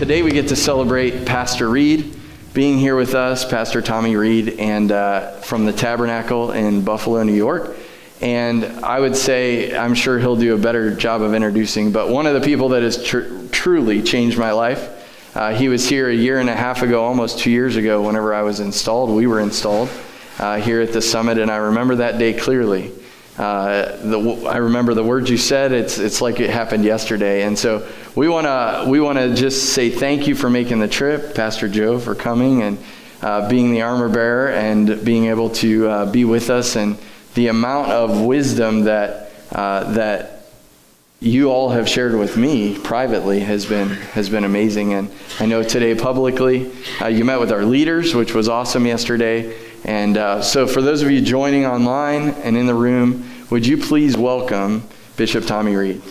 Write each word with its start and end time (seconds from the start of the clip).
Today 0.00 0.22
we 0.22 0.30
get 0.30 0.48
to 0.48 0.56
celebrate 0.56 1.26
Pastor 1.26 1.68
Reid 1.68 2.16
being 2.54 2.78
here 2.78 2.96
with 2.96 3.14
us, 3.14 3.44
Pastor 3.44 3.82
Tommy 3.82 4.16
Reid, 4.16 4.58
and 4.58 4.90
uh, 4.90 5.32
from 5.42 5.66
the 5.66 5.74
Tabernacle 5.74 6.52
in 6.52 6.82
Buffalo, 6.82 7.22
New 7.22 7.34
York. 7.34 7.76
And 8.22 8.64
I 8.82 8.98
would 8.98 9.14
say, 9.14 9.76
I'm 9.76 9.92
sure 9.92 10.18
he'll 10.18 10.36
do 10.36 10.54
a 10.54 10.58
better 10.58 10.94
job 10.96 11.20
of 11.20 11.34
introducing, 11.34 11.92
but 11.92 12.08
one 12.08 12.24
of 12.26 12.32
the 12.32 12.40
people 12.40 12.70
that 12.70 12.82
has 12.82 13.04
tr- 13.04 13.46
truly 13.52 14.02
changed 14.02 14.38
my 14.38 14.52
life. 14.52 15.36
Uh, 15.36 15.52
he 15.52 15.68
was 15.68 15.86
here 15.86 16.08
a 16.08 16.14
year 16.14 16.40
and 16.40 16.48
a 16.48 16.56
half 16.56 16.80
ago, 16.80 17.04
almost 17.04 17.38
two 17.38 17.50
years 17.50 17.76
ago, 17.76 18.00
whenever 18.00 18.32
I 18.32 18.40
was 18.40 18.58
installed. 18.58 19.10
We 19.10 19.26
were 19.26 19.40
installed 19.40 19.90
uh, 20.38 20.56
here 20.56 20.80
at 20.80 20.94
the 20.94 21.02
summit, 21.02 21.36
and 21.36 21.50
I 21.50 21.56
remember 21.56 21.96
that 21.96 22.18
day 22.18 22.32
clearly. 22.32 22.90
Uh, 23.40 23.96
the, 24.02 24.18
I 24.46 24.58
remember 24.58 24.92
the 24.92 25.02
words 25.02 25.30
you 25.30 25.38
said. 25.38 25.72
It's 25.72 25.96
it's 25.96 26.20
like 26.20 26.40
it 26.40 26.50
happened 26.50 26.84
yesterday, 26.84 27.44
and 27.44 27.58
so 27.58 27.88
we 28.14 28.28
want 28.28 28.44
to 28.44 28.84
we 28.86 29.00
want 29.00 29.16
to 29.16 29.34
just 29.34 29.72
say 29.72 29.88
thank 29.88 30.26
you 30.26 30.34
for 30.34 30.50
making 30.50 30.78
the 30.78 30.88
trip, 30.88 31.34
Pastor 31.34 31.66
Joe, 31.66 31.98
for 31.98 32.14
coming 32.14 32.60
and 32.60 32.76
uh, 33.22 33.48
being 33.48 33.72
the 33.72 33.80
armor 33.80 34.10
bearer 34.10 34.50
and 34.50 35.02
being 35.06 35.24
able 35.24 35.48
to 35.48 35.88
uh, 35.88 36.12
be 36.12 36.26
with 36.26 36.50
us, 36.50 36.76
and 36.76 36.98
the 37.32 37.46
amount 37.46 37.90
of 37.90 38.20
wisdom 38.20 38.84
that 38.84 39.32
uh, 39.52 39.90
that 39.94 40.42
you 41.20 41.50
all 41.50 41.70
have 41.70 41.88
shared 41.88 42.14
with 42.14 42.36
me 42.36 42.78
privately 42.78 43.40
has 43.40 43.64
been 43.64 43.88
has 43.88 44.28
been 44.28 44.44
amazing. 44.44 44.92
And 44.92 45.10
I 45.38 45.46
know 45.46 45.62
today 45.62 45.94
publicly, 45.94 46.70
uh, 47.00 47.06
you 47.06 47.24
met 47.24 47.40
with 47.40 47.52
our 47.52 47.64
leaders, 47.64 48.14
which 48.14 48.34
was 48.34 48.50
awesome 48.50 48.84
yesterday. 48.84 49.56
And 49.84 50.18
uh, 50.18 50.42
so, 50.42 50.66
for 50.66 50.82
those 50.82 51.00
of 51.00 51.10
you 51.10 51.22
joining 51.22 51.64
online 51.64 52.30
and 52.44 52.54
in 52.54 52.66
the 52.66 52.74
room, 52.74 53.29
would 53.50 53.66
you 53.66 53.76
please 53.76 54.16
welcome 54.16 54.84
Bishop 55.16 55.44
Tommy 55.44 55.74
Reid? 55.74 56.02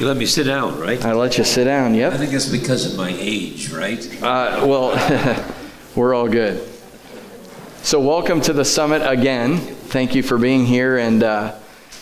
You 0.00 0.06
let 0.06 0.16
me 0.16 0.24
sit 0.24 0.44
down, 0.44 0.80
right? 0.80 1.04
I 1.04 1.12
let 1.12 1.36
you 1.36 1.44
sit 1.44 1.64
down. 1.64 1.94
Yep. 1.94 2.14
I 2.14 2.16
think 2.16 2.32
it's 2.32 2.48
because 2.48 2.90
of 2.90 2.96
my 2.96 3.14
age, 3.18 3.70
right? 3.70 4.02
Uh, 4.22 4.64
well, 4.66 5.54
we're 5.94 6.14
all 6.14 6.26
good. 6.26 6.66
So, 7.82 8.00
welcome 8.00 8.40
to 8.40 8.54
the 8.54 8.64
summit 8.64 9.02
again. 9.06 9.58
Thank 9.58 10.14
you 10.14 10.22
for 10.22 10.38
being 10.38 10.64
here, 10.64 10.96
and 10.96 11.22
uh, 11.22 11.54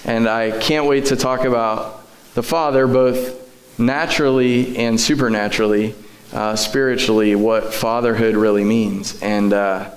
and 0.05 0.29
I 0.29 0.59
can't 0.59 0.87
wait 0.87 1.07
to 1.07 1.17
talk 1.17 1.45
about 1.45 2.07
the 2.35 2.43
Father, 2.43 2.87
both 2.87 3.79
naturally 3.79 4.77
and 4.77 5.01
supernaturally, 5.01 5.95
uh, 6.33 6.57
spiritually, 6.57 7.35
what 7.35 7.73
fatherhood 7.73 8.35
really 8.35 8.65
means. 8.65 9.21
And 9.23 9.53
uh, 9.53 9.91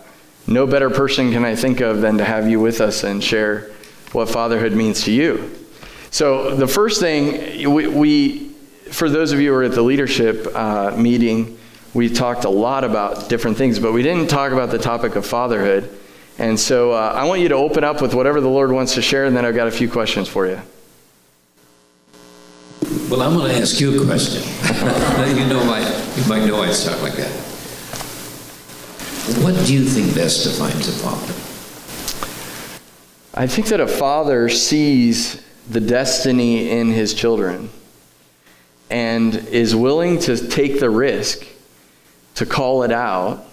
no 0.47 0.67
better 0.67 0.89
person 0.89 1.31
can 1.31 1.45
I 1.45 1.55
think 1.55 1.81
of 1.81 2.01
than 2.01 2.17
to 2.17 2.25
have 2.25 2.49
you 2.49 2.59
with 2.59 2.81
us 2.81 3.03
and 3.03 3.23
share 3.23 3.71
what 4.11 4.29
fatherhood 4.29 4.73
means 4.73 5.03
to 5.03 5.11
you. 5.11 5.57
So, 6.09 6.55
the 6.55 6.67
first 6.67 6.99
thing 6.99 7.71
we, 7.73 7.87
we 7.87 8.51
for 8.91 9.09
those 9.09 9.31
of 9.31 9.39
you 9.39 9.51
who 9.51 9.59
are 9.59 9.63
at 9.63 9.71
the 9.71 9.81
leadership 9.81 10.47
uh, 10.53 10.95
meeting, 10.97 11.57
we 11.93 12.09
talked 12.09 12.43
a 12.43 12.49
lot 12.49 12.83
about 12.83 13.29
different 13.29 13.57
things, 13.57 13.79
but 13.79 13.93
we 13.93 14.03
didn't 14.03 14.29
talk 14.29 14.51
about 14.51 14.69
the 14.69 14.77
topic 14.77 15.15
of 15.15 15.25
fatherhood. 15.25 15.89
And 16.37 16.59
so 16.59 16.91
uh, 16.91 17.13
I 17.15 17.25
want 17.25 17.41
you 17.41 17.49
to 17.49 17.55
open 17.55 17.83
up 17.83 18.01
with 18.01 18.13
whatever 18.13 18.41
the 18.41 18.49
Lord 18.49 18.71
wants 18.71 18.95
to 18.95 19.01
share, 19.01 19.25
and 19.25 19.35
then 19.35 19.45
I've 19.45 19.55
got 19.55 19.67
a 19.67 19.71
few 19.71 19.89
questions 19.89 20.27
for 20.27 20.47
you. 20.47 20.59
Well, 23.09 23.21
I'm 23.21 23.35
going 23.37 23.51
to 23.51 23.57
ask 23.57 23.79
you 23.79 24.01
a 24.01 24.05
question. 24.05 24.41
you 25.37 25.45
know, 25.47 25.61
I, 25.71 25.81
you 26.15 26.27
might 26.27 26.45
know 26.45 26.61
I'd 26.63 26.73
start 26.73 27.01
like 27.01 27.13
that. 27.13 27.31
What 29.43 29.53
do 29.65 29.73
you 29.73 29.83
think 29.83 30.15
best 30.15 30.43
defines 30.43 30.87
a 30.87 30.91
father? 30.91 31.33
I 33.33 33.47
think 33.47 33.67
that 33.67 33.79
a 33.79 33.87
father 33.87 34.49
sees 34.49 35.41
the 35.69 35.79
destiny 35.79 36.69
in 36.69 36.89
his 36.89 37.13
children 37.13 37.69
and 38.89 39.35
is 39.35 39.75
willing 39.75 40.19
to 40.19 40.47
take 40.49 40.79
the 40.79 40.89
risk 40.89 41.45
to 42.35 42.45
call 42.45 42.83
it 42.83 42.91
out 42.91 43.45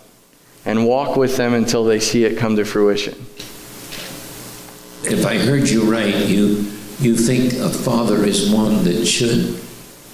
and 0.68 0.86
walk 0.86 1.16
with 1.16 1.38
them 1.38 1.54
until 1.54 1.82
they 1.82 1.98
see 1.98 2.24
it 2.24 2.36
come 2.36 2.54
to 2.54 2.64
fruition. 2.64 3.14
If 5.10 5.24
I 5.24 5.38
heard 5.38 5.66
you 5.66 5.90
right, 5.90 6.14
you 6.14 6.70
you 7.00 7.16
think 7.16 7.54
a 7.54 7.70
father 7.70 8.22
is 8.24 8.50
one 8.52 8.84
that 8.84 9.06
should, 9.06 9.58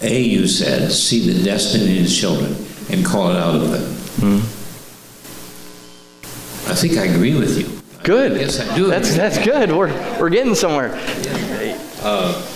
a 0.00 0.22
you 0.22 0.46
said, 0.46 0.92
see 0.92 1.32
the 1.32 1.42
destiny 1.42 1.96
in 1.96 2.04
his 2.04 2.16
children 2.16 2.54
and 2.90 3.04
call 3.04 3.30
it 3.30 3.36
out 3.36 3.56
of 3.56 3.70
them. 3.70 3.92
Hmm. 4.20 4.38
I 6.70 6.74
think 6.74 6.98
I 6.98 7.06
agree 7.06 7.34
with 7.34 7.58
you. 7.58 7.80
Good. 8.04 8.38
Yes, 8.38 8.60
I 8.60 8.76
do. 8.76 8.86
That's, 8.86 9.16
that's 9.16 9.42
good. 9.42 9.72
We're, 9.72 9.90
we're 10.20 10.28
getting 10.28 10.54
somewhere. 10.54 10.90
Uh, 12.02 12.46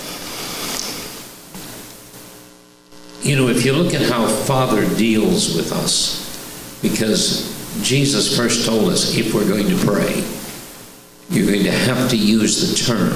you 3.22 3.34
know, 3.34 3.48
if 3.48 3.64
you 3.64 3.72
look 3.72 3.94
at 3.94 4.02
how 4.02 4.26
Father 4.26 4.86
deals 4.96 5.56
with 5.56 5.72
us, 5.72 6.80
because 6.82 7.57
Jesus 7.82 8.36
first 8.36 8.66
told 8.66 8.90
us 8.90 9.16
if 9.16 9.34
we're 9.34 9.48
going 9.48 9.68
to 9.68 9.76
pray, 9.84 10.24
you're 11.30 11.46
going 11.46 11.64
to 11.64 11.70
have 11.70 12.10
to 12.10 12.16
use 12.16 12.70
the 12.70 12.92
term 12.92 13.12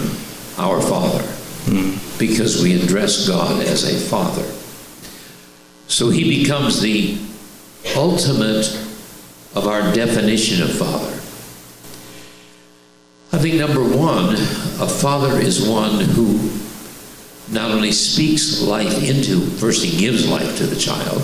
our 0.59 0.81
Father, 0.81 1.23
hmm. 1.65 1.97
because 2.19 2.63
we 2.63 2.81
address 2.81 3.27
God 3.27 3.63
as 3.63 3.85
a 3.85 4.09
Father. 4.09 4.45
So 5.89 6.11
he 6.11 6.43
becomes 6.43 6.81
the 6.81 7.19
ultimate 7.97 8.67
of 9.55 9.67
our 9.67 9.93
definition 9.93 10.63
of 10.63 10.71
Father. 10.77 11.13
I 13.35 13.39
think 13.39 13.55
number 13.55 13.83
one, 13.83 14.35
a 14.35 14.87
father 14.87 15.41
is 15.41 15.67
one 15.67 16.01
who 16.01 16.51
not 17.51 17.71
only 17.71 17.91
speaks 17.91 18.61
life 18.61 19.03
into, 19.03 19.41
first 19.57 19.83
he 19.83 19.99
gives 19.99 20.29
life 20.29 20.59
to 20.59 20.67
the 20.67 20.77
child, 20.77 21.23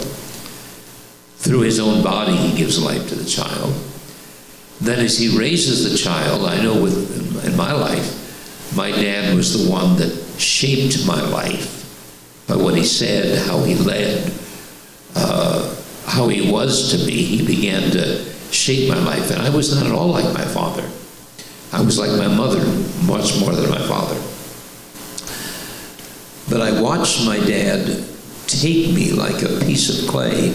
through 1.38 1.60
his 1.60 1.78
own 1.78 2.02
body 2.02 2.36
he 2.36 2.56
gives 2.56 2.82
life 2.82 3.08
to 3.08 3.14
the 3.14 3.24
child. 3.28 3.72
Then 4.80 4.98
as 4.98 5.18
he 5.18 5.36
raises 5.36 5.90
the 5.90 5.96
child, 5.96 6.46
I 6.46 6.60
know 6.62 6.80
with 6.80 7.44
in 7.44 7.56
my 7.56 7.72
life, 7.72 8.74
my 8.74 8.90
dad 8.90 9.34
was 9.34 9.66
the 9.66 9.70
one 9.70 9.96
that 9.96 10.12
shaped 10.38 11.06
my 11.06 11.20
life 11.20 11.74
by 12.46 12.56
what 12.56 12.74
he 12.74 12.84
said, 12.84 13.46
how 13.46 13.62
he 13.62 13.74
led, 13.74 14.32
uh, 15.14 15.76
how 16.06 16.28
he 16.28 16.50
was 16.50 16.90
to 16.92 17.06
me. 17.06 17.22
He 17.22 17.46
began 17.46 17.90
to 17.92 18.24
shape 18.52 18.88
my 18.88 18.98
life, 18.98 19.30
and 19.30 19.40
I 19.40 19.50
was 19.50 19.74
not 19.74 19.86
at 19.86 19.92
all 19.92 20.08
like 20.08 20.32
my 20.34 20.44
father. 20.44 20.88
I 21.72 21.82
was 21.82 21.98
like 21.98 22.10
my 22.12 22.28
mother, 22.34 22.64
much 23.04 23.38
more 23.40 23.52
than 23.52 23.68
my 23.70 23.80
father. 23.86 24.18
But 26.48 26.62
I 26.62 26.80
watched 26.80 27.26
my 27.26 27.36
dad 27.38 28.04
take 28.46 28.94
me 28.94 29.12
like 29.12 29.42
a 29.42 29.60
piece 29.64 30.02
of 30.02 30.08
clay 30.08 30.52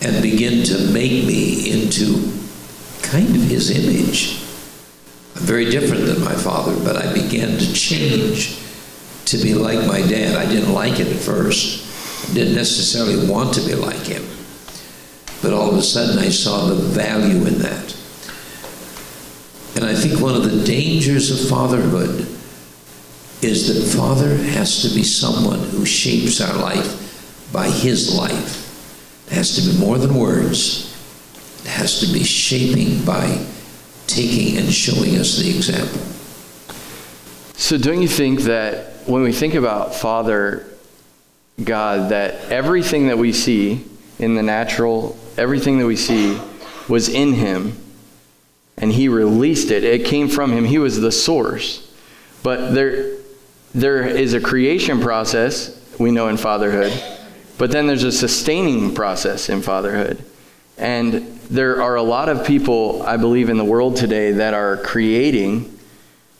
and 0.00 0.22
begin 0.22 0.64
to 0.64 0.92
make 0.92 1.24
me 1.24 1.70
into 1.70 2.32
kind 3.02 3.28
of 3.28 3.42
his 3.42 3.70
image. 3.70 4.42
I'm 5.36 5.46
very 5.46 5.70
different 5.70 6.06
than 6.06 6.22
my 6.22 6.34
father, 6.34 6.76
but 6.84 6.96
I 6.96 7.12
began 7.12 7.58
to 7.58 7.72
change 7.72 8.58
to 9.26 9.38
be 9.38 9.54
like 9.54 9.86
my 9.86 10.00
dad. 10.00 10.36
I 10.36 10.50
didn't 10.50 10.72
like 10.72 11.00
it 11.00 11.08
at 11.08 11.16
first. 11.16 12.30
I 12.30 12.34
didn't 12.34 12.54
necessarily 12.54 13.28
want 13.28 13.54
to 13.54 13.60
be 13.60 13.74
like 13.74 14.06
him. 14.06 14.24
But 15.42 15.52
all 15.52 15.70
of 15.70 15.76
a 15.76 15.82
sudden 15.82 16.18
I 16.18 16.30
saw 16.30 16.66
the 16.66 16.74
value 16.74 17.46
in 17.46 17.58
that. 17.58 17.96
And 19.76 19.84
I 19.84 19.94
think 19.94 20.20
one 20.20 20.34
of 20.34 20.50
the 20.50 20.64
dangers 20.64 21.30
of 21.30 21.48
fatherhood 21.48 22.26
is 23.40 23.68
that 23.68 23.96
father 23.96 24.34
has 24.36 24.82
to 24.82 24.88
be 24.88 25.04
someone 25.04 25.60
who 25.60 25.86
shapes 25.86 26.40
our 26.40 26.56
life 26.56 27.52
by 27.52 27.68
his 27.68 28.14
life. 28.14 28.67
It 29.28 29.34
has 29.34 29.54
to 29.56 29.70
be 29.70 29.78
more 29.78 29.98
than 29.98 30.14
words. 30.14 30.94
It 31.64 31.68
has 31.68 32.00
to 32.00 32.06
be 32.06 32.24
shaping 32.24 33.04
by 33.04 33.46
taking 34.06 34.58
and 34.58 34.72
showing 34.72 35.16
us 35.16 35.38
the 35.38 35.48
example. 35.48 36.00
So, 37.56 37.78
don't 37.78 38.02
you 38.02 38.08
think 38.08 38.42
that 38.42 39.06
when 39.06 39.22
we 39.22 39.32
think 39.32 39.54
about 39.54 39.94
Father 39.94 40.66
God, 41.62 42.10
that 42.10 42.50
everything 42.50 43.08
that 43.08 43.18
we 43.18 43.32
see 43.32 43.84
in 44.18 44.34
the 44.34 44.42
natural, 44.42 45.18
everything 45.36 45.78
that 45.78 45.86
we 45.86 45.96
see 45.96 46.38
was 46.88 47.08
in 47.08 47.34
him 47.34 47.76
and 48.80 48.92
he 48.92 49.08
released 49.08 49.70
it. 49.70 49.84
It 49.84 50.06
came 50.06 50.28
from 50.28 50.52
him. 50.52 50.64
He 50.64 50.78
was 50.78 51.00
the 51.00 51.12
source. 51.12 51.84
But 52.42 52.72
there 52.74 53.16
there 53.74 54.06
is 54.06 54.34
a 54.34 54.40
creation 54.40 55.00
process 55.00 55.74
we 55.98 56.10
know 56.10 56.28
in 56.28 56.36
fatherhood, 56.36 56.92
but 57.58 57.72
then 57.72 57.86
there's 57.86 58.04
a 58.04 58.12
sustaining 58.12 58.94
process 58.94 59.48
in 59.48 59.62
fatherhood. 59.62 60.24
And 60.78 61.38
there 61.50 61.82
are 61.82 61.96
a 61.96 62.02
lot 62.02 62.28
of 62.28 62.46
people, 62.46 63.02
I 63.02 63.16
believe, 63.16 63.50
in 63.50 63.58
the 63.58 63.64
world 63.64 63.96
today 63.96 64.30
that 64.32 64.54
are 64.54 64.76
creating, 64.76 65.76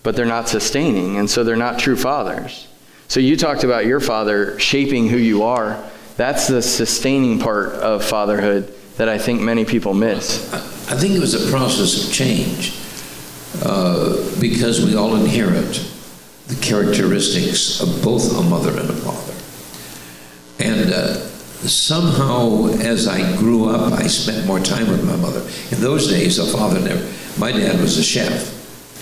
but 0.05 0.15
they're 0.15 0.25
not 0.25 0.49
sustaining. 0.49 1.17
And 1.17 1.29
so 1.29 1.43
they're 1.43 1.57
not 1.57 1.81
true 1.81 1.97
fathers. 1.97 2.69
So 3.09 3.21
you 3.21 3.37
talked 3.37 3.65
about 3.65 3.85
your 3.85 4.01
father 4.01 4.59
shaping 4.61 5.09
who 5.09 5.17
you 5.17 5.43
are. 5.43 5.83
That's 6.17 6.47
the 6.47 6.63
sustaining 6.63 7.41
part 7.41 7.73
of 7.73 8.05
fatherhood 8.05 8.73
that 8.97 9.09
I 9.09 9.19
think 9.19 9.41
many 9.41 9.65
people 9.65 9.95
miss. 9.95 10.53
I 10.53 10.95
think 10.95 11.15
it 11.15 11.21
was 11.21 11.35
a 11.35 11.51
process 11.51 12.07
of 12.07 12.13
change 12.13 12.75
uh, 13.63 14.41
because 14.41 14.85
we 14.85 14.95
all 14.95 15.17
inherit 15.17 15.85
the 16.49 16.57
characteristics 16.61 17.81
of 17.81 18.03
both 18.03 18.37
a 18.37 18.43
mother 18.43 18.71
and 18.71 18.91
a 18.91 18.95
father. 18.95 19.38
And 20.59 20.93
uh, 20.93 21.15
somehow, 21.67 22.67
as 22.81 23.07
I 23.07 23.37
grew 23.37 23.69
up, 23.69 23.93
I 23.93 24.07
spent 24.07 24.47
more 24.47 24.61
time 24.61 24.89
with 24.89 25.05
my 25.05 25.17
mother. 25.17 25.41
In 25.71 25.81
those 25.81 26.09
days, 26.09 26.39
a 26.39 26.47
father 26.47 26.81
never, 26.81 27.07
my 27.39 27.53
dad 27.53 27.81
was 27.81 27.99
a 27.99 28.03
chef, 28.03 28.43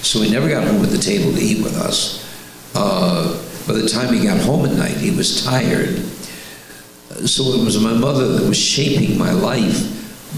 so 0.02 0.20
he 0.20 0.30
never 0.30 0.48
got 0.48 0.66
home 0.66 0.82
at 0.82 0.90
the 0.90 0.98
table 0.98 1.32
to 1.32 1.40
eat 1.40 1.62
with 1.62 1.76
us. 1.76 2.22
Uh, 2.74 3.42
by 3.66 3.72
the 3.72 3.88
time 3.88 4.12
he 4.12 4.22
got 4.22 4.38
home 4.40 4.66
at 4.66 4.72
night, 4.72 4.96
he 4.96 5.10
was 5.10 5.44
tired. 5.44 5.96
So 7.26 7.44
it 7.54 7.64
was 7.64 7.82
my 7.82 7.94
mother 7.94 8.28
that 8.36 8.46
was 8.46 8.58
shaping 8.58 9.18
my 9.18 9.32
life 9.32 9.92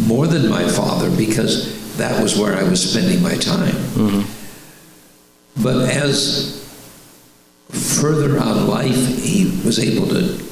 more 0.06 0.26
than 0.28 0.48
my 0.48 0.68
father 0.68 1.10
because 1.16 1.96
that 1.96 2.22
was 2.22 2.38
where 2.38 2.56
I 2.56 2.62
was 2.62 2.92
spending 2.92 3.20
my 3.20 3.34
time. 3.34 3.74
Mm-hmm. 3.94 5.62
But 5.62 5.90
as 5.90 6.56
further 8.00 8.38
on 8.38 8.68
life 8.68 9.18
he 9.18 9.60
was 9.64 9.78
able 9.78 10.06
to 10.08 10.47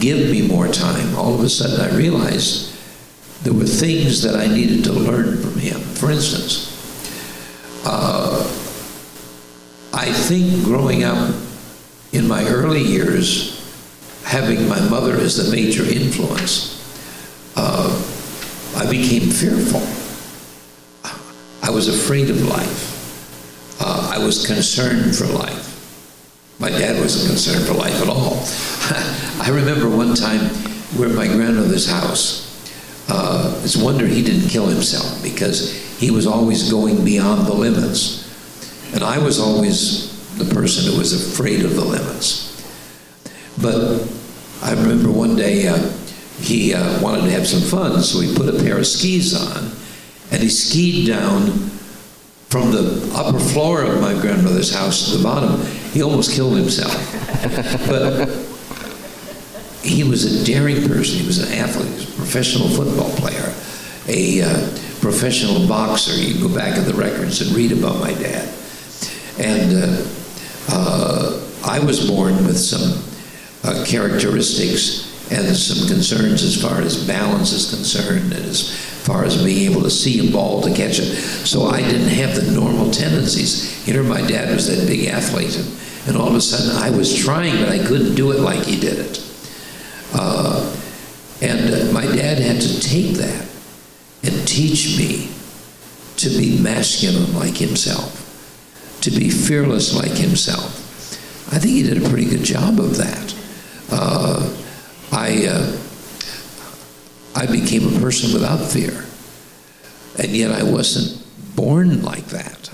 give 0.00 0.30
me 0.30 0.46
more 0.46 0.68
time, 0.68 1.14
all 1.16 1.34
of 1.34 1.40
a 1.40 1.48
sudden 1.48 1.80
I 1.80 1.96
realized 1.96 2.74
there 3.42 3.52
were 3.52 3.64
things 3.64 4.22
that 4.22 4.36
I 4.36 4.46
needed 4.46 4.84
to 4.84 4.92
learn 4.92 5.40
from 5.40 5.58
him. 5.58 5.80
For 5.80 6.10
instance, 6.10 6.70
uh, 7.84 8.40
I 9.92 10.12
think 10.12 10.64
growing 10.64 11.04
up 11.04 11.34
in 12.12 12.28
my 12.28 12.46
early 12.46 12.82
years, 12.82 13.58
having 14.24 14.68
my 14.68 14.80
mother 14.88 15.16
as 15.16 15.36
the 15.36 15.50
major 15.50 15.82
influence, 15.82 16.78
uh, 17.56 17.90
I 18.76 18.88
became 18.90 19.30
fearful. 19.30 19.82
I 21.62 21.70
was 21.70 21.88
afraid 21.88 22.30
of 22.30 22.42
life. 22.42 23.78
Uh, 23.80 24.12
I 24.14 24.24
was 24.24 24.46
concerned 24.46 25.16
for 25.16 25.26
life. 25.26 25.61
My 26.62 26.70
dad 26.70 26.96
wasn't 27.00 27.28
concerned 27.28 27.66
for 27.66 27.74
life 27.74 28.00
at 28.00 28.08
all. 28.08 28.38
I 29.42 29.48
remember 29.50 29.90
one 29.90 30.14
time 30.14 30.48
we're 30.96 31.08
at 31.08 31.14
my 31.16 31.26
grandmother's 31.26 31.90
house. 31.90 32.48
Uh, 33.08 33.60
it's 33.64 33.74
a 33.74 33.84
wonder 33.84 34.06
he 34.06 34.22
didn't 34.22 34.48
kill 34.48 34.66
himself 34.66 35.20
because 35.24 35.74
he 35.98 36.12
was 36.12 36.24
always 36.24 36.70
going 36.70 37.04
beyond 37.04 37.48
the 37.48 37.52
limits. 37.52 38.22
And 38.94 39.02
I 39.02 39.18
was 39.18 39.40
always 39.40 40.38
the 40.38 40.54
person 40.54 40.92
who 40.92 40.98
was 41.00 41.34
afraid 41.34 41.64
of 41.64 41.74
the 41.74 41.84
limits. 41.84 42.48
But 43.60 44.08
I 44.62 44.70
remember 44.70 45.10
one 45.10 45.34
day 45.34 45.66
uh, 45.66 45.90
he 46.38 46.74
uh, 46.74 47.02
wanted 47.02 47.22
to 47.22 47.30
have 47.32 47.48
some 47.48 47.62
fun, 47.62 48.00
so 48.04 48.20
he 48.20 48.36
put 48.36 48.48
a 48.48 48.62
pair 48.62 48.78
of 48.78 48.86
skis 48.86 49.34
on 49.34 49.64
and 50.30 50.40
he 50.40 50.48
skied 50.48 51.08
down 51.08 51.46
from 52.50 52.70
the 52.70 53.10
upper 53.16 53.40
floor 53.40 53.82
of 53.82 54.00
my 54.00 54.12
grandmother's 54.20 54.72
house 54.72 55.10
to 55.10 55.16
the 55.16 55.24
bottom. 55.24 55.60
He 55.92 56.02
almost 56.02 56.32
killed 56.32 56.56
himself. 56.56 56.92
but 57.86 58.28
he 59.84 60.04
was 60.04 60.24
a 60.24 60.44
daring 60.44 60.88
person. 60.88 61.18
He 61.20 61.26
was 61.26 61.38
an 61.38 61.58
athlete, 61.58 61.88
he 61.88 61.94
was 61.94 62.08
a 62.08 62.16
professional 62.16 62.68
football 62.68 63.10
player, 63.16 63.52
a 64.08 64.42
uh, 64.42 64.78
professional 65.00 65.66
boxer. 65.68 66.14
You 66.14 66.40
go 66.48 66.54
back 66.54 66.78
in 66.78 66.84
the 66.84 66.94
records 66.94 67.40
and 67.42 67.54
read 67.56 67.72
about 67.72 68.00
my 68.00 68.12
dad. 68.14 68.48
And 69.38 69.84
uh, 69.84 70.06
uh, 70.68 71.48
I 71.64 71.78
was 71.80 72.08
born 72.08 72.46
with 72.46 72.58
some 72.58 73.02
uh, 73.64 73.84
characteristics 73.86 75.30
and 75.30 75.56
some 75.56 75.88
concerns 75.88 76.42
as 76.42 76.60
far 76.60 76.80
as 76.80 77.06
balance 77.06 77.52
is 77.52 77.70
concerned 77.70 78.32
and 78.32 78.44
as 78.44 78.91
far 79.02 79.24
as 79.24 79.42
being 79.42 79.70
able 79.70 79.82
to 79.82 79.90
see 79.90 80.28
a 80.28 80.32
ball 80.32 80.60
to 80.62 80.68
catch 80.74 80.98
it. 80.98 81.14
So 81.44 81.66
I 81.66 81.80
didn't 81.80 82.08
have 82.08 82.34
the 82.34 82.50
normal 82.52 82.90
tendencies. 82.90 83.86
You 83.86 83.94
know, 83.94 84.02
my 84.04 84.22
dad 84.26 84.54
was 84.54 84.68
that 84.68 84.86
big 84.86 85.08
athlete, 85.08 85.56
and, 85.56 86.08
and 86.08 86.16
all 86.16 86.28
of 86.28 86.34
a 86.34 86.40
sudden 86.40 86.76
I 86.82 86.96
was 86.96 87.14
trying, 87.14 87.56
but 87.56 87.68
I 87.68 87.84
couldn't 87.84 88.14
do 88.14 88.30
it 88.32 88.40
like 88.40 88.62
he 88.64 88.78
did 88.78 88.98
it. 88.98 89.18
Uh, 90.14 90.76
and 91.40 91.74
uh, 91.74 91.92
my 91.92 92.06
dad 92.06 92.38
had 92.38 92.60
to 92.60 92.80
take 92.80 93.16
that 93.16 93.48
and 94.22 94.46
teach 94.46 94.96
me 94.96 95.28
to 96.18 96.28
be 96.28 96.60
masculine 96.62 97.34
like 97.34 97.56
himself, 97.56 99.00
to 99.00 99.10
be 99.10 99.28
fearless 99.28 99.94
like 99.94 100.12
himself. 100.12 100.78
I 101.52 101.58
think 101.58 101.74
he 101.74 101.82
did 101.82 102.02
a 102.02 102.08
pretty 102.08 102.26
good 102.26 102.44
job 102.44 102.78
of 102.78 102.96
that. 102.98 103.34
Uh, 103.90 104.56
I, 105.10 105.46
uh, 105.48 105.76
I 107.34 107.46
became 107.46 107.96
a 107.96 108.00
person 108.00 108.32
without 108.32 108.58
fear. 108.58 109.04
And 110.18 110.36
yet 110.36 110.50
I 110.50 110.62
wasn't 110.62 111.24
born 111.56 112.02
like 112.02 112.26
that. 112.26 112.70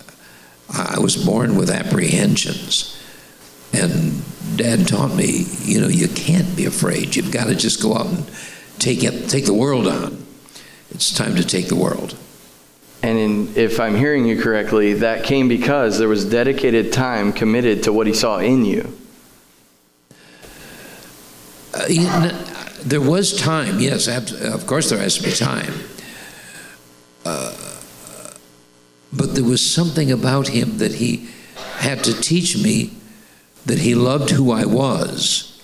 I 0.71 0.99
was 0.99 1.17
born 1.17 1.57
with 1.57 1.71
apprehensions. 1.71 3.01
And 3.73 4.23
Dad 4.57 4.89
taught 4.89 5.15
me, 5.15 5.45
you 5.63 5.81
know, 5.81 5.89
you 5.89 6.09
can't 6.09 6.57
be 6.57 6.65
afraid. 6.65 7.17
You've 7.17 7.33
got 7.33 7.47
to 7.47 7.55
just 7.55 7.83
go 7.83 7.95
out 7.95 8.07
and 8.07 8.31
take 8.79 9.05
it, 9.05 9.29
take 9.29 9.47
the 9.47 9.55
world 9.55 9.87
on. 9.87 10.25
It's 10.91 11.13
time 11.13 11.37
to 11.37 11.45
take 11.45 11.69
the 11.69 11.77
world. 11.77 12.17
And 13.03 13.19
in, 13.19 13.57
if 13.57 13.79
I'm 13.79 13.95
hearing 13.95 14.27
you 14.27 14.41
correctly, 14.41 14.95
that 14.95 15.25
came 15.25 15.49
because 15.49 15.99
there 15.99 16.09
was 16.09 16.25
dedicated 16.25 16.93
time 16.93 17.33
committed 17.33 17.85
to 17.85 17.93
what 17.93 18.07
he 18.07 18.15
saw 18.15 18.39
in 18.39 18.65
you. 18.65 18.93
Uh, 21.75 22.48
there 22.91 23.01
was 23.01 23.39
time, 23.39 23.81
yes, 23.81 24.09
of 24.09 24.67
course 24.67 24.91
there 24.91 24.99
has 24.99 25.17
to 25.19 25.23
be 25.23 25.33
time. 25.33 25.75
Uh, 27.25 27.55
but 29.13 29.35
there 29.35 29.45
was 29.45 29.65
something 29.65 30.11
about 30.11 30.49
him 30.49 30.79
that 30.79 30.95
he 30.95 31.29
had 31.77 32.03
to 32.05 32.19
teach 32.21 32.57
me 32.57 32.93
that 33.67 33.79
he 33.79 33.95
loved 33.95 34.31
who 34.31 34.53
I 34.53 34.65
was, 34.65 35.63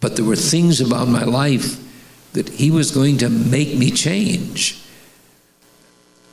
but 0.00 0.16
there 0.16 0.24
were 0.24 0.36
things 0.36 0.80
about 0.80 1.08
my 1.08 1.24
life 1.24 1.80
that 2.34 2.48
he 2.48 2.70
was 2.70 2.90
going 2.90 3.18
to 3.18 3.28
make 3.30 3.76
me 3.76 3.90
change. 3.90 4.82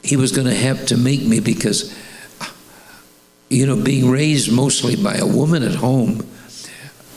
He 0.03 0.18
was 0.18 0.32
going 0.32 0.48
to 0.48 0.56
have 0.56 0.86
to 0.88 0.98
make 0.98 1.24
me 1.24 1.39
because, 1.39 1.96
you 3.50 3.65
know, 3.65 3.82
being 3.82 4.10
raised 4.10 4.51
mostly 4.51 4.96
by 4.96 5.15
a 5.15 5.27
woman 5.27 5.63
at 5.63 5.75
home 5.75 6.27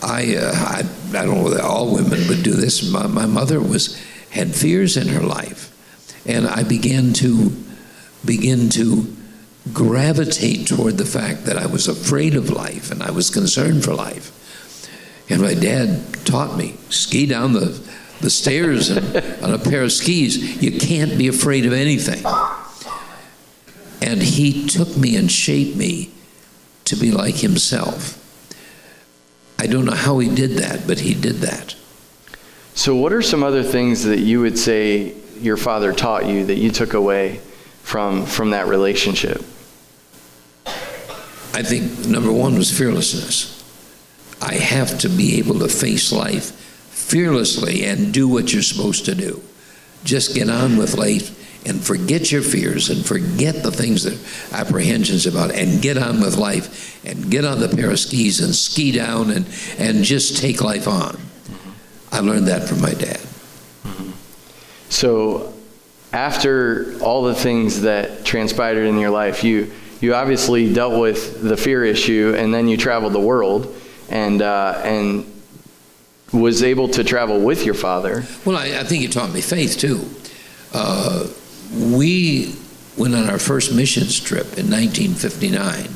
I, 0.05 0.37
uh, 0.37 0.53
I, 0.55 1.19
I 1.19 1.25
don't 1.25 1.43
know 1.43 1.51
that 1.51 1.63
all 1.63 1.95
women 1.95 2.29
would 2.29 2.43
do 2.43 2.53
this. 2.53 2.89
My, 2.91 3.07
my 3.07 3.27
mother 3.27 3.61
was 3.61 4.01
had 4.31 4.55
fears 4.55 4.97
in 4.97 5.09
her 5.09 5.23
life, 5.23 5.73
and 6.27 6.47
I 6.47 6.63
began 6.63 7.13
to 7.15 7.53
begin 8.25 8.69
to 8.71 9.15
gravitate 9.73 10.67
toward 10.67 10.99
the 10.99 11.07
fact 11.07 11.45
that 11.45 11.57
I 11.57 11.67
was 11.67 11.89
afraid 11.89 12.35
of 12.35 12.51
life 12.51 12.91
and 12.91 13.03
I 13.03 13.11
was 13.11 13.31
concerned 13.31 13.85
for 13.85 13.95
life. 13.95 14.31
And 15.31 15.41
my 15.41 15.55
dad 15.55 16.05
taught 16.27 16.57
me 16.57 16.77
ski 16.91 17.27
down 17.27 17.55
the, 17.55 17.81
the 18.21 18.29
stairs 18.29 18.91
and, 18.91 19.17
on 19.43 19.55
a 19.55 19.59
pair 19.59 19.83
of 19.83 19.93
skis. 19.93 20.63
You 20.63 20.79
can't 20.79 21.17
be 21.17 21.29
afraid 21.29 21.65
of 21.65 21.73
anything. 21.73 22.25
And 24.03 24.23
he 24.23 24.67
took 24.67 24.97
me 24.97 25.17
and 25.17 25.33
shaped 25.33 25.77
me 25.77 26.11
to 26.85 26.97
be 26.97 27.11
like 27.11 27.37
himself. 27.37 28.21
I 29.65 29.67
don't 29.67 29.87
know 29.87 29.93
how 29.93 30.19
he 30.19 30.29
did 30.29 30.59
that, 30.59 30.87
but 30.87 31.01
he 31.01 31.15
did 31.15 31.37
that. 31.37 31.75
So, 32.75 32.95
what 32.95 33.15
are 33.15 33.23
some 33.23 33.43
other 33.43 33.63
things 33.63 34.05
that 34.05 34.19
you 34.19 34.43
would 34.43 34.59
say 34.59 35.15
your 35.41 35.57
father 35.57 35.91
taught 35.95 36.27
you 36.27 36.45
that 36.45 36.57
you 36.57 36.71
took 36.71 36.93
away 36.93 37.41
from, 37.83 38.27
from 38.27 38.51
that 38.51 38.67
relationship? 38.67 39.39
I 40.67 41.63
think 41.63 42.07
number 42.07 42.31
one 42.31 42.59
was 42.59 42.77
fearlessness. 42.77 43.65
I 44.43 44.53
have 44.53 44.99
to 44.99 45.09
be 45.09 45.39
able 45.39 45.59
to 45.61 45.69
face 45.69 46.13
life 46.13 46.51
fearlessly 46.91 47.87
and 47.87 48.13
do 48.13 48.29
what 48.29 48.53
you're 48.53 48.61
supposed 48.61 49.07
to 49.07 49.15
do. 49.15 49.43
Just 50.05 50.35
get 50.35 50.51
on 50.51 50.77
with 50.77 50.99
life 50.99 51.41
and 51.67 51.83
forget 51.83 52.31
your 52.31 52.43
fears 52.43 52.91
and 52.91 53.05
forget 53.05 53.63
the 53.63 53.71
things 53.71 54.05
that 54.05 54.19
apprehensions 54.53 55.27
about 55.27 55.51
and 55.51 55.81
get 55.81 55.97
on 55.97 56.21
with 56.21 56.37
life 56.37 57.05
and 57.05 57.31
get 57.31 57.45
on 57.45 57.61
the 57.61 57.69
pair 57.69 57.91
of 57.91 57.99
skis 57.99 58.41
and 58.41 58.55
ski 58.55 58.93
down 58.93 59.31
and, 59.31 59.47
and 59.79 60.05
just 60.05 60.39
take 60.39 60.63
life 60.63 60.87
on. 60.87 61.19
I 62.13 62.21
learned 62.21 62.49
that 62.49 62.69
from 62.69 62.81
my 62.81 62.93
dad. 62.93 63.21
So, 64.89 65.53
after 66.13 66.97
all 67.01 67.25
the 67.25 67.35
things 67.35 67.81
that 67.81 68.25
transpired 68.25 68.85
in 68.85 68.99
your 68.99 69.11
life, 69.11 69.43
you 69.43 69.73
you 70.01 70.15
obviously 70.15 70.73
dealt 70.73 71.01
with 71.01 71.43
the 71.43 71.57
fear 71.57 71.85
issue, 71.85 72.35
and 72.37 72.53
then 72.53 72.69
you 72.69 72.77
traveled 72.77 73.15
the 73.15 73.21
world, 73.21 73.75
and 74.11 74.41
uh, 74.41 74.81
and 74.85 75.25
was 76.33 76.63
able 76.63 76.89
to 76.89 77.03
travel 77.03 77.41
with 77.41 77.65
your 77.65 77.75
father. 77.75 78.25
Well, 78.45 78.57
I, 78.57 78.81
I 78.81 78.85
think 78.85 79.03
he 79.03 79.09
taught 79.09 79.33
me 79.33 79.41
faith 79.41 79.79
too. 79.79 80.09
Uh, 80.73 81.27
we 81.75 82.55
went 82.97 83.15
on 83.15 83.29
our 83.29 83.39
first 83.39 83.75
missions 83.75 84.19
trip 84.21 84.59
in 84.59 84.71
1959, 84.71 85.89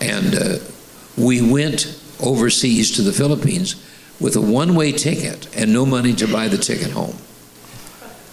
and 0.00 0.34
uh, 0.34 0.58
we 1.16 1.40
went 1.40 1.98
overseas 2.22 2.92
to 2.92 3.02
the 3.02 3.12
Philippines 3.12 3.82
with 4.20 4.36
a 4.36 4.40
one-way 4.40 4.92
ticket 4.92 5.54
and 5.56 5.72
no 5.72 5.84
money 5.84 6.12
to 6.14 6.26
buy 6.26 6.48
the 6.48 6.58
ticket 6.58 6.90
home. 6.90 7.16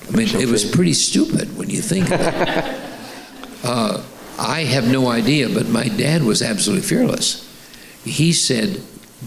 I 0.07 0.15
mean, 0.15 0.27
it 0.35 0.49
was 0.49 0.69
pretty 0.69 0.93
stupid 0.93 1.57
when 1.57 1.69
you 1.69 1.81
think 1.81 2.11
of 2.11 2.19
it. 2.21 2.79
Uh, 3.65 4.03
I 4.37 4.65
have 4.65 4.91
no 4.91 5.07
idea, 5.07 5.47
but 5.47 5.69
my 5.69 5.87
dad 5.87 6.21
was 6.23 6.41
absolutely 6.41 6.85
fearless. 6.85 7.49
He 8.03 8.33
said, 8.33 8.81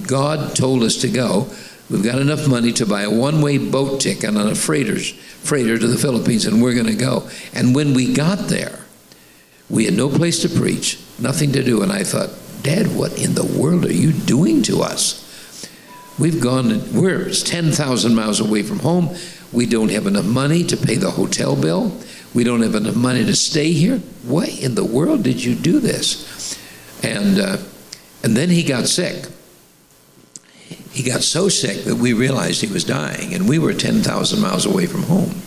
God 0.07 0.55
told 0.55 0.83
us 0.83 0.97
to 0.99 1.09
go. 1.09 1.49
We've 1.88 2.02
got 2.02 2.19
enough 2.19 2.49
money 2.49 2.73
to 2.75 2.87
buy 2.87 3.02
a 3.02 3.11
one 3.11 3.40
way 3.40 3.59
boat 3.59 4.00
ticket 4.00 4.37
on 4.37 4.49
a 4.49 4.55
freighter's, 4.55 5.12
freighter 5.12 5.78
to 5.78 5.87
the 5.87 5.99
Philippines, 5.99 6.45
and 6.45 6.61
we're 6.61 6.75
going 6.75 6.87
to 6.87 6.97
go. 6.97 7.28
And 7.55 7.75
when 7.75 7.95
we 7.95 8.12
got 8.12 8.49
there, 8.49 8.81
we 9.71 9.85
had 9.85 9.95
no 9.95 10.09
place 10.09 10.43
to 10.43 10.49
preach, 10.49 11.00
nothing 11.19 11.52
to 11.52 11.62
do. 11.62 11.83
And 11.83 11.93
I 11.93 12.02
thought, 12.02 12.31
Dad, 12.62 12.97
what 12.97 13.16
in 13.21 13.35
the 13.35 13.45
world 13.45 13.85
are 13.85 13.93
you 13.93 14.12
doing 14.12 14.62
to 14.64 14.83
us? 14.83 15.23
We've 16.19 16.40
gone, 16.40 16.93
we're 16.95 17.31
10,000 17.31 18.14
miles 18.14 18.40
away 18.40 18.62
from 18.62 18.81
home. 18.81 19.14
We 19.52 19.66
don't 19.66 19.90
have 19.90 20.07
enough 20.07 20.25
money 20.25 20.64
to 20.64 20.76
pay 20.76 20.97
the 20.97 21.11
hotel 21.11 21.55
bill. 21.55 21.93
We 22.35 22.43
don't 22.43 22.62
have 22.62 22.75
enough 22.75 22.97
money 22.97 23.25
to 23.25 23.37
stay 23.37 23.73
here. 23.73 23.99
Why 24.25 24.47
in 24.47 24.75
the 24.75 24.85
world 24.85 25.23
did 25.23 25.45
you 25.45 25.55
do 25.55 25.78
this? 25.78 26.59
And, 27.02 27.38
uh, 27.38 27.59
and 28.25 28.37
then 28.37 28.49
he 28.49 28.62
got 28.62 28.87
sick. 28.87 29.26
He 30.93 31.03
got 31.03 31.23
so 31.23 31.49
sick 31.49 31.85
that 31.85 31.97
we 31.97 32.13
realized 32.13 32.61
he 32.61 32.73
was 32.73 32.85
dying, 32.85 33.35
and 33.35 33.49
we 33.49 33.59
were 33.59 33.75
10,000 33.75 34.41
miles 34.41 34.67
away 34.67 34.87
from 34.87 35.05
home. 35.05 35.43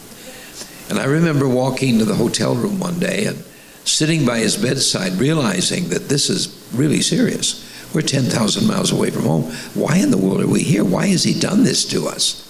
And 0.90 1.00
I 1.00 1.06
remember 1.06 1.48
walking 1.48 2.00
to 2.00 2.06
the 2.06 2.16
hotel 2.16 2.56
room 2.56 2.80
one 2.80 3.00
day 3.00 3.26
and 3.26 3.44
sitting 3.84 4.26
by 4.26 4.40
his 4.40 4.58
bedside, 4.58 5.14
realizing 5.14 5.90
that 5.90 6.10
this 6.10 6.30
is 6.30 6.70
really 6.74 7.02
serious. 7.02 7.66
We're 7.94 8.02
10,000 8.02 8.68
miles 8.68 8.92
away 8.92 9.10
from 9.10 9.24
home. 9.24 9.44
Why 9.74 9.98
in 9.98 10.12
the 10.12 10.18
world 10.18 10.42
are 10.42 10.48
we 10.48 10.64
here? 10.64 10.84
Why 10.84 11.08
has 11.08 11.24
he 11.24 11.40
done 11.40 11.64
this 11.64 11.86
to 11.86 12.08
us? 12.08 12.46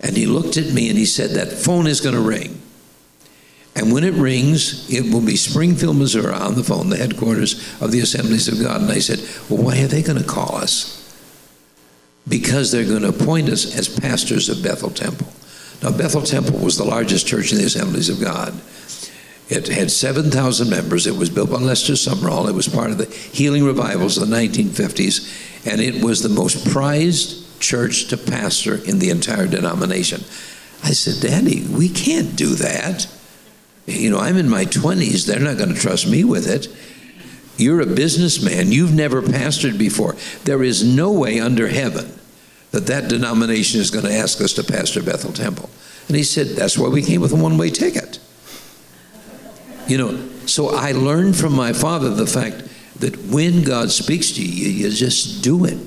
And 0.00 0.16
he 0.16 0.26
looked 0.26 0.56
at 0.56 0.72
me 0.72 0.88
and 0.88 0.98
he 0.98 1.06
said, 1.06 1.30
That 1.30 1.52
phone 1.52 1.86
is 1.86 2.00
going 2.00 2.14
to 2.14 2.20
ring. 2.20 2.60
And 3.76 3.92
when 3.92 4.02
it 4.02 4.14
rings, 4.14 4.90
it 4.92 5.12
will 5.12 5.24
be 5.24 5.36
Springfield, 5.36 5.96
Missouri 5.96 6.34
on 6.34 6.54
the 6.54 6.64
phone, 6.64 6.90
the 6.90 6.96
headquarters 6.96 7.54
of 7.80 7.92
the 7.92 8.00
Assemblies 8.00 8.48
of 8.48 8.60
God. 8.60 8.80
And 8.82 8.90
I 8.90 8.98
said, 8.98 9.20
Well, 9.48 9.62
why 9.62 9.80
are 9.82 9.86
they 9.86 10.02
going 10.02 10.18
to 10.18 10.28
call 10.28 10.56
us? 10.56 10.99
Because 12.28 12.70
they're 12.70 12.84
going 12.84 13.02
to 13.02 13.08
appoint 13.08 13.48
us 13.48 13.76
as 13.76 13.88
pastors 13.88 14.48
of 14.48 14.62
Bethel 14.62 14.90
Temple. 14.90 15.26
Now, 15.82 15.96
Bethel 15.96 16.22
Temple 16.22 16.58
was 16.58 16.76
the 16.76 16.84
largest 16.84 17.26
church 17.26 17.52
in 17.52 17.58
the 17.58 17.64
Assemblies 17.64 18.08
of 18.08 18.20
God. 18.20 18.54
It 19.48 19.66
had 19.66 19.90
7,000 19.90 20.70
members. 20.70 21.06
It 21.06 21.16
was 21.16 21.28
built 21.28 21.50
by 21.50 21.56
Lester 21.56 21.94
Sumrall. 21.94 22.48
It 22.48 22.54
was 22.54 22.68
part 22.68 22.92
of 22.92 22.98
the 22.98 23.06
healing 23.06 23.64
revivals 23.64 24.16
of 24.16 24.28
the 24.28 24.36
1950s. 24.36 25.66
And 25.66 25.80
it 25.80 26.04
was 26.04 26.22
the 26.22 26.28
most 26.28 26.70
prized 26.70 27.60
church 27.60 28.06
to 28.08 28.16
pastor 28.16 28.76
in 28.76 29.00
the 29.00 29.10
entire 29.10 29.48
denomination. 29.48 30.20
I 30.84 30.92
said, 30.92 31.28
Daddy, 31.28 31.64
we 31.66 31.88
can't 31.88 32.36
do 32.36 32.54
that. 32.56 33.08
You 33.86 34.10
know, 34.10 34.18
I'm 34.18 34.36
in 34.36 34.48
my 34.48 34.66
20s. 34.66 35.26
They're 35.26 35.40
not 35.40 35.58
going 35.58 35.74
to 35.74 35.80
trust 35.80 36.08
me 36.08 36.22
with 36.22 36.48
it. 36.48 36.68
You're 37.60 37.82
a 37.82 37.86
businessman. 37.86 38.72
You've 38.72 38.94
never 38.94 39.20
pastored 39.20 39.78
before. 39.78 40.16
There 40.44 40.62
is 40.62 40.82
no 40.82 41.12
way 41.12 41.38
under 41.40 41.68
heaven 41.68 42.18
that 42.70 42.86
that 42.86 43.08
denomination 43.08 43.80
is 43.80 43.90
going 43.90 44.06
to 44.06 44.12
ask 44.12 44.40
us 44.40 44.54
to 44.54 44.64
pastor 44.64 45.02
Bethel 45.02 45.32
Temple. 45.32 45.68
And 46.08 46.16
he 46.16 46.22
said, 46.22 46.48
That's 46.48 46.78
why 46.78 46.88
we 46.88 47.02
came 47.02 47.20
with 47.20 47.32
a 47.32 47.36
one 47.36 47.58
way 47.58 47.70
ticket. 47.70 48.18
You 49.86 49.98
know, 49.98 50.28
so 50.46 50.70
I 50.70 50.92
learned 50.92 51.36
from 51.36 51.54
my 51.54 51.72
father 51.72 52.10
the 52.10 52.26
fact 52.26 52.62
that 53.00 53.16
when 53.26 53.62
God 53.62 53.90
speaks 53.90 54.32
to 54.32 54.44
you, 54.44 54.68
you 54.68 54.90
just 54.90 55.42
do 55.42 55.64
it. 55.64 55.78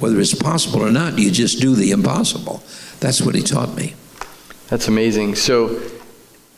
Whether 0.00 0.20
it's 0.20 0.34
possible 0.34 0.82
or 0.82 0.90
not, 0.90 1.18
you 1.18 1.30
just 1.30 1.60
do 1.60 1.74
the 1.74 1.92
impossible. 1.92 2.62
That's 2.98 3.22
what 3.22 3.34
he 3.34 3.42
taught 3.42 3.74
me. 3.76 3.94
That's 4.68 4.88
amazing. 4.88 5.36
So, 5.36 5.80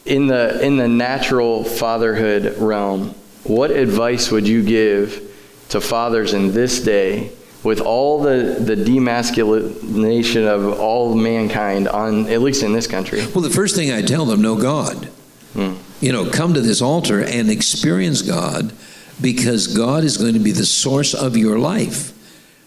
in 0.07 0.27
the 0.27 0.65
in 0.65 0.77
the 0.77 0.89
natural 0.89 1.65
fatherhood 1.65 2.59
realm, 2.59 3.15
what 3.45 3.71
advice 3.71 4.31
would 4.31 4.49
you 4.49 4.63
give 4.63 5.31
to 5.69 5.81
fathers 5.81 6.35
in 6.35 6.53
this 6.53 6.81
day 6.81 7.31
with 7.63 7.81
all 7.81 8.21
the, 8.23 8.57
the 8.61 8.75
demasculination 8.75 10.47
of 10.47 10.79
all 10.79 11.15
mankind 11.15 11.89
on 11.89 12.29
at 12.29 12.41
least 12.43 12.63
in 12.63 12.73
this 12.73 12.87
country? 12.87 13.21
Well, 13.35 13.43
the 13.43 13.51
first 13.51 13.75
thing 13.77 13.93
I 13.93 14.03
tell 14.03 14.25
them, 14.25 14.43
know 14.43 14.57
God. 14.61 15.07
Hmm. 15.55 15.75
You 16.01 16.13
know, 16.13 16.31
come 16.31 16.55
to 16.55 16.61
this 16.61 16.83
altar 16.83 17.23
and 17.23 17.51
experience 17.51 18.23
God 18.23 18.73
because 19.21 19.69
God 19.69 20.05
is 20.05 20.17
going 20.17 20.35
to 20.35 20.41
be 20.41 20.53
the 20.53 20.67
source 20.67 21.15
of 21.15 21.37
your 21.37 21.59
life. 21.59 22.13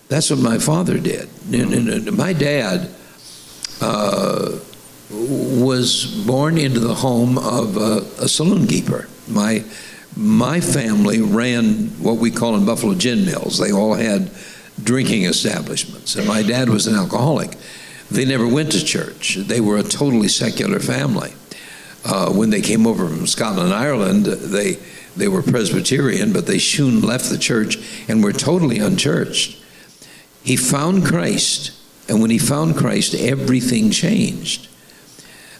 That's 0.07 0.29
what 0.29 0.39
my 0.39 0.57
father 0.57 0.97
did. 0.99 1.29
My 2.13 2.33
dad 2.33 2.89
uh, 3.81 4.57
was 5.11 6.23
born 6.25 6.57
into 6.57 6.79
the 6.79 6.95
home 6.95 7.37
of 7.37 7.77
a, 7.77 8.05
a 8.23 8.27
saloon 8.27 8.67
keeper. 8.67 9.09
My 9.27 9.65
my 10.17 10.59
family 10.59 11.21
ran 11.21 11.87
what 12.01 12.17
we 12.17 12.31
call 12.31 12.55
in 12.55 12.65
Buffalo 12.65 12.95
gin 12.95 13.25
mills. 13.25 13.59
They 13.59 13.71
all 13.71 13.93
had 13.93 14.31
drinking 14.83 15.23
establishments, 15.23 16.15
and 16.15 16.27
my 16.27 16.41
dad 16.41 16.69
was 16.69 16.87
an 16.87 16.95
alcoholic. 16.95 17.55
They 18.09 18.25
never 18.25 18.47
went 18.47 18.71
to 18.71 18.83
church. 18.83 19.35
They 19.35 19.61
were 19.61 19.77
a 19.77 19.83
totally 19.83 20.27
secular 20.27 20.79
family. 20.79 21.33
Uh, 22.03 22.31
when 22.31 22.49
they 22.49 22.61
came 22.61 22.87
over 22.87 23.07
from 23.07 23.27
Scotland 23.27 23.71
and 23.71 23.73
Ireland, 23.73 24.25
they 24.25 24.79
they 25.15 25.27
were 25.27 25.41
Presbyterian, 25.41 26.31
but 26.31 26.45
they 26.45 26.59
soon 26.59 27.01
left 27.01 27.29
the 27.29 27.39
church 27.39 27.77
and 28.07 28.23
were 28.23 28.33
totally 28.33 28.77
unchurched. 28.77 29.61
He 30.43 30.55
found 30.55 31.05
Christ, 31.05 31.71
and 32.07 32.21
when 32.21 32.29
he 32.29 32.37
found 32.37 32.77
Christ, 32.77 33.15
everything 33.15 33.91
changed. 33.91 34.67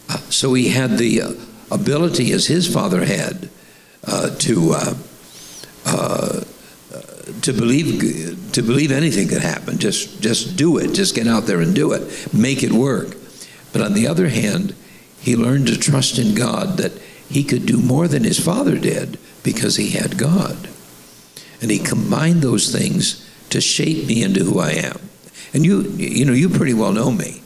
Uh, 0.09 0.17
so 0.29 0.53
he 0.53 0.69
had 0.69 0.97
the 0.97 1.21
uh, 1.21 1.31
ability, 1.71 2.31
as 2.31 2.47
his 2.47 2.71
father 2.71 3.05
had, 3.05 3.49
to 4.07 4.73
uh, 4.73 4.93
uh, 5.85 6.41
to 7.41 7.53
believe 7.53 8.51
to 8.53 8.61
believe 8.61 8.91
anything 8.91 9.27
could 9.27 9.41
happen. 9.41 9.77
Just 9.77 10.21
just 10.21 10.57
do 10.57 10.77
it. 10.77 10.93
Just 10.93 11.15
get 11.15 11.27
out 11.27 11.43
there 11.43 11.61
and 11.61 11.75
do 11.75 11.93
it. 11.93 12.33
Make 12.33 12.63
it 12.63 12.71
work. 12.71 13.15
But 13.73 13.81
on 13.81 13.93
the 13.93 14.07
other 14.07 14.29
hand, 14.29 14.73
he 15.19 15.35
learned 15.35 15.67
to 15.67 15.77
trust 15.77 16.17
in 16.17 16.35
God 16.35 16.77
that 16.77 16.93
he 17.29 17.43
could 17.43 17.65
do 17.65 17.77
more 17.77 18.07
than 18.07 18.23
his 18.23 18.43
father 18.43 18.77
did 18.77 19.19
because 19.43 19.75
he 19.75 19.89
had 19.91 20.17
God. 20.17 20.69
And 21.61 21.69
he 21.69 21.79
combined 21.79 22.41
those 22.41 22.71
things 22.71 23.27
to 23.49 23.59
shape 23.59 24.07
me 24.07 24.23
into 24.23 24.43
who 24.43 24.59
I 24.59 24.71
am. 24.71 24.99
And 25.53 25.65
you 25.65 25.81
you 25.81 26.25
know 26.25 26.33
you 26.33 26.49
pretty 26.49 26.73
well 26.73 26.91
know 26.93 27.11
me. 27.11 27.41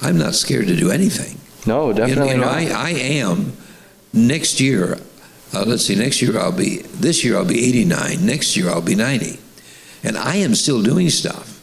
I'm 0.00 0.18
not 0.18 0.34
scared 0.34 0.66
to 0.66 0.76
do 0.76 0.90
anything. 0.90 1.38
No, 1.64 1.92
definitely 1.92 2.32
you 2.32 2.38
know, 2.38 2.44
not. 2.44 2.54
I, 2.54 2.88
I 2.88 2.90
am 2.90 3.52
next 4.12 4.60
year. 4.60 4.98
Uh, 5.54 5.64
let's 5.66 5.84
see. 5.84 5.94
Next 5.94 6.22
year 6.22 6.38
I'll 6.38 6.52
be. 6.52 6.78
This 6.78 7.24
year 7.24 7.36
I'll 7.36 7.44
be 7.44 7.66
89. 7.66 8.24
Next 8.24 8.56
year 8.56 8.70
I'll 8.70 8.80
be 8.80 8.94
90, 8.94 9.38
and 10.02 10.16
I 10.16 10.36
am 10.36 10.54
still 10.54 10.82
doing 10.82 11.10
stuff. 11.10 11.62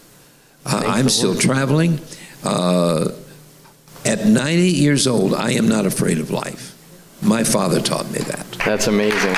Uh, 0.66 0.84
I'm 0.86 1.10
still 1.10 1.36
traveling. 1.36 2.00
Uh, 2.44 3.10
at 4.06 4.26
90 4.26 4.70
years 4.70 5.08
old, 5.08 5.34
I 5.34 5.52
am 5.52 5.68
not 5.68 5.86
afraid 5.86 6.20
of 6.20 6.32
life. 6.32 6.76
My 7.22 7.44
father 7.44 7.82
taught 7.82 8.10
me 8.12 8.20
that. 8.20 8.46
That's 8.66 8.88
amazing. 8.88 9.34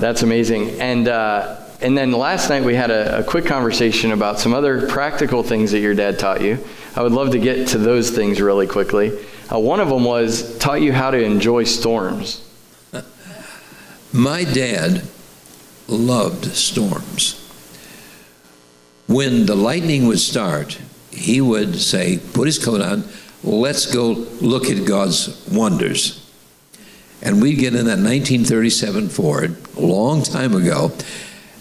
That's 0.00 0.22
amazing. 0.22 0.80
And 0.80 1.06
uh, 1.08 1.60
and 1.80 1.98
then 1.98 2.12
last 2.12 2.48
night 2.48 2.62
we 2.64 2.74
had 2.74 2.90
a, 2.90 3.18
a, 3.18 3.24
quick 3.24 3.44
conversation 3.44 4.12
about 4.12 4.38
some 4.38 4.54
other 4.54 4.88
practical 4.88 5.42
things 5.42 5.72
that 5.72 5.80
your 5.80 5.94
dad 5.94 6.18
taught 6.18 6.40
you. 6.40 6.64
I 6.96 7.02
would 7.02 7.12
love 7.12 7.30
to 7.32 7.38
get 7.38 7.68
to 7.68 7.78
those 7.78 8.10
things 8.10 8.40
really 8.40 8.66
quickly. 8.66 9.12
Uh, 9.52 9.58
one 9.58 9.80
of 9.80 9.88
them 9.88 10.04
was 10.04 10.56
taught 10.58 10.80
you 10.80 10.92
how 10.92 11.10
to 11.10 11.22
enjoy 11.22 11.64
storms. 11.64 12.48
My 14.12 14.44
dad 14.44 15.02
loved 15.88 16.46
storms. 16.46 17.38
When 19.08 19.46
the 19.46 19.56
lightning 19.56 20.06
would 20.06 20.20
start, 20.20 20.78
he 21.10 21.40
would 21.40 21.78
say, 21.78 22.18
put 22.32 22.46
his 22.46 22.58
coat 22.64 22.80
on, 22.80 23.04
let's 23.44 23.92
go 23.92 24.12
look 24.40 24.70
at 24.70 24.86
God's 24.86 25.46
wonders. 25.50 26.18
And 27.20 27.42
we'd 27.42 27.58
get 27.58 27.74
in 27.74 27.84
that 27.86 27.98
1937 27.98 29.10
Ford, 29.10 29.56
a 29.76 29.80
long 29.80 30.22
time 30.22 30.54
ago, 30.54 30.92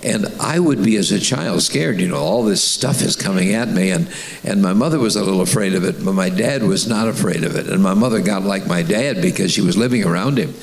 And 0.04 0.26
I 0.40 0.60
would 0.60 0.84
be, 0.84 0.96
as 0.98 1.12
a 1.12 1.20
child, 1.20 1.62
scared. 1.62 2.00
You 2.00 2.08
know, 2.08 2.18
all 2.18 2.44
this 2.44 2.64
stuff 2.64 3.02
is 3.02 3.16
coming 3.16 3.54
at 3.54 3.70
me. 3.70 3.92
And, 3.92 4.12
and 4.44 4.62
my 4.62 4.74
mother 4.74 4.98
was 4.98 5.16
a 5.16 5.24
little 5.24 5.42
afraid 5.42 5.76
of 5.76 5.84
it, 5.84 6.04
but 6.04 6.14
my 6.14 6.30
dad 6.30 6.64
was 6.64 6.88
not 6.88 7.08
afraid 7.08 7.44
of 7.44 7.56
it. 7.56 7.68
And 7.68 7.84
my 7.84 7.94
mother 7.94 8.20
got 8.22 8.44
like 8.44 8.66
my 8.66 8.82
dad 8.82 9.22
because 9.22 9.52
she 9.52 9.62
was 9.62 9.78
living 9.78 10.04
around 10.04 10.38
him. 10.38 10.54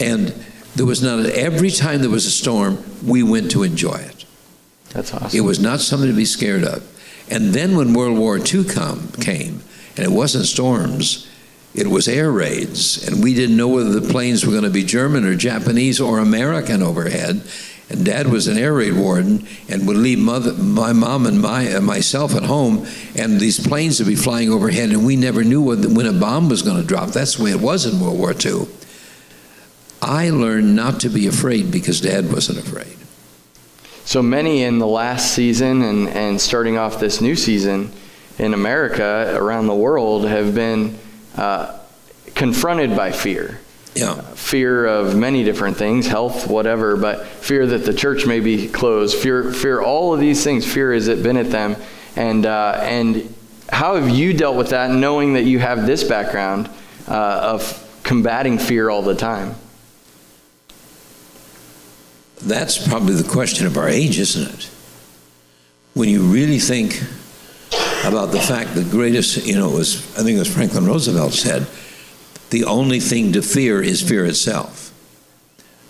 And 0.00 0.28
there 0.74 0.86
was 0.86 1.02
not, 1.02 1.26
every 1.26 1.70
time 1.70 2.00
there 2.00 2.10
was 2.10 2.24
a 2.24 2.30
storm, 2.30 2.82
we 3.04 3.22
went 3.22 3.50
to 3.50 3.62
enjoy 3.62 3.96
it. 3.96 4.24
That's 4.90 5.12
awesome. 5.12 5.36
It 5.36 5.42
was 5.42 5.60
not 5.60 5.80
something 5.80 6.08
to 6.08 6.16
be 6.16 6.24
scared 6.24 6.64
of. 6.64 6.82
And 7.30 7.52
then 7.52 7.76
when 7.76 7.92
World 7.92 8.16
War 8.16 8.38
II 8.38 8.64
come, 8.64 9.08
came, 9.20 9.62
and 9.96 10.06
it 10.06 10.10
wasn't 10.10 10.46
storms, 10.46 11.28
it 11.74 11.88
was 11.88 12.08
air 12.08 12.32
raids, 12.32 13.06
and 13.06 13.22
we 13.22 13.34
didn't 13.34 13.56
know 13.56 13.68
whether 13.68 14.00
the 14.00 14.08
planes 14.08 14.44
were 14.44 14.52
going 14.52 14.64
to 14.64 14.70
be 14.70 14.84
German 14.84 15.24
or 15.24 15.34
Japanese 15.34 16.00
or 16.00 16.18
American 16.18 16.82
overhead. 16.82 17.42
And 17.90 18.04
Dad 18.04 18.26
was 18.26 18.48
an 18.48 18.58
air 18.58 18.74
raid 18.74 18.94
warden 18.94 19.46
and 19.68 19.86
would 19.86 19.96
leave 19.96 20.18
mother, 20.18 20.52
my 20.52 20.92
mom 20.92 21.26
and 21.26 21.40
my, 21.40 21.72
uh, 21.72 21.80
myself 21.80 22.34
at 22.34 22.42
home, 22.42 22.86
and 23.16 23.40
these 23.40 23.66
planes 23.66 23.98
would 23.98 24.08
be 24.08 24.14
flying 24.14 24.50
overhead, 24.50 24.90
and 24.90 25.06
we 25.06 25.16
never 25.16 25.42
knew 25.42 25.62
what, 25.62 25.86
when 25.86 26.04
a 26.06 26.12
bomb 26.12 26.50
was 26.50 26.60
going 26.62 26.80
to 26.80 26.86
drop. 26.86 27.10
That's 27.10 27.36
the 27.36 27.44
way 27.44 27.50
it 27.50 27.60
was 27.60 27.86
in 27.86 27.98
World 27.98 28.18
War 28.18 28.34
II. 28.34 28.68
I 30.02 30.30
learned 30.30 30.76
not 30.76 31.00
to 31.00 31.08
be 31.08 31.26
afraid 31.26 31.70
because 31.70 32.00
Dad 32.00 32.30
wasn't 32.30 32.58
afraid. 32.58 32.96
So 34.04 34.22
many 34.22 34.62
in 34.62 34.78
the 34.78 34.86
last 34.86 35.32
season 35.34 35.82
and, 35.82 36.08
and 36.08 36.40
starting 36.40 36.78
off 36.78 37.00
this 37.00 37.20
new 37.20 37.36
season 37.36 37.92
in 38.38 38.54
America, 38.54 39.34
around 39.36 39.66
the 39.66 39.74
world, 39.74 40.24
have 40.26 40.54
been 40.54 40.96
uh, 41.36 41.78
confronted 42.34 42.94
by 42.94 43.12
fear. 43.12 43.60
Yeah. 43.98 44.20
Fear 44.20 44.86
of 44.86 45.16
many 45.16 45.42
different 45.42 45.76
things, 45.76 46.06
health, 46.06 46.46
whatever, 46.46 46.96
but 46.96 47.26
fear 47.26 47.66
that 47.66 47.84
the 47.84 47.92
church 47.92 48.26
may 48.26 48.38
be 48.40 48.68
closed, 48.68 49.18
fear, 49.18 49.52
fear 49.52 49.82
all 49.82 50.14
of 50.14 50.20
these 50.20 50.44
things, 50.44 50.64
fear 50.70 50.92
has 50.92 51.08
it 51.08 51.22
been 51.22 51.36
at 51.36 51.50
them. 51.50 51.76
And, 52.14 52.46
uh, 52.46 52.78
and 52.82 53.34
how 53.68 53.96
have 53.96 54.08
you 54.08 54.32
dealt 54.32 54.56
with 54.56 54.70
that, 54.70 54.90
knowing 54.90 55.34
that 55.34 55.42
you 55.42 55.58
have 55.58 55.86
this 55.86 56.04
background 56.04 56.70
uh, 57.08 57.40
of 57.54 58.00
combating 58.04 58.58
fear 58.58 58.88
all 58.88 59.02
the 59.02 59.14
time? 59.14 59.56
That's 62.40 62.86
probably 62.86 63.14
the 63.14 63.28
question 63.28 63.66
of 63.66 63.76
our 63.76 63.88
age, 63.88 64.18
isn't 64.18 64.54
it? 64.54 64.70
When 65.94 66.08
you 66.08 66.22
really 66.22 66.60
think 66.60 67.02
about 68.04 68.30
the 68.30 68.38
fact 68.38 68.76
the 68.76 68.84
greatest, 68.84 69.44
you 69.44 69.54
know, 69.54 69.72
it 69.72 69.74
was, 69.74 69.96
I 70.16 70.22
think 70.22 70.36
it 70.36 70.38
was 70.38 70.54
Franklin 70.54 70.86
Roosevelt 70.86 71.32
said, 71.32 71.66
the 72.50 72.64
only 72.64 73.00
thing 73.00 73.32
to 73.32 73.42
fear 73.42 73.82
is 73.82 74.02
fear 74.02 74.24
itself. 74.24 74.92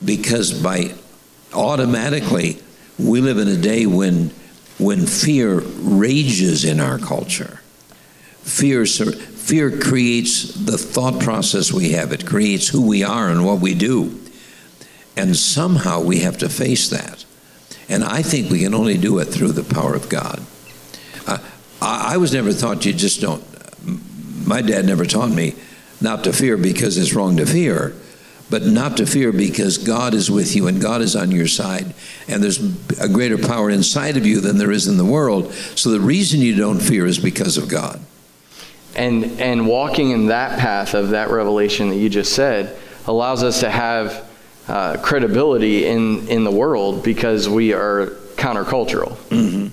Because 0.04 0.52
by 0.52 0.94
automatically, 1.52 2.58
we 2.98 3.20
live 3.20 3.38
in 3.38 3.48
a 3.48 3.56
day 3.56 3.86
when, 3.86 4.30
when 4.78 5.06
fear 5.06 5.60
rages 5.60 6.64
in 6.64 6.80
our 6.80 6.98
culture. 6.98 7.60
Fear, 8.42 8.86
fear 8.86 9.78
creates 9.78 10.54
the 10.54 10.78
thought 10.78 11.20
process 11.20 11.72
we 11.72 11.92
have, 11.92 12.12
it 12.12 12.26
creates 12.26 12.68
who 12.68 12.86
we 12.86 13.04
are 13.04 13.28
and 13.28 13.44
what 13.44 13.60
we 13.60 13.74
do. 13.74 14.20
And 15.16 15.36
somehow 15.36 16.00
we 16.00 16.20
have 16.20 16.38
to 16.38 16.48
face 16.48 16.88
that. 16.90 17.24
And 17.88 18.04
I 18.04 18.22
think 18.22 18.50
we 18.50 18.60
can 18.60 18.74
only 18.74 18.98
do 18.98 19.18
it 19.18 19.26
through 19.26 19.52
the 19.52 19.64
power 19.64 19.94
of 19.94 20.08
God. 20.08 20.40
Uh, 21.26 21.38
I, 21.80 22.14
I 22.14 22.16
was 22.18 22.32
never 22.32 22.52
taught 22.52 22.84
you 22.84 22.92
just 22.92 23.20
don't. 23.20 23.42
My 24.46 24.62
dad 24.62 24.86
never 24.86 25.04
taught 25.04 25.30
me 25.30 25.54
not 26.00 26.24
to 26.24 26.32
fear 26.32 26.56
because 26.56 26.96
it's 26.96 27.14
wrong 27.14 27.36
to 27.36 27.46
fear, 27.46 27.94
but 28.50 28.64
not 28.64 28.96
to 28.96 29.06
fear 29.06 29.32
because 29.32 29.78
God 29.78 30.14
is 30.14 30.30
with 30.30 30.56
you 30.56 30.68
and 30.68 30.80
God 30.80 31.02
is 31.02 31.14
on 31.14 31.30
your 31.30 31.46
side. 31.46 31.94
And 32.28 32.42
there's 32.42 32.58
a 33.00 33.08
greater 33.08 33.38
power 33.38 33.70
inside 33.70 34.16
of 34.16 34.26
you 34.26 34.40
than 34.40 34.58
there 34.58 34.72
is 34.72 34.86
in 34.86 34.96
the 34.96 35.04
world. 35.04 35.52
So 35.52 35.90
the 35.90 36.00
reason 36.00 36.40
you 36.40 36.56
don't 36.56 36.80
fear 36.80 37.06
is 37.06 37.18
because 37.18 37.58
of 37.58 37.68
God. 37.68 38.00
And, 38.94 39.40
and 39.40 39.66
walking 39.66 40.10
in 40.10 40.26
that 40.26 40.58
path 40.58 40.94
of 40.94 41.10
that 41.10 41.30
revelation 41.30 41.90
that 41.90 41.96
you 41.96 42.08
just 42.08 42.32
said 42.32 42.76
allows 43.06 43.42
us 43.42 43.60
to 43.60 43.70
have 43.70 44.28
uh, 44.66 44.96
credibility 44.98 45.86
in, 45.86 46.26
in 46.28 46.44
the 46.44 46.50
world 46.50 47.02
because 47.02 47.48
we 47.48 47.72
are 47.72 48.06
countercultural. 48.36 49.12
Mm-hmm. 49.28 49.68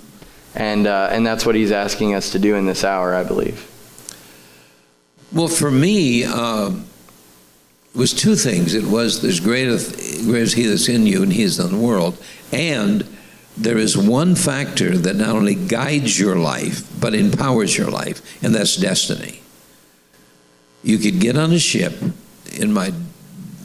And, 0.57 0.87
uh, 0.87 1.09
and 1.11 1.25
that's 1.25 1.45
what 1.45 1.55
he's 1.55 1.71
asking 1.71 2.13
us 2.13 2.31
to 2.31 2.39
do 2.39 2.55
in 2.55 2.65
this 2.65 2.83
hour, 2.83 3.13
I 3.13 3.23
believe. 3.23 3.69
Well, 5.33 5.47
for 5.47 5.71
me, 5.71 6.23
uh, 6.23 6.71
it 7.93 7.97
was 7.97 8.13
two 8.13 8.35
things. 8.35 8.73
It 8.73 8.85
was 8.85 9.21
there's 9.21 9.39
greater, 9.39 9.77
greater 10.23 10.43
is 10.43 10.53
he 10.53 10.63
that's 10.63 10.89
in 10.89 11.05
you 11.05 11.23
and 11.23 11.31
he 11.31 11.43
is 11.43 11.59
in 11.59 11.71
the 11.71 11.77
world. 11.77 12.17
And 12.51 13.07
there 13.57 13.77
is 13.77 13.97
one 13.97 14.35
factor 14.35 14.97
that 14.97 15.15
not 15.15 15.29
only 15.29 15.55
guides 15.55 16.19
your 16.19 16.35
life, 16.35 16.83
but 16.99 17.13
empowers 17.13 17.77
your 17.77 17.89
life, 17.89 18.43
and 18.43 18.53
that's 18.53 18.75
destiny. 18.75 19.41
You 20.83 20.97
could 20.97 21.19
get 21.19 21.37
on 21.37 21.51
a 21.53 21.59
ship 21.59 21.93
in 22.53 22.73
my 22.73 22.91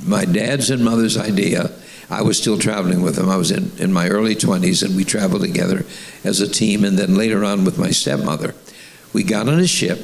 my 0.04 0.24
dad's 0.24 0.70
and 0.70 0.84
mother's 0.84 1.18
idea. 1.18 1.70
I 2.08 2.22
was 2.22 2.38
still 2.38 2.58
traveling 2.58 3.02
with 3.02 3.16
them. 3.16 3.28
I 3.28 3.36
was 3.36 3.50
in, 3.50 3.70
in 3.78 3.92
my 3.92 4.08
early 4.08 4.34
20s, 4.34 4.82
and 4.82 4.96
we 4.96 5.04
traveled 5.04 5.42
together 5.42 5.84
as 6.24 6.40
a 6.40 6.48
team. 6.48 6.84
And 6.84 6.98
then 6.98 7.16
later 7.16 7.44
on 7.44 7.64
with 7.64 7.78
my 7.78 7.90
stepmother, 7.90 8.54
we 9.12 9.22
got 9.22 9.48
on 9.48 9.60
a 9.60 9.66
ship, 9.66 10.00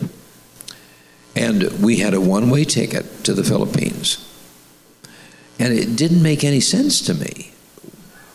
and 1.37 1.65
we 1.83 1.99
had 1.99 2.15
a 2.15 2.21
one 2.21 2.51
way 2.51 2.65
ticket 2.65 3.25
to 3.25 3.35
the 3.35 3.45
Philippines. 3.45 4.23
And 5.59 5.73
it 5.73 5.97
didn't 5.97 6.23
make 6.23 6.43
any 6.43 6.61
sense 6.61 7.01
to 7.03 7.15
me. 7.15 7.53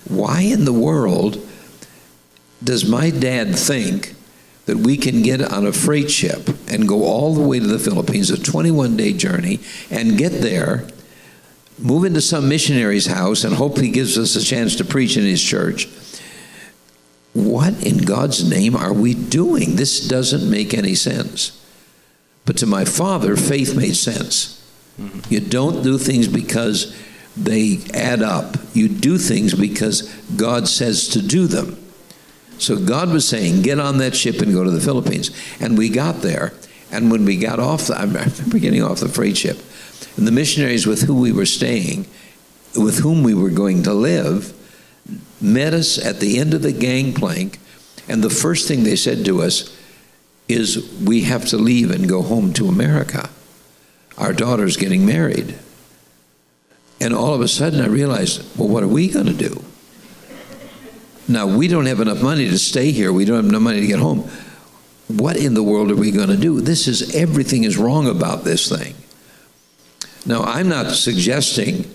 Why 0.07 0.41
in 0.41 0.65
the 0.65 0.73
world 0.73 1.45
does 2.63 2.87
my 2.87 3.09
dad 3.09 3.55
think 3.55 4.15
that 4.65 4.77
we 4.77 4.95
can 4.95 5.23
get 5.23 5.41
on 5.41 5.65
a 5.65 5.73
freight 5.73 6.11
ship 6.11 6.49
and 6.69 6.87
go 6.87 7.03
all 7.03 7.33
the 7.33 7.41
way 7.41 7.59
to 7.59 7.67
the 7.67 7.79
Philippines, 7.79 8.29
a 8.29 8.41
21 8.41 8.95
day 8.95 9.13
journey, 9.13 9.59
and 9.89 10.17
get 10.17 10.41
there 10.41 10.87
move 11.79 12.05
into 12.05 12.21
some 12.21 12.47
missionary's 12.47 13.07
house 13.07 13.43
and 13.43 13.55
hope 13.55 13.79
he 13.79 13.89
gives 13.89 14.17
us 14.17 14.35
a 14.35 14.43
chance 14.43 14.75
to 14.75 14.85
preach 14.85 15.17
in 15.17 15.23
his 15.23 15.41
church. 15.41 15.87
What 17.33 17.83
in 17.83 17.99
God's 17.99 18.47
name 18.47 18.75
are 18.75 18.93
we 18.93 19.13
doing? 19.15 19.77
This 19.77 20.07
doesn't 20.07 20.49
make 20.49 20.73
any 20.73 20.93
sense. 20.95 21.60
But 22.45 22.57
to 22.57 22.65
my 22.65 22.85
father, 22.85 23.35
faith 23.35 23.75
made 23.75 23.95
sense. 23.95 24.57
Mm-hmm. 24.99 25.33
You 25.33 25.39
don't 25.39 25.83
do 25.83 25.97
things 25.97 26.27
because 26.27 26.95
they 27.37 27.79
add 27.93 28.21
up. 28.21 28.55
You 28.73 28.89
do 28.89 29.17
things 29.17 29.53
because 29.53 30.13
God 30.35 30.67
says 30.67 31.07
to 31.09 31.21
do 31.21 31.47
them. 31.47 31.77
So 32.57 32.77
God 32.77 33.09
was 33.09 33.27
saying, 33.27 33.63
get 33.63 33.79
on 33.79 33.97
that 33.99 34.15
ship 34.15 34.39
and 34.39 34.53
go 34.53 34.63
to 34.63 34.69
the 34.69 34.81
Philippines. 34.81 35.31
And 35.59 35.77
we 35.77 35.89
got 35.89 36.21
there. 36.21 36.53
And 36.91 37.09
when 37.09 37.25
we 37.25 37.37
got 37.37 37.59
off, 37.59 37.87
the, 37.87 37.95
I 37.97 38.03
remember 38.03 38.59
getting 38.59 38.83
off 38.83 38.99
the 38.99 39.09
freight 39.09 39.37
ship 39.37 39.57
and 40.17 40.27
the 40.27 40.31
missionaries 40.31 40.85
with 40.85 41.03
whom 41.03 41.19
we 41.21 41.31
were 41.31 41.45
staying, 41.45 42.05
with 42.75 42.99
whom 42.99 43.23
we 43.23 43.33
were 43.33 43.49
going 43.49 43.83
to 43.83 43.93
live, 43.93 44.53
met 45.39 45.73
us 45.73 46.03
at 46.03 46.19
the 46.19 46.37
end 46.37 46.53
of 46.53 46.61
the 46.61 46.71
gangplank. 46.71 47.59
And 48.07 48.23
the 48.23 48.29
first 48.29 48.67
thing 48.67 48.83
they 48.83 48.95
said 48.95 49.25
to 49.25 49.41
us 49.41 49.75
is, 50.53 50.99
We 51.01 51.23
have 51.23 51.45
to 51.47 51.57
leave 51.57 51.91
and 51.91 52.07
go 52.07 52.21
home 52.21 52.53
to 52.53 52.67
America. 52.67 53.29
Our 54.17 54.33
daughter's 54.33 54.77
getting 54.77 55.05
married. 55.05 55.57
And 56.99 57.13
all 57.13 57.33
of 57.33 57.41
a 57.41 57.47
sudden 57.47 57.81
I 57.81 57.87
realized, 57.87 58.57
well, 58.57 58.69
what 58.69 58.83
are 58.83 58.87
we 58.87 59.09
going 59.09 59.25
to 59.25 59.33
do? 59.33 59.63
Now, 61.27 61.47
we 61.47 61.67
don't 61.67 61.85
have 61.85 61.99
enough 61.99 62.21
money 62.21 62.47
to 62.49 62.59
stay 62.59 62.91
here. 62.91 63.11
We 63.11 63.25
don't 63.25 63.37
have 63.37 63.45
enough 63.45 63.61
money 63.61 63.79
to 63.81 63.87
get 63.87 63.99
home. 63.99 64.29
What 65.07 65.37
in 65.37 65.53
the 65.53 65.63
world 65.63 65.91
are 65.91 65.95
we 65.95 66.11
going 66.11 66.29
to 66.29 66.37
do? 66.37 66.61
This 66.61 66.87
is 66.87 67.15
everything 67.15 67.63
is 67.63 67.77
wrong 67.77 68.07
about 68.07 68.43
this 68.43 68.69
thing. 68.69 68.95
Now, 70.25 70.43
I'm 70.43 70.69
not 70.69 70.91
suggesting 70.91 71.89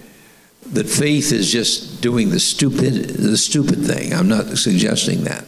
that 0.72 0.88
faith 0.88 1.32
is 1.32 1.50
just 1.50 2.00
doing 2.00 2.30
the 2.30 2.40
stupid, 2.40 2.94
the 2.94 3.36
stupid 3.36 3.84
thing. 3.84 4.12
I'm 4.12 4.28
not 4.28 4.46
suggesting 4.58 5.24
that. 5.24 5.44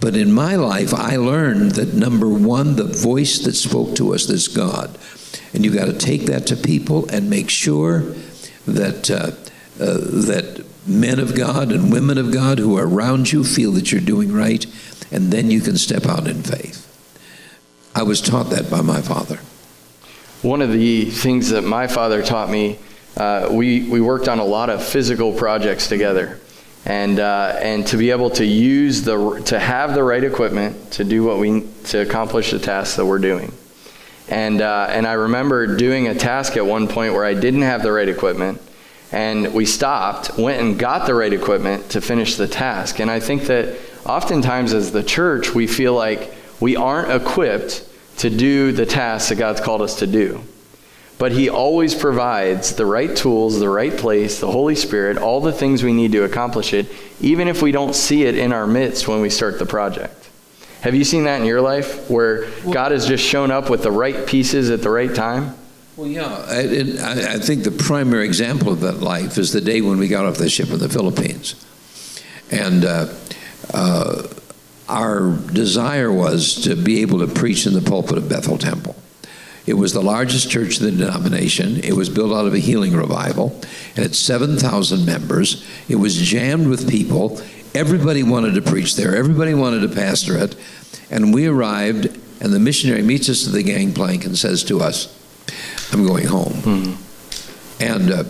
But 0.00 0.16
in 0.16 0.32
my 0.32 0.56
life, 0.56 0.94
I 0.94 1.16
learned 1.16 1.72
that 1.72 1.94
number 1.94 2.28
one, 2.28 2.76
the 2.76 2.84
voice 2.84 3.38
that 3.40 3.54
spoke 3.54 3.94
to 3.96 4.14
us 4.14 4.28
is 4.30 4.48
God. 4.48 4.98
And 5.52 5.64
you 5.64 5.72
got 5.72 5.86
to 5.86 5.92
take 5.92 6.26
that 6.26 6.46
to 6.46 6.56
people 6.56 7.08
and 7.10 7.28
make 7.28 7.50
sure 7.50 8.00
that, 8.66 9.10
uh, 9.10 9.32
uh, 9.82 9.98
that 10.26 10.64
men 10.86 11.18
of 11.18 11.34
God 11.34 11.70
and 11.70 11.92
women 11.92 12.18
of 12.18 12.32
God 12.32 12.58
who 12.58 12.78
are 12.78 12.86
around 12.86 13.30
you 13.30 13.44
feel 13.44 13.72
that 13.72 13.92
you're 13.92 14.00
doing 14.00 14.32
right, 14.32 14.64
and 15.12 15.30
then 15.30 15.50
you 15.50 15.60
can 15.60 15.76
step 15.76 16.06
out 16.06 16.26
in 16.26 16.42
faith. 16.42 16.86
I 17.94 18.02
was 18.02 18.20
taught 18.20 18.50
that 18.50 18.70
by 18.70 18.80
my 18.80 19.02
father 19.02 19.40
one 20.42 20.62
of 20.62 20.72
the 20.72 21.04
things 21.04 21.50
that 21.50 21.62
my 21.62 21.86
father 21.86 22.22
taught 22.22 22.48
me, 22.48 22.78
uh, 23.16 23.48
we, 23.50 23.88
we 23.88 24.00
worked 24.00 24.28
on 24.28 24.38
a 24.38 24.44
lot 24.44 24.70
of 24.70 24.82
physical 24.82 25.32
projects 25.32 25.88
together. 25.88 26.40
And, 26.86 27.20
uh, 27.20 27.58
and 27.60 27.86
to 27.88 27.96
be 27.96 28.10
able 28.10 28.30
to 28.30 28.44
use 28.44 29.02
the, 29.02 29.42
to 29.46 29.58
have 29.58 29.94
the 29.94 30.02
right 30.02 30.24
equipment 30.24 30.92
to 30.92 31.04
do 31.04 31.22
what 31.22 31.38
we, 31.38 31.66
to 31.84 32.00
accomplish 32.00 32.50
the 32.50 32.58
task 32.58 32.96
that 32.96 33.04
we're 33.04 33.18
doing. 33.18 33.52
And, 34.28 34.62
uh, 34.62 34.86
and 34.88 35.06
I 35.06 35.12
remember 35.14 35.76
doing 35.76 36.08
a 36.08 36.14
task 36.14 36.56
at 36.56 36.64
one 36.64 36.88
point 36.88 37.14
where 37.14 37.24
I 37.24 37.34
didn't 37.34 37.62
have 37.62 37.82
the 37.82 37.92
right 37.92 38.08
equipment. 38.08 38.62
And 39.12 39.52
we 39.52 39.66
stopped, 39.66 40.38
went 40.38 40.62
and 40.62 40.78
got 40.78 41.06
the 41.06 41.14
right 41.14 41.32
equipment 41.32 41.90
to 41.90 42.00
finish 42.00 42.36
the 42.36 42.46
task. 42.46 43.00
And 43.00 43.10
I 43.10 43.18
think 43.18 43.42
that 43.44 43.76
oftentimes 44.06 44.72
as 44.72 44.92
the 44.92 45.02
church, 45.02 45.52
we 45.52 45.66
feel 45.66 45.94
like 45.94 46.32
we 46.60 46.76
aren't 46.76 47.10
equipped 47.10 47.88
to 48.18 48.30
do 48.30 48.70
the 48.70 48.86
tasks 48.86 49.30
that 49.30 49.36
God's 49.36 49.60
called 49.60 49.82
us 49.82 49.98
to 49.98 50.06
do. 50.06 50.42
But 51.20 51.32
He 51.32 51.50
always 51.50 51.94
provides 51.94 52.74
the 52.74 52.86
right 52.86 53.14
tools, 53.14 53.60
the 53.60 53.68
right 53.68 53.94
place, 53.94 54.40
the 54.40 54.50
Holy 54.50 54.74
Spirit, 54.74 55.18
all 55.18 55.42
the 55.42 55.52
things 55.52 55.82
we 55.82 55.92
need 55.92 56.12
to 56.12 56.24
accomplish 56.24 56.72
it, 56.72 56.86
even 57.20 57.46
if 57.46 57.60
we 57.60 57.72
don't 57.72 57.94
see 57.94 58.24
it 58.24 58.38
in 58.38 58.54
our 58.54 58.66
midst 58.66 59.06
when 59.06 59.20
we 59.20 59.28
start 59.28 59.58
the 59.58 59.66
project. 59.66 60.30
Have 60.80 60.94
you 60.94 61.04
seen 61.04 61.24
that 61.24 61.38
in 61.38 61.46
your 61.46 61.60
life 61.60 62.08
where 62.08 62.50
God 62.70 62.92
has 62.92 63.06
just 63.06 63.22
shown 63.22 63.50
up 63.50 63.68
with 63.68 63.82
the 63.82 63.90
right 63.90 64.26
pieces 64.26 64.70
at 64.70 64.80
the 64.80 64.88
right 64.88 65.14
time? 65.14 65.54
Well, 65.94 66.08
yeah, 66.08 66.24
I, 66.48 67.34
I, 67.34 67.38
think 67.38 67.64
the 67.64 67.70
primary 67.70 68.24
example 68.24 68.72
of 68.72 68.80
that 68.80 69.02
life 69.02 69.36
is 69.36 69.52
the 69.52 69.60
day 69.60 69.82
when 69.82 69.98
we 69.98 70.08
got 70.08 70.24
off 70.24 70.38
the 70.38 70.48
ship 70.48 70.70
in 70.70 70.78
the 70.78 70.88
Philippines. 70.88 71.54
And 72.50 72.86
uh, 72.86 73.12
uh, 73.74 74.26
our 74.88 75.36
desire 75.52 76.10
was 76.10 76.54
to 76.62 76.76
be 76.76 77.02
able 77.02 77.18
to 77.18 77.26
preach 77.26 77.66
in 77.66 77.74
the 77.74 77.82
pulpit 77.82 78.16
of 78.16 78.26
Bethel 78.30 78.56
Temple. 78.56 78.96
It 79.70 79.78
was 79.78 79.92
the 79.92 80.02
largest 80.02 80.50
church 80.50 80.80
in 80.80 80.86
the 80.86 80.90
denomination. 80.90 81.76
It 81.84 81.92
was 81.92 82.08
built 82.08 82.32
out 82.32 82.44
of 82.44 82.54
a 82.54 82.58
healing 82.58 82.92
revival. 82.92 83.56
It 83.94 84.02
had 84.02 84.16
7,000 84.16 85.06
members. 85.06 85.64
It 85.88 85.94
was 85.94 86.16
jammed 86.16 86.66
with 86.66 86.90
people. 86.90 87.40
Everybody 87.72 88.24
wanted 88.24 88.54
to 88.56 88.62
preach 88.62 88.96
there, 88.96 89.14
everybody 89.14 89.54
wanted 89.54 89.82
to 89.82 89.94
pastor 89.94 90.36
it. 90.38 90.56
And 91.08 91.32
we 91.32 91.46
arrived, 91.46 92.06
and 92.40 92.52
the 92.52 92.58
missionary 92.58 93.02
meets 93.02 93.28
us 93.28 93.46
at 93.46 93.52
the 93.52 93.62
gangplank 93.62 94.24
and 94.24 94.36
says 94.36 94.64
to 94.64 94.80
us, 94.80 95.16
I'm 95.92 96.04
going 96.04 96.26
home. 96.26 96.52
Mm-hmm. 96.54 97.82
And 97.84 98.10
uh, 98.10 98.24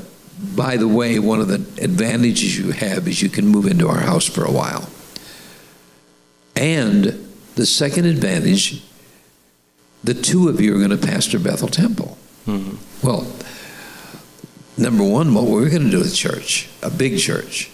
by 0.55 0.77
the 0.77 0.89
way, 0.89 1.19
one 1.19 1.41
of 1.41 1.49
the 1.49 1.83
advantages 1.83 2.59
you 2.59 2.73
have 2.73 3.09
is 3.09 3.23
you 3.23 3.31
can 3.31 3.47
move 3.47 3.65
into 3.65 3.89
our 3.89 4.01
house 4.01 4.27
for 4.27 4.45
a 4.45 4.53
while. 4.53 4.91
And 6.55 7.05
the 7.55 7.65
second 7.65 8.05
advantage, 8.05 8.85
the 10.03 10.15
two 10.15 10.49
of 10.49 10.61
you 10.61 10.75
are 10.75 10.79
going 10.79 10.91
to 10.91 11.07
pastor 11.07 11.39
Bethel 11.39 11.69
Temple. 11.69 12.17
Mm-hmm. 12.47 13.07
Well, 13.07 13.33
number 14.77 15.05
one, 15.05 15.35
what 15.35 15.45
were 15.45 15.61
we're 15.61 15.71
going 15.71 15.85
to 15.85 15.91
do 15.91 15.99
with 15.99 16.15
church, 16.15 16.69
a 16.83 16.91
big 16.91 17.19
church. 17.19 17.71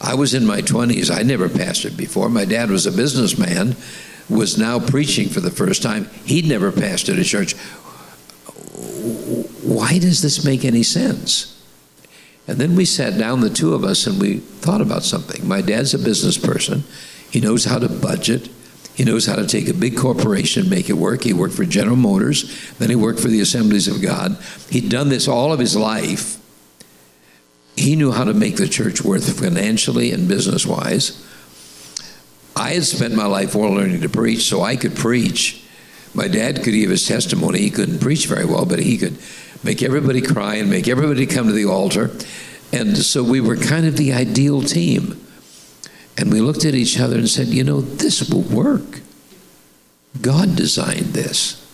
I 0.00 0.14
was 0.14 0.34
in 0.34 0.46
my 0.46 0.60
20s. 0.60 1.10
I 1.10 1.22
never 1.22 1.48
pastored 1.48 1.96
before. 1.96 2.28
My 2.28 2.44
dad 2.44 2.70
was 2.70 2.86
a 2.86 2.92
businessman, 2.92 3.74
was 4.28 4.56
now 4.56 4.78
preaching 4.78 5.28
for 5.28 5.40
the 5.40 5.50
first 5.50 5.82
time. 5.82 6.04
He'd 6.24 6.46
never 6.46 6.70
pastored 6.70 7.18
a 7.18 7.24
church 7.24 7.54
why 9.68 9.98
does 9.98 10.22
this 10.22 10.44
make 10.44 10.64
any 10.64 10.82
sense? 10.82 11.54
And 12.46 12.58
then 12.58 12.74
we 12.74 12.84
sat 12.84 13.18
down, 13.18 13.40
the 13.40 13.50
two 13.50 13.74
of 13.74 13.84
us, 13.84 14.06
and 14.06 14.20
we 14.20 14.38
thought 14.38 14.80
about 14.80 15.02
something. 15.02 15.46
My 15.46 15.60
dad's 15.60 15.92
a 15.92 15.98
business 15.98 16.38
person. 16.38 16.84
He 17.30 17.40
knows 17.40 17.66
how 17.66 17.78
to 17.78 17.88
budget. 17.88 18.48
He 18.98 19.04
knows 19.04 19.26
how 19.26 19.36
to 19.36 19.46
take 19.46 19.68
a 19.68 19.72
big 19.72 19.96
corporation, 19.96 20.68
make 20.68 20.90
it 20.90 20.94
work. 20.94 21.22
He 21.22 21.32
worked 21.32 21.54
for 21.54 21.64
General 21.64 21.96
Motors, 21.96 22.74
then 22.78 22.90
he 22.90 22.96
worked 22.96 23.20
for 23.20 23.28
the 23.28 23.40
Assemblies 23.40 23.86
of 23.86 24.02
God. 24.02 24.36
He'd 24.68 24.90
done 24.90 25.08
this 25.08 25.28
all 25.28 25.52
of 25.52 25.60
his 25.60 25.76
life. 25.76 26.36
He 27.76 27.94
knew 27.94 28.10
how 28.10 28.24
to 28.24 28.34
make 28.34 28.56
the 28.56 28.68
church 28.68 29.02
worth 29.02 29.40
financially 29.40 30.10
and 30.10 30.26
business 30.26 30.66
wise. 30.66 31.24
I 32.56 32.70
had 32.70 32.84
spent 32.84 33.14
my 33.14 33.26
life 33.26 33.54
all 33.54 33.70
learning 33.70 34.00
to 34.00 34.08
preach, 34.08 34.42
so 34.42 34.62
I 34.62 34.74
could 34.74 34.96
preach 34.96 35.64
my 36.14 36.26
dad 36.28 36.56
could 36.56 36.72
give 36.72 36.90
his 36.90 37.06
testimony. 37.06 37.60
He 37.60 37.70
couldn't 37.70 38.00
preach 38.00 38.26
very 38.26 38.44
well, 38.44 38.64
but 38.64 38.78
he 38.78 38.96
could 38.96 39.18
make 39.62 39.82
everybody 39.82 40.20
cry 40.20 40.56
and 40.56 40.68
make 40.70 40.88
everybody 40.88 41.26
come 41.26 41.46
to 41.46 41.52
the 41.52 41.66
altar. 41.66 42.10
And 42.72 42.98
so 42.98 43.22
we 43.22 43.40
were 43.40 43.56
kind 43.56 43.86
of 43.86 43.96
the 43.96 44.12
ideal 44.12 44.62
team. 44.62 45.24
And 46.18 46.32
we 46.32 46.40
looked 46.40 46.64
at 46.64 46.74
each 46.74 46.98
other 46.98 47.16
and 47.16 47.28
said, 47.28 47.48
you 47.48 47.64
know, 47.64 47.80
this 47.80 48.28
will 48.28 48.42
work. 48.42 49.00
God 50.20 50.56
designed 50.56 51.14
this. 51.14 51.64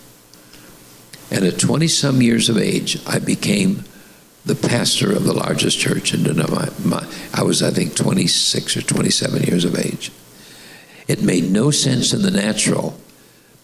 And 1.31 1.43
at 1.43 1.59
20 1.59 1.87
some 1.87 2.21
years 2.21 2.47
of 2.47 2.57
age, 2.57 2.99
I 3.07 3.17
became 3.17 3.83
the 4.45 4.55
pastor 4.55 5.11
of 5.11 5.23
the 5.23 5.33
largest 5.33 5.79
church 5.79 6.13
in 6.13 6.23
Denver. 6.23 6.69
I 7.33 7.41
was, 7.41 7.63
I 7.63 7.71
think, 7.71 7.95
26 7.95 8.77
or 8.77 8.81
27 8.81 9.43
years 9.43 9.65
of 9.65 9.75
age. 9.75 10.11
It 11.07 11.23
made 11.23 11.51
no 11.51 11.71
sense 11.71 12.13
in 12.13 12.21
the 12.21 12.29
natural 12.29 12.99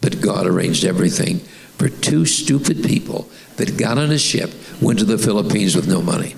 but 0.01 0.19
God 0.19 0.47
arranged 0.47 0.83
everything 0.83 1.39
for 1.77 1.87
two 1.87 2.25
stupid 2.25 2.83
people 2.83 3.29
that 3.57 3.77
got 3.77 3.97
on 3.97 4.11
a 4.11 4.17
ship, 4.17 4.51
went 4.81 4.99
to 4.99 5.05
the 5.05 5.17
Philippines 5.17 5.75
with 5.75 5.87
no 5.87 6.01
money. 6.01 6.35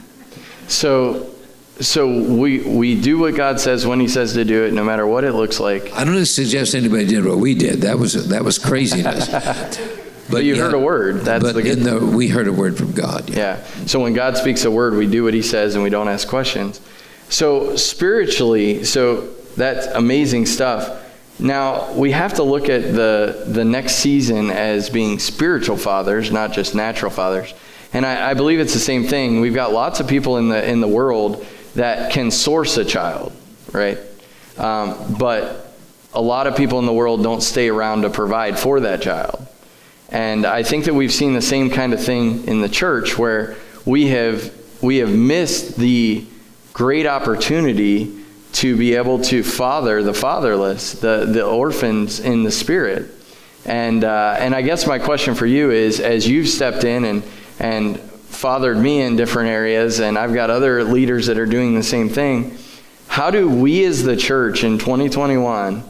So, 0.67 1.32
so 1.79 2.07
we 2.07 2.61
we 2.61 2.99
do 2.99 3.17
what 3.17 3.35
God 3.35 3.59
says 3.59 3.85
when 3.85 3.99
He 3.99 4.07
says 4.07 4.33
to 4.33 4.45
do 4.45 4.63
it, 4.63 4.73
no 4.73 4.83
matter 4.83 5.07
what 5.07 5.23
it 5.23 5.33
looks 5.33 5.59
like. 5.59 5.91
I 5.93 6.03
don't 6.03 6.25
suggest 6.25 6.75
anybody 6.75 7.05
did 7.05 7.25
what 7.25 7.37
we 7.37 7.55
did. 7.55 7.81
That 7.81 7.97
was 7.97 8.29
that 8.29 8.43
was 8.43 8.59
craziness. 8.59 9.27
but, 9.27 9.99
but, 10.29 10.43
you 10.43 10.55
heard 10.55 10.73
a 10.73 10.79
word. 10.79 11.21
That's 11.21 11.43
but 11.43 11.55
the 11.55 11.63
good. 11.63 11.79
The, 11.79 11.99
we 11.99 12.27
heard 12.27 12.47
a 12.47 12.53
word 12.53 12.77
from 12.77 12.91
God. 12.91 13.29
Yeah. 13.29 13.37
yeah. 13.37 13.63
So 13.87 13.99
when 13.99 14.13
God 14.13 14.37
speaks 14.37 14.65
a 14.65 14.71
word, 14.71 14.93
we 14.93 15.07
do 15.07 15.23
what 15.23 15.33
He 15.33 15.41
says, 15.41 15.73
and 15.75 15.83
we 15.83 15.89
don't 15.89 16.07
ask 16.07 16.27
questions. 16.27 16.79
So 17.29 17.75
spiritually, 17.75 18.83
so 18.83 19.29
that's 19.57 19.87
amazing 19.87 20.45
stuff. 20.45 20.99
Now, 21.39 21.91
we 21.93 22.11
have 22.11 22.35
to 22.35 22.43
look 22.43 22.69
at 22.69 22.93
the, 22.93 23.45
the 23.47 23.65
next 23.65 23.95
season 23.95 24.51
as 24.51 24.89
being 24.89 25.17
spiritual 25.17 25.77
fathers, 25.77 26.31
not 26.31 26.53
just 26.53 26.75
natural 26.75 27.09
fathers. 27.09 27.53
And 27.91 28.05
I, 28.05 28.31
I, 28.31 28.33
believe 28.33 28.59
it's 28.59 28.73
the 28.73 28.79
same 28.79 29.03
thing. 29.03 29.41
We've 29.41 29.53
got 29.53 29.73
lots 29.73 29.99
of 29.99 30.07
people 30.07 30.37
in 30.37 30.49
the, 30.49 30.67
in 30.67 30.79
the 30.79 30.87
world 30.87 31.45
that 31.75 32.11
can 32.11 32.31
source 32.31 32.77
a 32.77 32.85
child, 32.85 33.31
right? 33.71 33.97
Um, 34.57 35.15
but 35.17 35.73
a 36.13 36.21
lot 36.21 36.47
of 36.47 36.55
people 36.55 36.79
in 36.79 36.85
the 36.85 36.93
world 36.93 37.23
don't 37.23 37.41
stay 37.41 37.69
around 37.69 38.03
to 38.03 38.09
provide 38.09 38.57
for 38.57 38.81
that 38.81 39.01
child. 39.01 39.47
And 40.09 40.45
I 40.45 40.61
think 40.61 40.85
that 40.85 40.93
we've 40.93 41.11
seen 41.11 41.33
the 41.33 41.41
same 41.41 41.71
kind 41.71 41.93
of 41.93 42.03
thing 42.03 42.45
in 42.45 42.61
the 42.61 42.69
church 42.69 43.17
where 43.17 43.55
we 43.83 44.07
have, 44.09 44.53
we 44.81 44.97
have 44.97 45.13
missed 45.13 45.75
the 45.75 46.23
great 46.71 47.07
opportunity 47.07 48.19
to 48.53 48.77
be 48.77 48.93
able 48.95 49.19
to 49.19 49.41
father 49.41 50.03
the 50.03 50.13
fatherless, 50.13 50.93
the, 50.93 51.25
the 51.25 51.43
orphans 51.43 52.19
in 52.19 52.43
the 52.43 52.51
spirit. 52.51 53.09
And, 53.65 54.03
uh, 54.03 54.35
and 54.37 54.53
I 54.53 54.61
guess 54.61 54.85
my 54.85 54.99
question 54.99 55.33
for 55.33 55.47
you 55.47 55.71
is 55.71 55.99
as 55.99 56.27
you've 56.27 56.47
stepped 56.47 56.83
in 56.83 57.05
and, 57.05 57.23
and 57.59 57.99
fathered 58.43 58.77
me 58.77 58.99
in 58.99 59.15
different 59.15 59.47
areas, 59.47 60.01
and 60.01 60.17
I've 60.17 60.33
got 60.33 60.49
other 60.49 60.83
leaders 60.83 61.27
that 61.27 61.37
are 61.37 61.45
doing 61.45 61.75
the 61.75 61.81
same 61.81 62.09
thing, 62.09 62.57
how 63.07 63.31
do 63.31 63.47
we 63.47 63.85
as 63.85 64.03
the 64.03 64.17
church 64.17 64.65
in 64.65 64.77
2021 64.77 65.81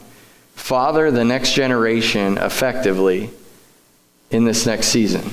father 0.53 1.09
the 1.09 1.25
next 1.25 1.53
generation 1.53 2.37
effectively 2.37 3.31
in 4.29 4.43
this 4.43 4.67
next 4.67 4.89
season? 4.89 5.23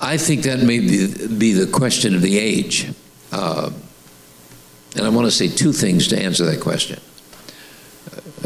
I 0.00 0.18
think 0.18 0.42
that 0.42 0.60
may 0.60 0.78
be, 0.78 1.52
the 1.52 1.68
question 1.72 2.14
of 2.14 2.22
the 2.22 2.38
age. 2.38 2.88
Uh, 3.32 3.72
and 4.94 5.04
I 5.04 5.08
want 5.08 5.26
to 5.26 5.32
say 5.32 5.48
two 5.48 5.72
things 5.72 6.06
to 6.08 6.16
answer 6.16 6.44
that 6.44 6.60
question. 6.60 7.00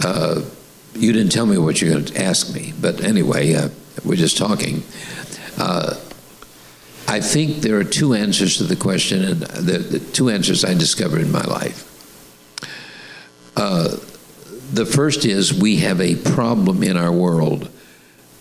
Uh, 0.03 0.41
you 0.95 1.13
didn't 1.13 1.33
tell 1.33 1.45
me 1.45 1.59
what 1.59 1.83
you're 1.83 1.93
going 1.93 2.07
to 2.07 2.25
ask 2.25 2.55
me, 2.55 2.73
but 2.81 3.05
anyway, 3.05 3.53
uh, 3.53 3.69
we're 4.07 4.17
just 4.17 4.39
talking. 4.39 4.83
Uh, 5.59 5.97
I 7.11 7.19
think 7.19 7.57
there 7.57 7.77
are 7.77 7.83
two 7.83 8.15
answers 8.15 8.59
to 8.59 8.65
the 8.65 8.77
question, 8.77 9.25
and 9.25 9.41
the, 9.41 9.79
the 9.79 9.99
two 9.99 10.31
answers 10.31 10.65
I 10.65 10.75
discovered 10.75 11.23
in 11.23 11.33
my 11.33 11.43
life. 11.43 11.89
Uh, 13.57 13.97
the 14.73 14.87
first 14.87 15.25
is 15.25 15.53
we 15.53 15.79
have 15.79 16.01
a 16.01 16.15
problem 16.15 16.85
in 16.85 16.97
our 16.97 17.11
world, 17.11 17.69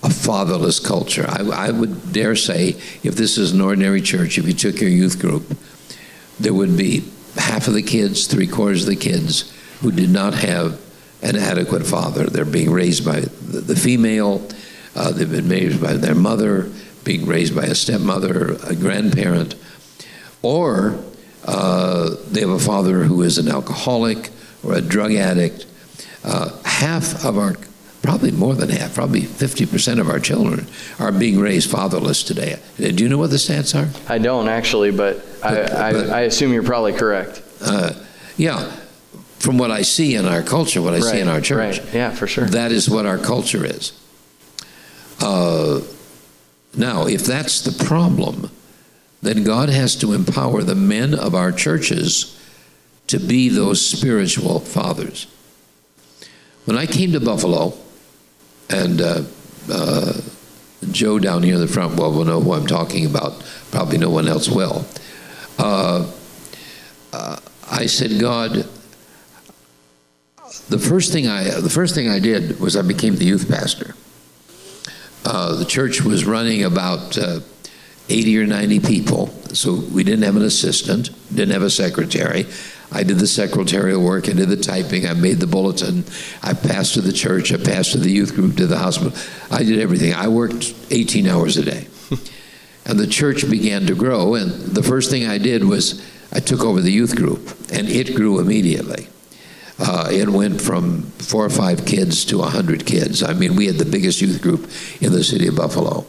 a 0.04 0.12
fatherless 0.12 0.80
culture. 0.80 1.26
I, 1.28 1.42
I 1.42 1.72
would 1.72 2.14
dare 2.14 2.36
say, 2.36 2.76
if 3.02 3.16
this 3.16 3.40
is 3.40 3.54
an 3.54 3.62
ordinary 3.62 4.04
church, 4.04 4.38
if 4.38 4.46
you 4.46 4.54
took 4.54 4.80
your 4.80 4.92
youth 4.92 5.20
group, 5.20 5.58
there 6.40 6.54
would 6.54 6.78
be 6.78 7.10
half 7.38 7.68
of 7.68 7.74
the 7.74 7.82
kids, 7.82 8.28
three 8.28 8.46
quarters 8.46 8.84
of 8.84 8.90
the 8.90 8.96
kids, 8.96 9.52
who 9.82 9.92
did 9.92 10.12
not 10.12 10.36
have 10.36 10.80
an 11.24 11.36
adequate 11.38 11.88
father. 11.88 12.26
They're 12.28 12.46
being 12.46 12.70
raised 12.70 13.04
by 13.04 13.22
the 13.22 13.76
female, 13.76 14.48
uh, 14.96 15.12
they've 15.12 15.30
been 15.30 15.50
raised 15.50 15.82
by 15.82 15.94
their 15.94 16.14
mother, 16.14 16.70
being 17.10 17.26
raised 17.26 17.56
by 17.56 17.64
a 17.64 17.74
stepmother, 17.74 18.56
a 18.68 18.76
grandparent, 18.76 19.56
or 20.44 21.04
uh, 21.44 22.16
they 22.28 22.42
have 22.42 22.52
a 22.52 22.60
father 22.60 23.06
who 23.06 23.24
is 23.24 23.40
an 23.40 23.48
alcoholic 23.48 24.30
or 24.64 24.76
a 24.76 24.82
drug 24.82 25.12
addict. 25.14 25.66
Uh, 26.24 26.56
half 26.66 27.26
of 27.26 27.36
our, 27.36 27.56
probably 28.04 28.30
more 28.30 28.54
than 28.54 28.70
half, 28.70 28.94
probably 28.94 29.22
50% 29.22 30.00
of 30.00 30.08
our 30.08 30.20
children 30.20 30.68
are 31.00 31.12
being 31.12 31.40
raised 31.40 31.72
fatherless 31.72 32.22
today. 32.22 32.60
Do 32.78 33.04
you 33.04 33.10
know 33.10 33.18
what 33.18 33.32
the 33.32 33.38
stats 33.38 33.74
are? 33.74 33.90
I 34.08 34.20
don't 34.20 34.48
actually, 34.48 34.92
but 34.92 35.26
but, 35.42 35.74
I, 35.74 35.92
but, 35.94 36.10
I, 36.12 36.22
assume 36.22 36.54
you're 36.54 36.62
probably 36.62 36.94
correct. 36.94 37.42
Uh, 37.60 37.94
yeah, 38.38 38.72
from 39.40 39.58
what 39.58 39.72
I 39.72 39.82
see 39.82 40.14
in 40.14 40.28
our 40.28 40.44
culture, 40.44 40.80
what 40.80 40.94
I 40.94 40.98
right, 40.98 41.04
see 41.06 41.20
in 41.22 41.28
our 41.28 41.42
church. 41.42 41.80
Right. 41.80 41.94
Yeah, 41.94 42.12
for 42.12 42.28
sure. 42.28 42.46
That 42.46 42.72
is 42.72 42.88
what 42.88 43.08
our 43.08 43.18
culture 43.18 43.66
is. 43.66 43.94
Now, 46.76 47.08
if 47.08 47.24
that's 47.24 47.62
the 47.62 47.84
problem, 47.84 48.52
then 49.22 49.44
God 49.44 49.70
has 49.70 49.96
to 49.98 50.14
empower 50.14 50.64
the 50.64 50.76
men 50.76 51.14
of 51.14 51.36
our 51.36 51.52
churches 51.52 52.36
to 53.08 53.20
be 53.20 53.50
those 53.50 53.86
spiritual 53.86 54.60
fathers. 54.60 55.28
When 56.66 56.78
I 56.78 56.86
came 56.86 57.12
to 57.14 57.20
Buffalo, 57.20 57.74
and 58.70 59.02
uh, 59.02 59.24
uh, 59.72 60.14
Joe 60.92 61.18
down 61.20 61.44
here 61.44 61.56
in 61.56 61.60
the 61.60 61.68
front 61.68 61.98
well 62.00 62.14
will 62.14 62.26
know 62.26 62.40
who 62.40 62.54
I'm 62.54 62.68
talking 62.68 63.06
about, 63.06 63.44
probably 63.72 63.98
no 63.98 64.10
one 64.10 64.28
else 64.28 64.48
will. 64.50 64.86
Uh, 65.58 66.10
uh 67.12 67.40
I 67.72 67.86
said, 67.86 68.20
God, 68.20 68.68
the 70.70 70.80
first 70.80 71.12
thing 71.12 71.28
I 71.28 71.60
the 71.60 71.70
first 71.70 71.94
thing 71.96 72.10
I 72.10 72.20
did 72.20 72.60
was 72.60 72.76
I 72.76 72.82
became 72.82 73.16
the 73.16 73.26
youth 73.26 73.50
pastor. 73.50 73.96
Uh, 75.30 75.54
the 75.54 75.66
church 75.66 76.02
was 76.02 76.26
running 76.26 76.64
about 76.64 77.16
uh, 77.16 77.40
80 78.10 78.40
or 78.40 78.48
90 78.48 78.80
people, 78.80 79.28
so 79.54 79.76
we 79.76 80.04
didn't 80.04 80.24
have 80.24 80.36
an 80.36 80.42
assistant, 80.42 81.12
didn't 81.30 81.54
have 81.54 81.62
a 81.62 81.70
secretary. 81.70 82.48
I 82.92 83.04
did 83.04 83.20
the 83.20 83.28
secretarial 83.28 84.04
work, 84.04 84.28
I 84.28 84.34
did 84.34 84.50
the 84.50 84.58
typing, 84.58 85.06
I 85.06 85.14
made 85.14 85.38
the 85.38 85.46
bulletin, 85.46 86.04
I 86.42 86.54
passed 86.54 86.96
to 86.96 87.02
the 87.02 87.14
church, 87.14 87.54
I 87.54 87.58
passed 87.58 87.92
to 87.92 88.00
the 88.00 88.10
youth 88.10 88.34
group, 88.34 88.58
to 88.58 88.66
the 88.66 88.80
hospital. 88.80 89.14
I 89.52 89.62
did 89.62 89.80
everything. 89.80 90.16
I 90.16 90.30
worked 90.30 90.74
18 90.90 91.28
hours 91.28 91.58
a 91.58 91.64
day. 91.64 91.86
and 92.88 92.98
the 92.98 93.06
church 93.06 93.48
began 93.48 93.86
to 93.86 93.94
grow, 93.94 94.34
and 94.34 94.50
the 94.52 94.82
first 94.82 95.12
thing 95.12 95.28
I 95.28 95.38
did 95.38 95.64
was 95.64 96.04
I 96.32 96.40
took 96.40 96.62
over 96.62 96.82
the 96.82 96.92
youth 96.92 97.16
group, 97.16 97.56
and 97.72 97.88
it 97.88 98.16
grew 98.16 98.40
immediately. 98.40 99.08
Uh, 99.80 100.10
it 100.12 100.30
went 100.30 100.62
from 100.62 101.04
four 101.04 101.46
or 101.46 101.50
five 101.50 101.86
kids 101.86 102.26
to 102.26 102.40
100 102.40 102.86
kids. 102.86 103.24
I 103.24 103.34
mean, 103.34 103.56
we 103.56 103.68
had 103.68 103.78
the 103.78 103.86
biggest 103.86 104.22
youth 104.22 104.42
group 104.42 104.70
in 105.00 105.14
the 105.14 105.24
city 105.24 105.48
of 105.48 105.56
Buffalo. 105.56 106.06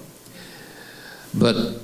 But 1.32 1.80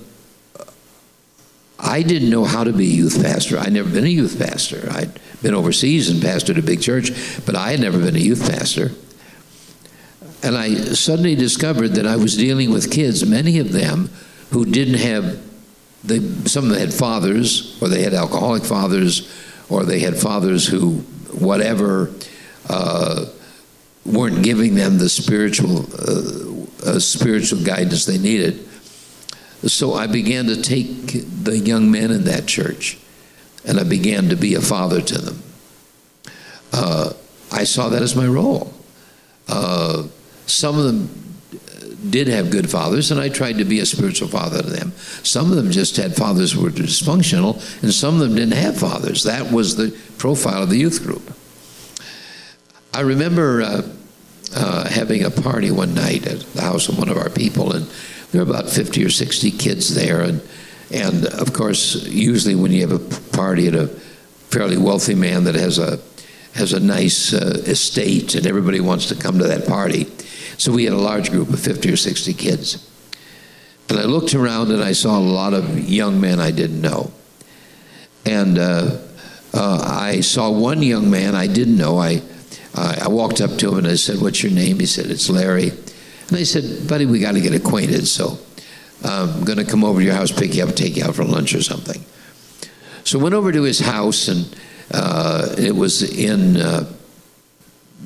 I 1.79 2.03
didn't 2.03 2.31
know 2.31 2.45
how 2.45 2.65
to 2.65 2.73
be 2.73 2.87
a 2.87 2.95
youth 2.95 3.23
pastor. 3.23 3.59
I'd 3.59 3.73
never 3.73 3.89
been 3.91 4.05
a 4.05 4.09
youth 4.09 4.39
pastor. 4.39 4.89
I'd 4.91 5.21
been 5.43 5.55
overseas 5.55 6.11
and 6.11 6.21
pastored 6.21 6.59
a 6.59 6.63
big 6.63 6.81
church, 6.81 7.13
but 7.45 7.55
I 7.55 7.71
had 7.73 7.81
never 7.81 7.99
been 7.99 8.17
a 8.17 8.21
youth 8.21 8.49
pastor. 8.51 8.91
And 10.43 10.57
I 10.57 10.75
suddenly 10.75 11.35
discovered 11.35 11.91
that 11.91 12.07
I 12.07 12.17
was 12.17 12.37
dealing 12.37 12.71
with 12.71 12.91
kids, 12.91 13.25
many 13.25 13.59
of 13.59 13.73
them 13.73 14.11
who 14.51 14.65
didn't 14.65 14.99
have, 14.99 15.43
they, 16.05 16.21
some 16.47 16.65
of 16.65 16.71
them 16.71 16.81
had 16.81 16.95
fathers, 16.95 17.81
or 17.83 17.89
they 17.89 18.03
had 18.03 18.15
alcoholic 18.15 18.65
fathers, 18.65 19.31
or 19.69 19.85
they 19.85 20.01
had 20.01 20.17
fathers 20.17 20.67
who, 20.67 21.05
whatever, 21.39 22.13
uh, 22.69 23.27
weren't 24.05 24.43
giving 24.43 24.75
them 24.75 24.99
the 24.99 25.09
spiritual, 25.09 25.87
uh, 25.95 26.91
uh, 26.91 26.99
spiritual 26.99 27.63
guidance 27.65 28.05
they 28.05 28.19
needed. 28.19 28.67
So 29.63 29.95
I 29.95 30.07
began 30.07 30.47
to 30.47 30.61
take 30.63 31.07
the 31.45 31.59
young 31.59 31.91
men 31.91 32.11
in 32.11 32.25
that 32.25 32.47
church 32.47 32.99
and 33.65 33.81
I 33.81 33.85
began 33.85 34.29
to 34.29 34.37
be 34.37 34.55
a 34.55 34.61
father 34.61 35.01
to 35.01 35.19
them. 35.19 35.43
Uh, 36.73 37.13
I 37.51 37.65
saw 37.65 37.89
that 37.89 38.03
as 38.03 38.15
my 38.15 38.27
role. 38.27 38.73
Uh, 39.49 40.05
some 40.47 40.79
of 40.79 40.85
them 40.85 41.26
did 42.11 42.29
have 42.29 42.51
good 42.51 42.71
fathers, 42.71 43.11
and 43.11 43.21
I 43.21 43.29
tried 43.29 43.59
to 43.59 43.65
be 43.65 43.81
a 43.81 43.87
spiritual 43.87 44.29
father 44.29 44.63
to 44.63 44.69
them. 44.69 44.93
Some 45.23 45.51
of 45.51 45.57
them 45.57 45.71
just 45.71 45.97
had 45.97 46.17
fathers 46.17 46.53
who 46.53 46.63
were 46.63 46.71
dysfunctional, 46.71 47.55
and 47.83 47.93
some 47.93 48.15
of 48.15 48.21
them 48.21 48.35
didn't 48.35 48.55
have 48.55 48.79
fathers. 48.79 49.25
That 49.25 49.53
was 49.53 49.77
the 49.77 49.97
profile 50.19 50.63
of 50.63 50.71
the 50.71 50.79
youth 50.79 51.03
group. 51.03 51.33
I 52.95 53.01
remember 53.01 53.63
uh, 53.63 53.83
uh, 54.55 54.89
having 54.89 55.25
a 55.25 55.31
party 55.31 55.71
one 55.71 55.95
night 55.95 56.27
at 56.27 56.41
the 56.41 56.63
house 56.63 56.89
of 56.89 56.99
one 56.99 57.09
of 57.09 57.17
our 57.17 57.31
people, 57.31 57.73
and 57.73 57.87
there 58.33 58.45
were 58.45 58.51
about 58.51 58.71
50 58.71 59.05
or 59.05 59.11
60 59.11 59.51
kids 59.53 59.95
there. 59.95 60.23
And, 60.23 60.41
and 60.91 61.27
of 61.27 61.53
course, 61.53 62.07
usually 62.07 62.55
when 62.55 62.73
you 62.73 62.87
have 62.87 62.93
a 62.93 63.37
party 63.37 63.69
at 63.69 63.75
a 63.75 63.89
fairly 64.51 64.77
wealthy 64.77 65.15
man 65.15 65.45
that 65.45 65.55
has 65.55 65.79
a, 65.79 65.99
has 66.55 66.73
a 66.73 66.81
nice 66.81 67.35
uh, 67.35 67.63
estate 67.67 68.35
and 68.35 68.47
everybody 68.47 68.81
wants 68.81 69.07
to 69.09 69.15
come 69.15 69.39
to 69.39 69.47
that 69.47 69.67
party. 69.67 70.07
So 70.59 70.73
we 70.73 70.85
had 70.85 70.93
a 70.93 70.99
large 70.99 71.31
group 71.31 71.51
of 71.51 71.61
50 71.61 71.93
or 71.93 71.97
60 71.97 72.35
kids. 72.35 72.91
And 73.89 73.99
I 73.99 74.05
looked 74.05 74.35
around 74.35 74.71
and 74.71 74.83
I 74.83 74.93
saw 74.93 75.19
a 75.19 75.21
lot 75.21 75.55
of 75.55 75.89
young 75.89 76.21
men 76.21 76.41
I 76.41 76.51
didn't 76.51 76.81
know. 76.81 77.13
And 78.25 78.59
uh, 78.59 78.99
uh, 79.55 79.81
I 79.85 80.21
saw 80.21 80.51
one 80.51 80.83
young 80.83 81.11
man 81.11 81.35
I 81.35 81.47
didn't 81.47 81.77
know. 81.77 81.99
I, 81.99 82.23
I 82.75 83.09
walked 83.09 83.41
up 83.41 83.59
to 83.59 83.71
him 83.71 83.79
and 83.79 83.87
I 83.87 83.95
said, 83.95 84.21
What's 84.21 84.43
your 84.43 84.53
name? 84.53 84.81
He 84.81 84.87
said, 84.87 85.07
It's 85.07 85.31
Larry. 85.31 85.71
And 86.29 86.37
I 86.37 86.43
said, 86.43 86.89
buddy, 86.89 87.07
we 87.07 87.21
got 87.21 87.33
to 87.33 87.41
get 87.41 87.55
acquainted, 87.55 88.07
so 88.07 88.39
I'm 89.05 89.45
going 89.45 89.59
to 89.59 89.65
come 89.65 89.85
over 89.85 90.01
to 90.01 90.05
your 90.05 90.15
house, 90.15 90.33
pick 90.33 90.55
you 90.55 90.65
up, 90.65 90.75
take 90.75 90.97
you 90.97 91.05
out 91.05 91.15
for 91.15 91.25
lunch 91.25 91.55
or 91.55 91.63
something. 91.63 92.05
So 93.05 93.21
went 93.21 93.35
over 93.35 93.53
to 93.53 93.63
his 93.63 93.79
house, 93.79 94.27
and 94.27 94.59
uh, 94.91 95.55
it 95.57 95.77
was 95.77 96.03
in, 96.03 96.57
uh, 96.57 96.93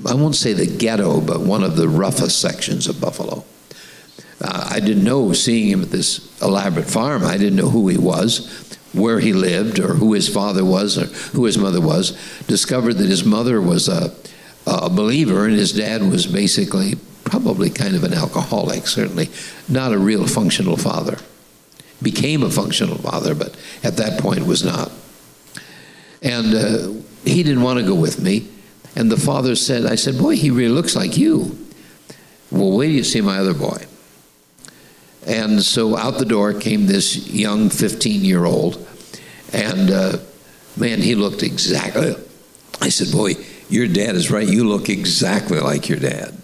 I 0.07 0.15
won't 0.15 0.37
say 0.37 0.53
the 0.53 0.67
ghetto, 0.67 1.21
but 1.21 1.41
one 1.41 1.63
of 1.63 1.77
the 1.77 1.89
roughest 1.89 2.41
sections 2.41 2.87
of 2.87 3.01
Buffalo. 3.01 3.45
Uh, 4.41 4.69
I 4.71 4.81
didn't 4.81 5.05
know, 5.05 5.33
seeing 5.33 5.69
him 5.69 5.83
at 5.83 5.91
this 5.91 6.41
elaborate 6.41 6.89
farm, 6.89 7.25
I 7.25 7.37
didn't 7.37 7.57
know 7.57 7.69
who 7.69 7.89
he 7.89 7.99
was, 7.99 8.79
where 8.93 9.21
he 9.21 9.33
lived, 9.33 9.79
or 9.79 9.95
who 9.95 10.15
his 10.15 10.29
father 10.29 10.65
was, 10.65 10.97
or 10.97 11.07
who 11.37 11.45
his 11.45 11.59
mother 11.59 11.81
was. 11.81 12.13
Discovered 12.47 12.95
that 12.95 13.09
his 13.09 13.25
mother 13.25 13.61
was 13.61 13.89
a, 13.89 14.15
a 14.67 14.89
believer, 14.89 15.45
and 15.45 15.55
his 15.55 15.73
dad 15.73 16.03
was 16.03 16.27
basically 16.27 16.95
probably 17.25 17.71
kind 17.71 17.95
of 17.95 18.03
an 18.03 18.15
alcoholic, 18.15 18.87
certainly 18.87 19.29
not 19.69 19.93
a 19.93 19.99
real 19.99 20.27
functional 20.27 20.77
father. 20.77 21.19
Became 22.03 22.43
a 22.43 22.51
functional 22.51 22.97
father, 22.97 23.35
but 23.35 23.57
at 23.85 23.99
that 23.99 24.21
point 24.21 24.47
was 24.47 24.65
not. 24.65 24.91
And 26.23 26.55
uh, 26.55 27.03
he 27.25 27.43
didn't 27.43 27.63
want 27.63 27.79
to 27.79 27.85
go 27.85 27.95
with 27.95 28.21
me. 28.21 28.49
And 28.97 29.11
the 29.11 29.17
father 29.17 29.55
said, 29.55 29.87
I 29.87 29.95
said, 29.95 30.19
Boy, 30.19 30.37
he 30.37 30.51
really 30.51 30.73
looks 30.73 30.97
like 30.97 31.17
you. 31.17 31.57
Well, 32.51 32.77
wait 32.77 32.89
till 32.89 32.97
you 32.97 33.05
see 33.05 33.21
my 33.21 33.39
other 33.39 33.55
boy. 33.55 33.87
And 35.27 35.63
so 35.63 35.97
out 35.97 36.19
the 36.19 36.25
door 36.25 36.55
came 36.55 36.87
this 36.87 37.29
young 37.29 37.71
15 37.71 38.25
year 38.25 38.45
old. 38.45 38.87
And 39.53 39.91
uh, 39.91 40.19
man, 40.77 41.01
he 41.01 41.15
looked 41.15 41.43
exactly. 41.43 42.15
I 42.81 42.89
said, 42.89 43.13
Boy, 43.13 43.35
your 43.69 43.87
dad 43.87 44.17
is 44.17 44.31
right. 44.31 44.47
You 44.47 44.65
look 44.65 44.89
exactly 44.89 45.61
like 45.61 45.89
your 45.89 45.99
dad. 45.99 46.37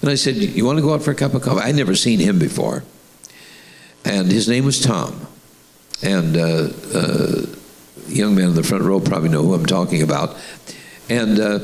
And 0.00 0.10
I 0.10 0.14
said, 0.14 0.36
You 0.36 0.64
want 0.64 0.78
to 0.78 0.82
go 0.82 0.94
out 0.94 1.02
for 1.02 1.10
a 1.10 1.14
cup 1.14 1.34
of 1.34 1.42
coffee? 1.42 1.60
I'd 1.60 1.74
never 1.74 1.94
seen 1.94 2.18
him 2.18 2.38
before. 2.38 2.84
And 4.04 4.30
his 4.30 4.48
name 4.48 4.64
was 4.64 4.80
Tom. 4.80 5.26
And 6.02 6.36
uh, 6.36 6.68
uh, 6.94 7.46
young 8.06 8.34
man 8.34 8.50
in 8.50 8.54
the 8.54 8.62
front 8.62 8.84
row 8.84 9.00
probably 9.00 9.28
know 9.28 9.42
who 9.42 9.54
I'm 9.54 9.66
talking 9.66 10.02
about. 10.02 10.36
And 11.08 11.38
uh, 11.38 11.60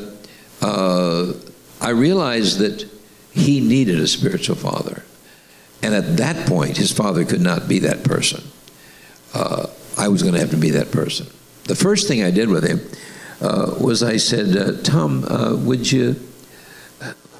uh, 0.61 1.33
I 1.81 1.89
realized 1.89 2.59
that 2.59 2.89
he 3.31 3.59
needed 3.59 3.99
a 3.99 4.07
spiritual 4.07 4.55
father. 4.55 5.03
And 5.81 5.93
at 5.93 6.17
that 6.17 6.47
point, 6.47 6.77
his 6.77 6.91
father 6.91 7.25
could 7.25 7.41
not 7.41 7.67
be 7.67 7.79
that 7.79 8.03
person. 8.03 8.43
Uh, 9.33 9.67
I 9.97 10.07
was 10.07 10.23
going 10.23 10.33
to 10.33 10.39
have 10.39 10.51
to 10.51 10.57
be 10.57 10.71
that 10.71 10.91
person. 10.91 11.27
The 11.65 11.75
first 11.75 12.07
thing 12.07 12.23
I 12.23 12.31
did 12.31 12.49
with 12.49 12.65
him 12.65 12.79
uh, 13.41 13.75
was 13.79 14.01
I 14.01 14.17
said, 14.17 14.83
Tom, 14.85 15.65
would 15.65 15.91
you 15.91 16.15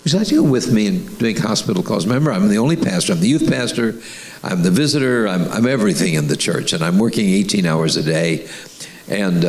would 0.05 0.13
you 0.13 0.19
like 0.19 0.27
to 0.27 0.35
go 0.35 0.43
with 0.43 0.71
me 0.71 0.85
and 0.85 1.19
make 1.19 1.39
hospital 1.39 1.81
calls? 1.81 2.05
Remember, 2.05 2.31
I'm 2.31 2.47
the 2.47 2.59
only 2.59 2.75
pastor. 2.75 3.13
I'm 3.13 3.21
the 3.21 3.27
youth 3.27 3.49
pastor. 3.49 3.95
I'm 4.43 4.61
the 4.61 4.69
visitor. 4.69 5.27
I'm, 5.27 5.49
I'm 5.49 5.65
everything 5.65 6.13
in 6.13 6.27
the 6.27 6.37
church, 6.37 6.73
and 6.73 6.83
I'm 6.83 6.99
working 6.99 7.27
18 7.27 7.65
hours 7.65 7.97
a 7.97 8.03
day. 8.03 8.47
And 9.07 9.43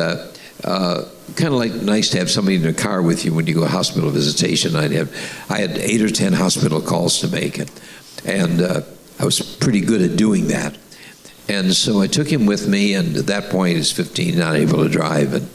uh, 0.63 1.05
kind 1.35 1.53
of 1.53 1.59
like 1.59 1.73
nice 1.73 2.09
to 2.11 2.17
have 2.17 2.29
somebody 2.29 2.57
in 2.57 2.65
a 2.65 2.73
car 2.73 3.01
with 3.01 3.25
you 3.25 3.33
when 3.33 3.47
you 3.47 3.53
go 3.53 3.65
hospital 3.65 4.09
visitation. 4.09 4.75
I'd 4.75 4.91
have, 4.91 5.11
I 5.49 5.59
had 5.59 5.77
eight 5.77 6.01
or 6.01 6.09
10 6.09 6.33
hospital 6.33 6.81
calls 6.81 7.19
to 7.21 7.27
make, 7.27 7.59
and, 7.59 7.71
and 8.25 8.61
uh, 8.61 8.81
I 9.19 9.25
was 9.25 9.39
pretty 9.57 9.81
good 9.81 10.01
at 10.01 10.17
doing 10.17 10.47
that. 10.47 10.77
And 11.49 11.73
so 11.73 12.01
I 12.01 12.07
took 12.07 12.31
him 12.31 12.45
with 12.45 12.67
me, 12.67 12.93
and 12.93 13.15
at 13.15 13.27
that 13.27 13.49
point, 13.49 13.77
he's 13.77 13.91
15, 13.91 14.37
not 14.37 14.55
able 14.55 14.83
to 14.83 14.89
drive, 14.89 15.33
and 15.33 15.49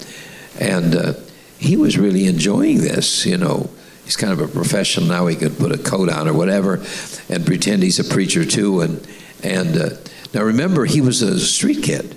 and 0.60 0.94
uh, 0.94 1.14
he 1.58 1.76
was 1.76 1.98
really 1.98 2.26
enjoying 2.26 2.78
this, 2.78 3.24
you 3.24 3.38
know 3.38 3.70
he's 4.04 4.16
kind 4.16 4.32
of 4.32 4.40
a 4.40 4.48
professional 4.48 5.06
now. 5.06 5.26
He 5.26 5.36
could 5.36 5.58
put 5.58 5.72
a 5.72 5.78
coat 5.78 6.08
on 6.08 6.28
or 6.28 6.32
whatever, 6.32 6.82
and 7.28 7.46
pretend 7.46 7.82
he's 7.82 7.98
a 7.98 8.04
preacher 8.04 8.44
too. 8.44 8.80
And 8.80 9.06
and 9.42 9.76
uh, 9.76 9.90
now 10.34 10.42
remember, 10.42 10.84
he 10.84 11.00
was 11.00 11.22
a 11.22 11.38
street 11.40 11.82
kid. 11.82 12.16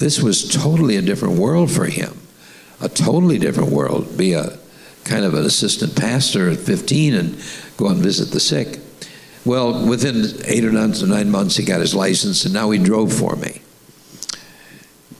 This 0.00 0.18
was 0.22 0.48
totally 0.48 0.96
a 0.96 1.02
different 1.02 1.38
world 1.38 1.70
for 1.70 1.84
him, 1.84 2.16
a 2.80 2.88
totally 2.88 3.38
different 3.38 3.70
world. 3.70 4.16
Be 4.16 4.32
a 4.32 4.58
kind 5.04 5.26
of 5.26 5.34
an 5.34 5.44
assistant 5.44 5.94
pastor 5.94 6.48
at 6.48 6.58
15 6.58 7.14
and 7.14 7.44
go 7.76 7.88
and 7.88 7.98
visit 7.98 8.30
the 8.30 8.40
sick. 8.40 8.80
Well, 9.44 9.86
within 9.86 10.24
eight 10.46 10.64
or 10.64 10.72
nine, 10.72 11.30
months, 11.30 11.56
he 11.56 11.66
got 11.66 11.82
his 11.82 11.94
license, 11.94 12.46
and 12.46 12.54
now 12.54 12.70
he 12.70 12.78
drove 12.78 13.12
for 13.12 13.36
me. 13.36 13.60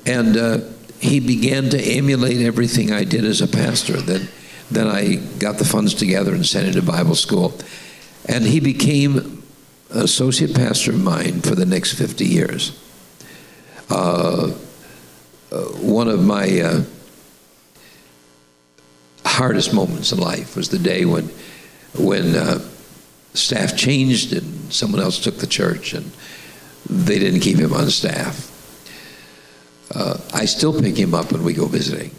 And 0.06 0.38
uh, 0.38 0.58
he 0.98 1.20
began 1.20 1.68
to 1.70 1.78
emulate 1.78 2.40
everything 2.40 2.90
I 2.90 3.04
did 3.04 3.26
as 3.26 3.42
a 3.42 3.48
pastor. 3.48 4.00
That 4.00 4.30
then 4.70 4.86
I 4.86 5.16
got 5.38 5.58
the 5.58 5.66
funds 5.66 5.92
together 5.92 6.34
and 6.34 6.46
sent 6.46 6.68
him 6.68 6.74
to 6.74 6.82
Bible 6.82 7.16
school. 7.16 7.52
And 8.26 8.44
he 8.44 8.60
became 8.60 9.42
associate 9.90 10.54
pastor 10.54 10.92
of 10.92 11.02
mine 11.02 11.42
for 11.42 11.54
the 11.54 11.66
next 11.66 11.98
50 11.98 12.24
years. 12.24 12.78
Uh, 13.90 14.52
one 15.50 16.08
of 16.08 16.24
my 16.24 16.60
uh, 16.60 16.84
hardest 19.24 19.74
moments 19.74 20.12
in 20.12 20.18
life 20.18 20.56
was 20.56 20.68
the 20.68 20.78
day 20.78 21.04
when, 21.04 21.28
when 21.98 22.36
uh, 22.36 22.58
staff 23.34 23.76
changed 23.76 24.32
and 24.32 24.72
someone 24.72 25.00
else 25.00 25.18
took 25.18 25.38
the 25.38 25.46
church 25.46 25.92
and 25.92 26.10
they 26.88 27.18
didn't 27.18 27.40
keep 27.40 27.58
him 27.58 27.72
on 27.72 27.90
staff. 27.90 28.46
Uh, 29.94 30.18
I 30.32 30.44
still 30.44 30.78
pick 30.80 30.96
him 30.96 31.14
up 31.14 31.32
when 31.32 31.42
we 31.42 31.52
go 31.52 31.66
visiting. 31.66 32.12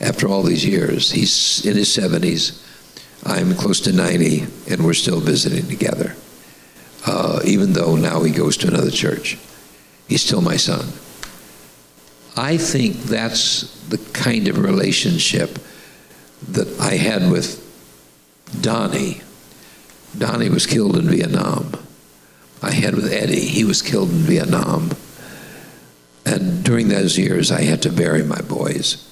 After 0.00 0.28
all 0.28 0.42
these 0.42 0.64
years, 0.64 1.10
he's 1.10 1.64
in 1.64 1.76
his 1.76 1.88
70s. 1.88 2.60
I'm 3.26 3.54
close 3.54 3.80
to 3.82 3.92
90, 3.92 4.46
and 4.70 4.84
we're 4.84 4.94
still 4.94 5.20
visiting 5.20 5.66
together. 5.66 6.14
Uh, 7.06 7.40
even 7.44 7.72
though 7.72 7.96
now 7.96 8.22
he 8.22 8.32
goes 8.32 8.56
to 8.58 8.68
another 8.68 8.90
church, 8.90 9.38
he's 10.08 10.22
still 10.22 10.40
my 10.40 10.56
son. 10.56 10.92
I 12.36 12.56
think 12.56 12.96
that's 13.04 13.70
the 13.88 13.98
kind 14.12 14.48
of 14.48 14.58
relationship 14.58 15.58
that 16.48 16.80
I 16.80 16.96
had 16.96 17.30
with 17.30 17.60
Donnie. 18.60 19.20
Donnie 20.16 20.50
was 20.50 20.66
killed 20.66 20.96
in 20.96 21.08
Vietnam. 21.08 21.72
I 22.62 22.72
had 22.72 22.94
with 22.94 23.12
Eddie. 23.12 23.46
He 23.46 23.64
was 23.64 23.82
killed 23.82 24.10
in 24.10 24.18
Vietnam. 24.18 24.90
And 26.26 26.64
during 26.64 26.88
those 26.88 27.18
years, 27.18 27.52
I 27.52 27.62
had 27.62 27.82
to 27.82 27.90
bury 27.90 28.22
my 28.22 28.40
boys. 28.40 29.08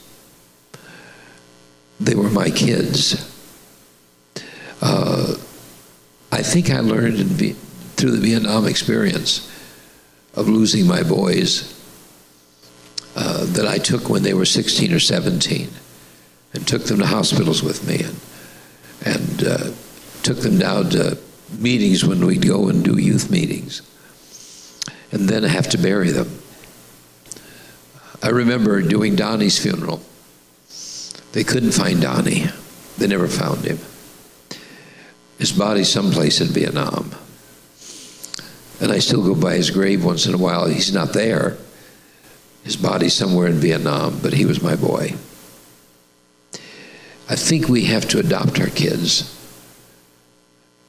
They 2.01 2.15
were 2.15 2.31
my 2.31 2.51
kids. 2.51 3.29
Uh, 4.81 5.37
I 6.33 6.43
think 6.43 6.71
I 6.71 6.81
learned 6.81 7.19
v- 7.19 7.53
through 7.97 8.13
the 8.13 8.21
Vietnam 8.21 8.67
experience 8.67 9.49
of 10.35 10.49
losing 10.49 10.87
my 10.87 11.03
boys 11.03 11.79
uh, 13.15 13.45
that 13.47 13.67
I 13.67 13.79
took 13.79 14.09
when 14.09 14.23
they 14.23 14.35
were 14.35 14.45
16 14.45 14.93
or 14.93 15.01
17 15.01 15.69
and 16.55 16.67
took 16.67 16.85
them 16.85 16.99
to 16.99 17.07
hospitals 17.07 17.63
with 17.63 17.87
me 17.87 18.03
and, 18.03 18.21
and 19.05 19.45
uh, 19.47 19.75
took 20.23 20.39
them 20.39 20.59
down 20.59 20.91
to 20.91 21.19
meetings 21.59 22.05
when 22.05 22.25
we'd 22.25 22.47
go 22.47 22.69
and 22.69 22.85
do 22.85 22.99
youth 22.99 23.31
meetings 23.31 23.83
and 25.11 25.29
then 25.29 25.43
have 25.43 25.69
to 25.71 25.79
bury 25.79 26.11
them. 26.11 26.39
I 28.23 28.29
remember 28.29 28.81
doing 28.83 29.17
Donnie's 29.17 29.59
funeral. 29.59 30.01
They 31.33 31.45
couldn't 31.45 31.73
find 31.73 32.01
Donnie. 32.01 32.47
They 32.99 33.07
never 33.07 33.29
found 33.29 33.65
him. 33.65 33.79
His 35.39 35.53
body's 35.53 35.89
someplace 35.89 36.41
in 36.41 36.49
Vietnam. 36.49 37.11
And 38.81 38.93
I 38.93 38.99
still 39.01 39.23
go 39.23 39.35
by 39.35 39.57
his 39.57 39.71
grave 39.71 40.05
once 40.05 40.27
in 40.27 40.35
a 40.35 40.39
while. 40.39 40.67
He's 40.67 40.93
not 40.93 41.13
there. 41.13 41.57
His 42.65 42.77
body's 42.77 43.15
somewhere 43.15 43.49
in 43.49 43.55
Vietnam, 43.55 44.21
but 44.23 44.35
he 44.35 44.45
was 44.45 44.63
my 44.63 44.77
boy. 44.77 45.15
I 47.29 47.37
think 47.37 47.69
we 47.69 47.85
have 47.85 48.09
to 48.09 48.19
adopt 48.19 48.61
our 48.61 48.69
kids 48.69 49.39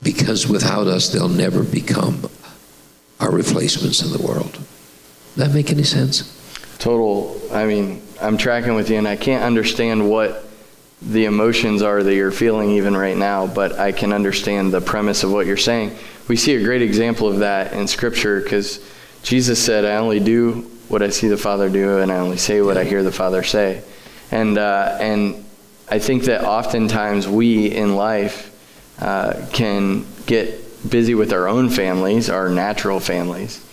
because 0.02 0.48
without 0.48 0.88
us, 0.88 1.10
they'll 1.10 1.30
never 1.30 1.64
become 1.64 2.30
our 3.20 3.32
replacements 3.32 4.02
in 4.04 4.12
the 4.12 4.22
world. 4.22 4.54
Does 4.54 5.36
that 5.36 5.54
make 5.54 5.72
any 5.72 5.84
sense? 5.84 6.40
Total, 6.78 7.40
I 7.52 7.66
mean, 7.66 8.02
I'm 8.22 8.38
tracking 8.38 8.76
with 8.76 8.90
you, 8.90 8.98
and 8.98 9.08
I 9.08 9.16
can't 9.16 9.44
understand 9.44 10.10
what 10.10 10.44
the 11.02 11.26
emotions 11.26 11.82
are 11.82 12.04
that 12.04 12.14
you're 12.14 12.32
feeling 12.32 12.72
even 12.72 12.96
right 12.96 13.18
now, 13.18 13.48
but 13.48 13.80
I 13.80 13.92
can 13.92 14.14
understand 14.14 14.74
the 14.74 14.82
premise 14.82 15.24
of 15.24 15.32
what 15.32 15.46
you're 15.46 15.58
saying. 15.58 15.98
We 16.28 16.36
see 16.36 16.56
a 16.56 16.64
great 16.64 16.82
example 16.82 17.28
of 17.28 17.40
that 17.40 17.74
in 17.74 17.88
Scripture 17.88 18.42
because 18.42 18.80
Jesus 19.22 19.64
said, 19.64 19.86
I 19.86 19.96
only 19.96 20.20
do 20.20 20.70
what 20.90 21.02
I 21.02 21.10
see 21.10 21.28
the 21.28 21.38
Father 21.38 21.70
do, 21.70 22.00
and 22.00 22.12
I 22.12 22.18
only 22.18 22.38
say 22.38 22.62
what 22.62 22.78
I 22.78 22.84
hear 22.84 23.04
the 23.04 23.12
Father 23.12 23.44
say. 23.44 23.82
And, 24.32 24.58
uh, 24.58 24.98
and 25.00 25.46
I 25.90 26.00
think 26.00 26.24
that 26.24 26.44
oftentimes 26.44 27.28
we 27.28 27.68
in 27.68 27.96
life 27.96 28.50
uh, 29.00 29.46
can 29.52 30.06
get 30.26 30.90
busy 30.90 31.16
with 31.16 31.34
our 31.34 31.48
own 31.48 31.70
families, 31.70 32.30
our 32.30 32.50
natural 32.50 33.00
families, 33.00 33.64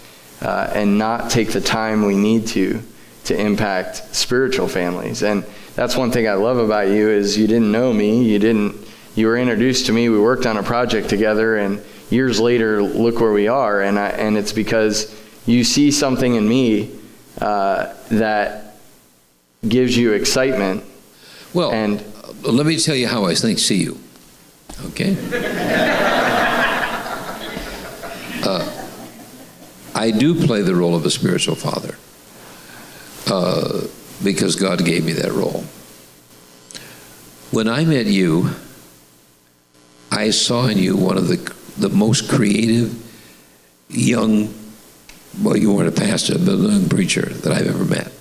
uh, 0.43 0.71
and 0.75 0.99
not 0.99 1.31
take 1.31 1.51
the 1.51 1.61
time 1.61 2.05
we 2.05 2.17
need 2.17 2.47
to 2.49 2.83
to 3.25 3.39
impact 3.39 4.15
spiritual 4.15 4.67
families. 4.67 5.23
And 5.23 5.45
that's 5.75 5.97
one 5.97 6.11
thing 6.11 6.27
I 6.27 6.35
love 6.35 6.57
about 6.57 6.89
you 6.89 7.11
is 7.11 7.37
you 7.37 7.47
didn't 7.47 7.71
know 7.71 7.93
me, 7.93 8.25
you 8.25 8.39
didn't 8.39 8.77
you 9.15 9.27
were 9.27 9.37
introduced 9.37 9.87
to 9.87 9.93
me, 9.93 10.09
we 10.09 10.19
worked 10.19 10.47
on 10.47 10.57
a 10.57 10.63
project 10.63 11.09
together 11.09 11.57
and 11.59 11.83
years 12.11 12.41
later 12.41 12.83
look 12.83 13.21
where 13.21 13.33
we 13.33 13.49
are 13.49 13.83
and 13.83 13.99
I, 13.99 14.09
and 14.09 14.37
it's 14.37 14.53
because 14.53 15.15
you 15.47 15.65
see 15.65 15.91
something 15.91 16.35
in 16.35 16.49
me 16.49 16.97
uh, 17.41 17.95
that 18.11 18.77
gives 19.67 19.97
you 19.97 20.13
excitement. 20.13 20.85
Well, 21.53 21.73
and 21.73 22.03
let 22.43 22.67
me 22.67 22.79
tell 22.79 22.95
you 22.95 23.09
how 23.09 23.25
I 23.25 23.35
think 23.35 23.59
see 23.59 23.83
you. 23.83 23.99
Okay? 24.87 25.17
uh, 28.45 28.87
I 29.95 30.11
do 30.11 30.47
play 30.47 30.63
the 30.63 30.75
role 30.75 30.95
of 30.95 31.05
a 31.05 31.11
spiritual 31.11 31.57
father 31.57 31.97
uh, 33.27 33.87
because 34.23 34.57
God 34.57 34.85
gave 34.85 35.05
me 35.05 35.13
that 35.15 35.33
role. 35.33 35.65
When 37.51 37.69
I 37.69 37.85
met 37.85 38.07
you, 38.07 38.51
I 40.11 40.31
saw 40.31 40.67
in 40.67 40.79
you 40.79 40.97
one 40.97 41.17
of 41.17 41.29
the, 41.29 41.37
the 41.77 41.89
most 41.89 42.29
creative 42.29 42.95
young, 43.89 44.55
well, 45.39 45.57
you 45.57 45.73
weren't 45.73 45.89
a 45.89 46.01
pastor, 46.01 46.39
but 46.39 46.53
a 46.53 46.87
preacher 46.89 47.23
that 47.23 47.53
I've 47.53 47.67
ever 47.67 47.85
met. 47.85 48.13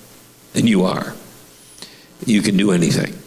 And 0.53 0.67
you 0.67 0.83
are. 0.83 1.15
You 2.25 2.41
can 2.41 2.57
do 2.57 2.71
anything. 2.71 3.17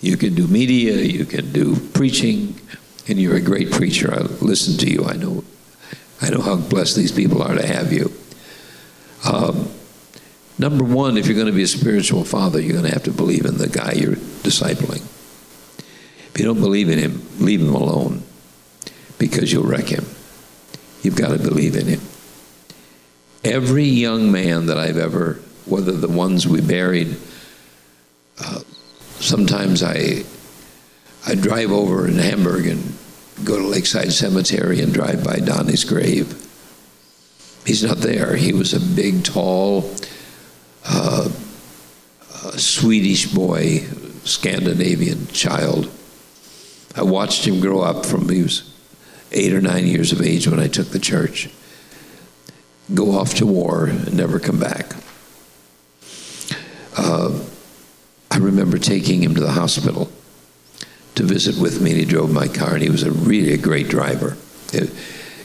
You 0.00 0.16
can 0.16 0.34
do 0.34 0.46
media, 0.46 0.96
you 0.96 1.24
can 1.24 1.50
do 1.52 1.76
preaching, 1.76 2.60
and 3.08 3.18
you're 3.18 3.36
a 3.36 3.40
great 3.40 3.70
preacher. 3.70 4.12
I 4.12 4.20
listen 4.44 4.76
to 4.78 4.90
you. 4.90 5.04
I 5.04 5.16
know, 5.16 5.44
I 6.20 6.30
know 6.30 6.42
how 6.42 6.56
blessed 6.56 6.96
these 6.96 7.12
people 7.12 7.42
are 7.42 7.54
to 7.54 7.66
have 7.66 7.92
you. 7.92 8.12
Um, 9.24 9.70
number 10.58 10.84
one, 10.84 11.16
if 11.16 11.26
you're 11.26 11.34
going 11.34 11.46
to 11.46 11.52
be 11.52 11.62
a 11.62 11.66
spiritual 11.66 12.24
father, 12.24 12.60
you're 12.60 12.74
going 12.74 12.84
to 12.84 12.92
have 12.92 13.04
to 13.04 13.12
believe 13.12 13.46
in 13.46 13.56
the 13.56 13.68
guy 13.68 13.92
you're 13.92 14.16
discipling. 14.16 15.02
If 16.34 16.34
you 16.38 16.44
don't 16.44 16.60
believe 16.60 16.90
in 16.90 16.98
him, 16.98 17.26
leave 17.38 17.62
him 17.62 17.74
alone 17.74 18.22
because 19.18 19.52
you'll 19.52 19.64
wreck 19.64 19.86
him. 19.86 20.04
You've 21.02 21.16
got 21.16 21.28
to 21.28 21.38
believe 21.38 21.76
in 21.76 21.86
him. 21.86 22.00
Every 23.44 23.84
young 23.84 24.32
man 24.32 24.66
that 24.66 24.78
I've 24.78 24.96
ever, 24.96 25.34
whether 25.66 25.92
the 25.92 26.08
ones 26.08 26.46
we 26.46 26.60
buried, 26.60 27.16
uh, 28.40 28.60
sometimes 29.20 29.82
I 29.82 30.24
I 31.26 31.34
drive 31.34 31.70
over 31.70 32.06
in 32.06 32.18
Hamburg 32.18 32.66
and 32.66 32.96
go 33.44 33.56
to 33.58 33.66
Lakeside 33.66 34.12
Cemetery 34.12 34.80
and 34.80 34.92
drive 34.92 35.24
by 35.24 35.36
Donnie's 35.36 35.84
grave. 35.84 36.28
He's 37.64 37.82
not 37.82 37.98
there. 37.98 38.36
He 38.36 38.52
was 38.52 38.74
a 38.74 38.80
big, 38.94 39.24
tall, 39.24 39.90
uh, 40.86 41.30
uh, 42.34 42.50
Swedish 42.52 43.26
boy, 43.26 43.78
Scandinavian 44.24 45.26
child. 45.28 45.90
I 46.94 47.02
watched 47.02 47.46
him 47.46 47.60
grow 47.60 47.80
up 47.80 48.04
from 48.04 48.28
he 48.28 48.42
was 48.42 48.70
eight 49.32 49.54
or 49.54 49.62
nine 49.62 49.86
years 49.86 50.12
of 50.12 50.20
age 50.20 50.46
when 50.46 50.60
I 50.60 50.68
took 50.68 50.90
the 50.90 50.98
church, 50.98 51.48
go 52.92 53.12
off 53.12 53.34
to 53.34 53.46
war 53.46 53.86
and 53.86 54.14
never 54.14 54.38
come 54.38 54.58
back. 54.58 54.94
Uh, 56.96 57.40
I 58.30 58.38
remember 58.38 58.78
taking 58.78 59.22
him 59.22 59.34
to 59.34 59.40
the 59.40 59.52
hospital 59.52 60.10
to 61.14 61.22
visit 61.22 61.56
with 61.56 61.80
me, 61.80 61.92
and 61.92 62.00
he 62.00 62.04
drove 62.06 62.32
my 62.32 62.48
car, 62.48 62.74
and 62.74 62.82
he 62.82 62.90
was 62.90 63.04
a 63.04 63.12
really 63.12 63.54
a 63.54 63.58
great 63.58 63.88
driver. 63.88 64.36
It, 64.72 64.90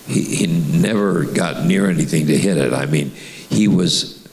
he, 0.07 0.23
he 0.23 0.47
never 0.47 1.23
got 1.23 1.65
near 1.65 1.87
anything 1.87 2.27
to 2.27 2.37
hit 2.37 2.57
it. 2.57 2.73
I 2.73 2.87
mean, 2.87 3.09
he 3.09 3.67
was 3.67 4.27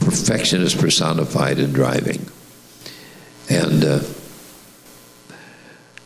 perfectionist 0.00 0.78
personified 0.78 1.58
in 1.58 1.72
driving. 1.72 2.26
And 3.48 3.84
uh, 3.84 4.00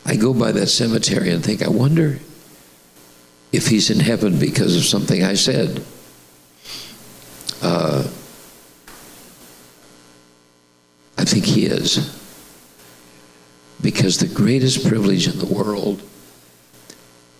I 0.05 0.16
go 0.16 0.35
by 0.35 0.53
that 0.53 0.66
cemetery 0.66 1.31
and 1.31 1.43
think, 1.43 1.62
I 1.62 1.68
wonder 1.68 2.18
if 3.53 3.68
he's 3.68 3.91
in 3.91 4.01
heaven 4.01 4.39
because 4.39 4.76
of 4.76 4.85
something 4.85 5.22
I 5.22 5.35
said. 5.35 5.85
Uh, 7.65 8.07
I 11.17 11.25
think 11.25 11.47
he 11.47 11.65
is. 11.65 12.21
Because 13.81 14.19
the 14.19 14.29
greatest 14.29 14.87
privilege 14.87 15.27
in 15.27 15.39
the 15.39 15.47
world 15.47 16.03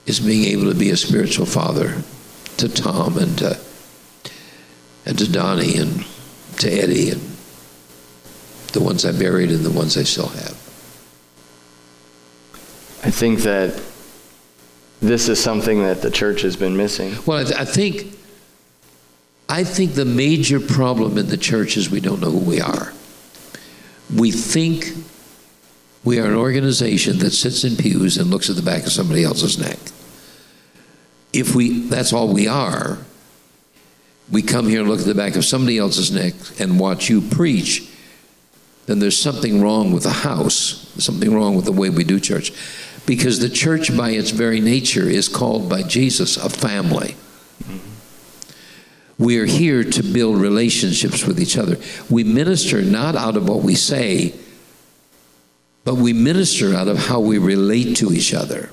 is 0.07 0.20
being 0.20 0.45
able 0.45 0.72
to 0.72 0.79
be 0.79 0.89
a 0.91 0.97
spiritual 0.97 1.45
father 1.45 2.03
to 2.57 2.68
Tom 2.70 3.18
and 3.18 3.37
to, 3.39 3.61
and 5.05 5.18
to 5.18 5.31
Donnie 5.31 5.77
and 5.77 6.07
to 6.59 6.70
Eddie 6.70 7.11
and 7.11 7.20
the 8.72 8.81
ones 8.81 9.05
I 9.05 9.12
buried 9.12 9.51
and 9.51 9.64
the 9.64 9.70
ones 9.70 9.99
I 9.99 10.05
still 10.05 10.29
have. 10.29 10.53
I 13.03 13.11
think 13.11 13.41
that 13.41 13.79
this 15.03 15.29
is 15.29 15.39
something 15.39 15.83
that 15.83 16.01
the 16.01 16.11
church 16.11 16.41
has 16.43 16.57
been 16.57 16.77
missing. 16.79 17.14
Well, 17.27 17.39
I, 17.39 17.45
th- 17.45 17.57
I 17.59 17.64
think 17.66 18.18
I 19.49 19.64
think 19.64 19.95
the 19.95 20.05
major 20.05 20.59
problem 20.61 21.18
in 21.18 21.26
the 21.26 21.36
church 21.36 21.76
is 21.76 21.90
we 21.90 22.01
don't 22.01 22.20
know 22.20 22.30
who 22.30 22.38
we 22.38 22.61
are. 22.61 22.92
We 24.14 24.30
think 24.30 24.86
we 26.03 26.18
are 26.18 26.26
an 26.26 26.36
organization 26.36 27.18
that 27.18 27.30
sits 27.30 27.64
in 27.64 27.76
pews 27.76 28.16
and 28.18 28.30
looks 28.30 28.51
at 28.51 28.57
the 28.57 28.62
back 28.62 28.84
of 28.84 28.92
somebody 28.92 29.24
else's 29.24 29.59
neck. 29.59 29.78
If 31.32 31.55
we 31.55 31.88
that's 31.88 32.12
all 32.12 32.32
we 32.32 32.47
are, 32.47 32.99
we 34.30 34.42
come 34.42 34.68
here 34.68 34.80
and 34.80 34.88
look 34.88 35.01
at 35.01 35.07
the 35.07 35.14
back 35.14 35.36
of 35.36 35.45
somebody 35.45 35.78
else's 35.78 36.11
neck 36.11 36.34
and 36.59 36.78
watch 36.78 37.09
you 37.09 37.20
preach, 37.20 37.90
then 38.86 38.99
there's 38.99 39.20
something 39.20 39.62
wrong 39.62 39.92
with 39.92 40.03
the 40.03 40.11
house, 40.11 40.92
something 40.99 41.34
wrong 41.34 41.57
with 41.57 41.64
the 41.64 41.72
way 41.72 41.90
we 41.90 42.05
do 42.05 42.20
church. 42.20 42.53
Because 43.07 43.38
the 43.38 43.51
church, 43.51 43.95
by 43.95 44.11
its 44.11 44.30
very 44.30 44.61
nature, 44.61 45.07
is 45.07 45.28
called 45.28 45.68
by 45.68 45.82
Jesus 45.82 46.36
a 46.38 46.49
family. 46.49 47.16
Mm-hmm. 47.62 47.93
We 49.18 49.38
are 49.38 49.46
here 49.46 49.84
to 49.84 50.02
build 50.02 50.40
relationships 50.40 51.24
with 51.24 51.40
each 51.40 51.56
other. 51.56 51.76
We 52.10 52.24
minister 52.24 52.82
not 52.82 53.14
out 53.14 53.36
of 53.36 53.48
what 53.48 53.62
we 53.62 53.74
say, 53.74 54.34
but 55.84 55.96
we 55.96 56.12
minister 56.12 56.74
out 56.74 56.88
of 56.88 56.98
how 56.98 57.20
we 57.20 57.38
relate 57.38 57.96
to 57.98 58.12
each 58.12 58.34
other. 58.34 58.70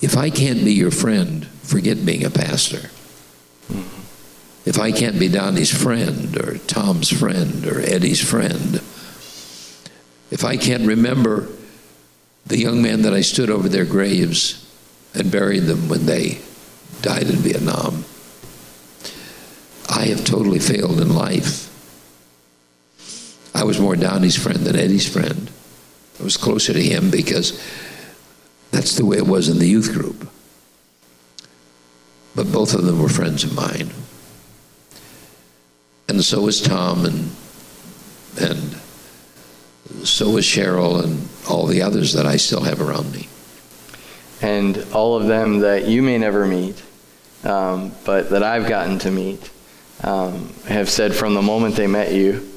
If 0.00 0.16
I 0.16 0.30
can't 0.30 0.64
be 0.64 0.74
your 0.74 0.90
friend, 0.90 1.46
forget 1.46 2.04
being 2.04 2.24
a 2.24 2.30
pastor. 2.30 2.90
If 4.64 4.78
I 4.78 4.92
can't 4.92 5.18
be 5.18 5.28
Donnie's 5.28 5.72
friend 5.72 6.36
or 6.36 6.58
Tom's 6.58 7.10
friend 7.10 7.66
or 7.66 7.80
Eddie's 7.80 8.22
friend, 8.22 8.74
if 10.30 10.44
I 10.44 10.56
can't 10.56 10.86
remember 10.86 11.48
the 12.46 12.58
young 12.58 12.82
men 12.82 13.02
that 13.02 13.14
I 13.14 13.22
stood 13.22 13.48
over 13.48 13.68
their 13.68 13.84
graves 13.84 14.62
and 15.14 15.32
buried 15.32 15.64
them 15.64 15.88
when 15.88 16.06
they 16.06 16.40
died 17.00 17.24
in 17.24 17.36
Vietnam, 17.36 18.04
I 19.96 20.08
have 20.08 20.26
totally 20.26 20.58
failed 20.58 21.00
in 21.00 21.14
life. 21.14 21.72
I 23.54 23.64
was 23.64 23.80
more 23.80 23.96
Donnie's 23.96 24.36
friend 24.36 24.58
than 24.58 24.76
Eddie's 24.76 25.08
friend. 25.08 25.50
I 26.20 26.22
was 26.22 26.36
closer 26.36 26.74
to 26.74 26.82
him 26.82 27.10
because 27.10 27.58
that's 28.72 28.94
the 28.96 29.06
way 29.06 29.16
it 29.16 29.26
was 29.26 29.48
in 29.48 29.58
the 29.58 29.66
youth 29.66 29.94
group. 29.94 30.28
But 32.34 32.52
both 32.52 32.74
of 32.74 32.84
them 32.84 33.00
were 33.00 33.08
friends 33.08 33.42
of 33.42 33.54
mine. 33.54 33.90
And 36.08 36.22
so 36.22 36.42
was 36.42 36.60
Tom 36.60 37.06
and 37.06 37.30
and 38.38 38.76
so 40.06 40.28
was 40.28 40.44
Cheryl 40.44 41.02
and 41.02 41.26
all 41.48 41.64
the 41.64 41.80
others 41.80 42.12
that 42.12 42.26
I 42.26 42.36
still 42.36 42.64
have 42.64 42.82
around 42.82 43.12
me. 43.12 43.28
And 44.42 44.84
all 44.92 45.16
of 45.16 45.26
them 45.26 45.60
that 45.60 45.86
you 45.86 46.02
may 46.02 46.18
never 46.18 46.46
meet, 46.46 46.82
um, 47.44 47.92
but 48.04 48.28
that 48.28 48.42
I've 48.42 48.68
gotten 48.68 48.98
to 49.00 49.10
meet, 49.10 49.50
um, 50.02 50.52
have 50.66 50.88
said 50.88 51.14
from 51.14 51.34
the 51.34 51.42
moment 51.42 51.76
they 51.76 51.86
met 51.86 52.12
you 52.12 52.48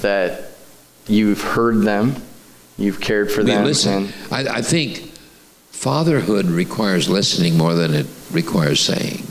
that 0.00 0.50
you've 1.06 1.42
heard 1.42 1.82
them, 1.82 2.14
you've 2.78 3.00
cared 3.00 3.30
for 3.30 3.40
I 3.40 3.44
mean, 3.44 3.54
them. 3.56 3.64
listen, 3.64 4.12
I, 4.30 4.58
I 4.58 4.62
think 4.62 5.10
fatherhood 5.70 6.46
requires 6.46 7.08
listening 7.08 7.56
more 7.56 7.74
than 7.74 7.94
it 7.94 8.06
requires 8.32 8.80
saying. 8.80 9.26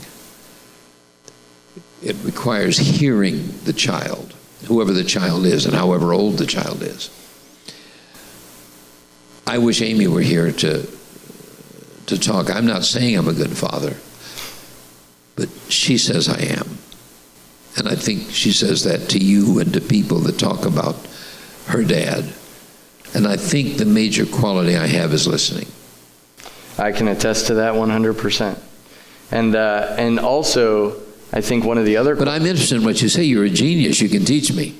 It 2.02 2.16
requires 2.22 2.78
hearing 2.78 3.52
the 3.64 3.72
child, 3.72 4.34
whoever 4.66 4.92
the 4.92 5.04
child 5.04 5.44
is 5.44 5.66
and 5.66 5.74
however 5.74 6.12
old 6.12 6.38
the 6.38 6.46
child 6.46 6.82
is. 6.82 7.10
I 9.46 9.58
wish 9.58 9.80
Amy 9.80 10.06
were 10.08 10.20
here 10.20 10.50
to 10.52 10.88
to 12.06 12.18
talk. 12.18 12.50
I'm 12.50 12.66
not 12.66 12.84
saying 12.84 13.16
I'm 13.16 13.28
a 13.28 13.32
good 13.32 13.56
father, 13.56 13.96
but 15.34 15.48
she 15.68 15.98
says 15.98 16.28
I 16.28 16.40
am. 16.40 16.78
And 17.76 17.88
I 17.88 17.94
think 17.94 18.30
she 18.30 18.52
says 18.52 18.84
that 18.84 19.08
to 19.10 19.18
you 19.18 19.58
and 19.58 19.72
to 19.74 19.80
people 19.80 20.18
that 20.20 20.38
talk 20.38 20.64
about 20.64 20.96
her 21.66 21.84
dad. 21.84 22.32
And 23.14 23.26
I 23.26 23.36
think 23.36 23.76
the 23.76 23.84
major 23.84 24.26
quality 24.26 24.76
I 24.76 24.86
have 24.86 25.12
is 25.12 25.26
listening. 25.26 25.68
I 26.78 26.92
can 26.92 27.08
attest 27.08 27.46
to 27.48 27.54
that 27.54 27.74
100%. 27.74 28.58
And, 29.30 29.56
uh, 29.56 29.94
and 29.98 30.18
also, 30.18 31.00
I 31.32 31.40
think 31.40 31.64
one 31.64 31.78
of 31.78 31.84
the 31.84 31.96
other 31.96 32.14
But 32.14 32.28
I'm 32.28 32.46
interested 32.46 32.76
in 32.78 32.84
what 32.84 33.02
you 33.02 33.08
say. 33.08 33.24
You're 33.24 33.44
a 33.44 33.50
genius. 33.50 34.00
You 34.00 34.08
can 34.08 34.24
teach 34.24 34.52
me. 34.52 34.76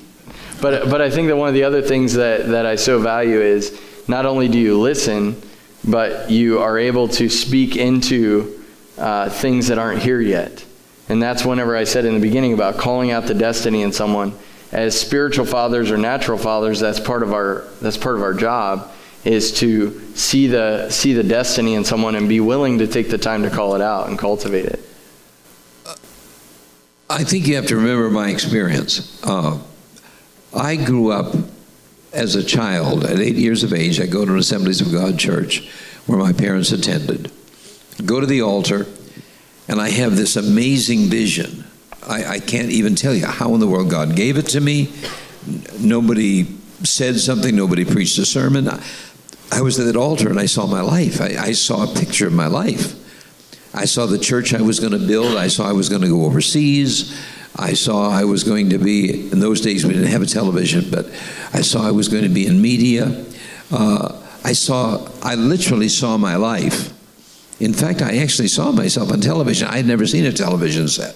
But, 0.61 0.89
but 0.89 1.01
I 1.01 1.09
think 1.09 1.27
that 1.27 1.35
one 1.35 1.49
of 1.49 1.53
the 1.53 1.63
other 1.63 1.81
things 1.81 2.13
that, 2.13 2.47
that 2.47 2.65
I 2.65 2.75
so 2.75 2.99
value 2.99 3.39
is 3.41 3.79
not 4.07 4.25
only 4.25 4.47
do 4.47 4.57
you 4.57 4.79
listen, 4.79 5.39
but 5.83 6.31
you 6.31 6.59
are 6.59 6.77
able 6.77 7.07
to 7.09 7.29
speak 7.29 7.75
into 7.75 8.63
uh, 8.97 9.29
things 9.29 9.67
that 9.67 9.77
aren't 9.77 10.01
here 10.01 10.21
yet. 10.21 10.65
And 11.09 11.21
that's 11.21 11.45
whenever 11.45 11.75
I 11.75 11.85
said 11.85 12.05
in 12.05 12.13
the 12.13 12.19
beginning 12.19 12.53
about 12.53 12.77
calling 12.77 13.11
out 13.11 13.25
the 13.27 13.33
destiny 13.33 13.81
in 13.81 13.91
someone. 13.91 14.33
As 14.71 14.99
spiritual 14.99 15.45
fathers 15.45 15.91
or 15.91 15.97
natural 15.97 16.37
fathers, 16.37 16.79
that's 16.79 16.99
part 16.99 17.23
of 17.23 17.33
our 17.33 17.63
that's 17.81 17.97
part 17.97 18.15
of 18.15 18.21
our 18.21 18.33
job 18.33 18.91
is 19.23 19.51
to 19.59 19.99
see 20.15 20.47
the 20.47 20.89
see 20.89 21.13
the 21.13 21.23
destiny 21.23 21.73
in 21.75 21.85
someone 21.85 22.15
and 22.15 22.27
be 22.27 22.39
willing 22.39 22.79
to 22.79 22.87
take 22.87 23.09
the 23.09 23.17
time 23.17 23.43
to 23.43 23.49
call 23.49 23.75
it 23.75 23.81
out 23.81 24.09
and 24.09 24.19
cultivate 24.19 24.65
it. 24.65 24.79
I 27.09 27.23
think 27.23 27.47
you 27.47 27.55
have 27.55 27.67
to 27.67 27.77
remember 27.77 28.09
my 28.09 28.29
experience. 28.29 29.21
Uh, 29.23 29.59
I 30.53 30.75
grew 30.75 31.11
up 31.11 31.33
as 32.11 32.35
a 32.35 32.43
child 32.43 33.05
at 33.05 33.19
eight 33.19 33.35
years 33.35 33.63
of 33.63 33.71
age. 33.73 34.01
I 34.01 34.05
go 34.05 34.25
to 34.25 34.33
an 34.33 34.37
Assemblies 34.37 34.81
of 34.81 34.91
God 34.91 35.17
church 35.17 35.69
where 36.05 36.17
my 36.17 36.33
parents 36.33 36.71
attended. 36.71 37.31
Go 38.05 38.19
to 38.19 38.25
the 38.25 38.41
altar, 38.41 38.85
and 39.67 39.81
I 39.81 39.89
have 39.89 40.15
this 40.15 40.35
amazing 40.35 41.05
vision. 41.05 41.65
I, 42.07 42.25
I 42.25 42.39
can't 42.39 42.69
even 42.69 42.95
tell 42.95 43.13
you 43.13 43.25
how 43.25 43.53
in 43.53 43.59
the 43.59 43.67
world 43.67 43.89
God 43.89 44.15
gave 44.15 44.37
it 44.37 44.47
to 44.47 44.61
me. 44.61 44.93
Nobody 45.79 46.45
said 46.83 47.19
something, 47.19 47.55
nobody 47.55 47.85
preached 47.85 48.17
a 48.17 48.25
sermon. 48.25 48.69
I 49.51 49.61
was 49.61 49.79
at 49.79 49.85
that 49.85 49.95
altar 49.95 50.29
and 50.29 50.39
I 50.39 50.45
saw 50.45 50.67
my 50.67 50.81
life. 50.81 51.21
I, 51.21 51.35
I 51.37 51.51
saw 51.51 51.83
a 51.83 51.95
picture 51.95 52.27
of 52.27 52.33
my 52.33 52.47
life. 52.47 52.95
I 53.73 53.85
saw 53.85 54.05
the 54.05 54.17
church 54.17 54.53
I 54.53 54.61
was 54.61 54.79
going 54.79 54.93
to 54.93 55.07
build. 55.07 55.37
I 55.37 55.47
saw 55.47 55.69
I 55.69 55.73
was 55.73 55.89
going 55.89 56.01
to 56.01 56.07
go 56.07 56.25
overseas. 56.25 57.17
I 57.55 57.73
saw 57.73 58.09
I 58.09 58.23
was 58.23 58.43
going 58.43 58.69
to 58.69 58.77
be, 58.77 59.31
in 59.31 59.39
those 59.39 59.61
days 59.61 59.85
we 59.85 59.93
didn't 59.93 60.09
have 60.09 60.21
a 60.21 60.27
television, 60.27 60.89
but 60.91 61.07
I 61.53 61.61
saw 61.61 61.87
I 61.87 61.91
was 61.91 62.07
going 62.07 62.23
to 62.23 62.29
be 62.29 62.45
in 62.45 62.61
media. 62.61 63.25
Uh, 63.71 64.21
I 64.43 64.53
saw, 64.53 65.09
I 65.21 65.35
literally 65.35 65.89
saw 65.89 66.17
my 66.17 66.35
life. 66.35 66.93
In 67.59 67.73
fact, 67.73 68.01
I 68.01 68.17
actually 68.17 68.47
saw 68.47 68.71
myself 68.71 69.11
on 69.11 69.19
television. 69.19 69.67
I 69.67 69.77
had 69.77 69.85
never 69.85 70.05
seen 70.05 70.25
a 70.25 70.31
television 70.31 70.87
set. 70.87 71.15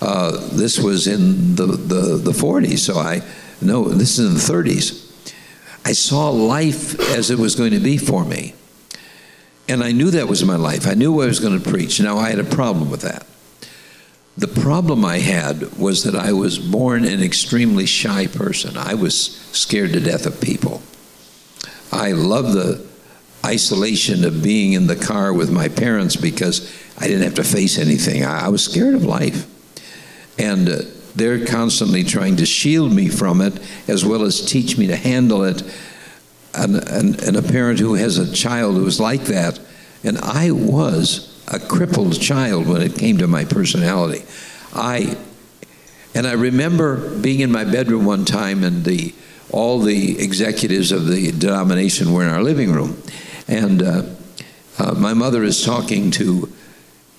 Uh, 0.00 0.32
this 0.52 0.78
was 0.78 1.06
in 1.06 1.56
the, 1.56 1.66
the, 1.66 2.16
the 2.16 2.30
40s, 2.30 2.78
so 2.78 2.94
I, 2.96 3.22
no, 3.60 3.88
this 3.88 4.18
is 4.18 4.28
in 4.28 4.34
the 4.34 4.70
30s. 4.70 5.00
I 5.84 5.92
saw 5.92 6.30
life 6.30 6.98
as 7.10 7.30
it 7.30 7.38
was 7.38 7.54
going 7.54 7.72
to 7.72 7.80
be 7.80 7.98
for 7.98 8.24
me. 8.24 8.54
And 9.68 9.82
I 9.82 9.92
knew 9.92 10.10
that 10.10 10.28
was 10.28 10.44
my 10.44 10.56
life. 10.56 10.86
I 10.86 10.94
knew 10.94 11.12
what 11.12 11.24
I 11.24 11.28
was 11.28 11.40
going 11.40 11.58
to 11.58 11.70
preach. 11.70 12.00
Now, 12.00 12.18
I 12.18 12.30
had 12.30 12.38
a 12.38 12.44
problem 12.44 12.90
with 12.90 13.00
that. 13.02 13.26
The 14.36 14.48
problem 14.48 15.04
I 15.04 15.18
had 15.18 15.78
was 15.78 16.02
that 16.04 16.14
I 16.14 16.32
was 16.32 16.58
born 16.58 17.04
an 17.04 17.22
extremely 17.22 17.86
shy 17.86 18.26
person. 18.26 18.76
I 18.76 18.94
was 18.94 19.36
scared 19.52 19.92
to 19.92 20.00
death 20.00 20.26
of 20.26 20.40
people. 20.40 20.82
I 21.92 22.12
loved 22.12 22.52
the 22.52 22.86
isolation 23.44 24.24
of 24.24 24.42
being 24.42 24.72
in 24.72 24.86
the 24.86 24.96
car 24.96 25.32
with 25.32 25.50
my 25.50 25.68
parents 25.68 26.16
because 26.16 26.72
I 26.98 27.06
didn't 27.06 27.22
have 27.22 27.34
to 27.34 27.44
face 27.44 27.78
anything. 27.78 28.24
I, 28.24 28.46
I 28.46 28.48
was 28.48 28.64
scared 28.64 28.94
of 28.94 29.04
life. 29.04 29.50
And 30.38 30.68
uh, 30.68 30.76
they're 31.14 31.46
constantly 31.46 32.02
trying 32.02 32.36
to 32.36 32.46
shield 32.46 32.92
me 32.92 33.08
from 33.08 33.40
it 33.40 33.60
as 33.88 34.04
well 34.04 34.22
as 34.22 34.44
teach 34.44 34.76
me 34.76 34.86
to 34.88 34.96
handle 34.96 35.44
it. 35.44 35.62
And, 36.54 36.76
and, 36.88 37.22
and 37.22 37.36
a 37.36 37.42
parent 37.42 37.80
who 37.80 37.94
has 37.94 38.18
a 38.18 38.32
child 38.32 38.76
who 38.76 38.86
is 38.86 39.00
like 39.00 39.22
that, 39.22 39.60
and 40.04 40.18
I 40.18 40.50
was 40.52 41.42
a 41.48 41.58
crippled 41.58 42.20
child 42.20 42.66
when 42.68 42.80
it 42.80 42.96
came 42.96 43.18
to 43.18 43.26
my 43.26 43.44
personality. 43.44 44.24
I 44.72 45.16
and 46.14 46.28
I 46.28 46.32
remember 46.32 47.10
being 47.18 47.40
in 47.40 47.50
my 47.50 47.64
bedroom 47.64 48.04
one 48.04 48.24
time 48.24 48.62
and 48.62 48.84
the 48.84 49.12
all 49.50 49.80
the 49.80 50.20
executives 50.22 50.92
of 50.92 51.06
the 51.06 51.32
denomination 51.32 52.12
were 52.12 52.22
in 52.22 52.28
our 52.28 52.42
living 52.42 52.72
room, 52.72 53.00
and 53.48 53.82
uh, 53.82 54.02
uh, 54.78 54.94
my 54.94 55.14
mother 55.14 55.42
is 55.42 55.64
talking 55.64 56.10
to 56.12 56.52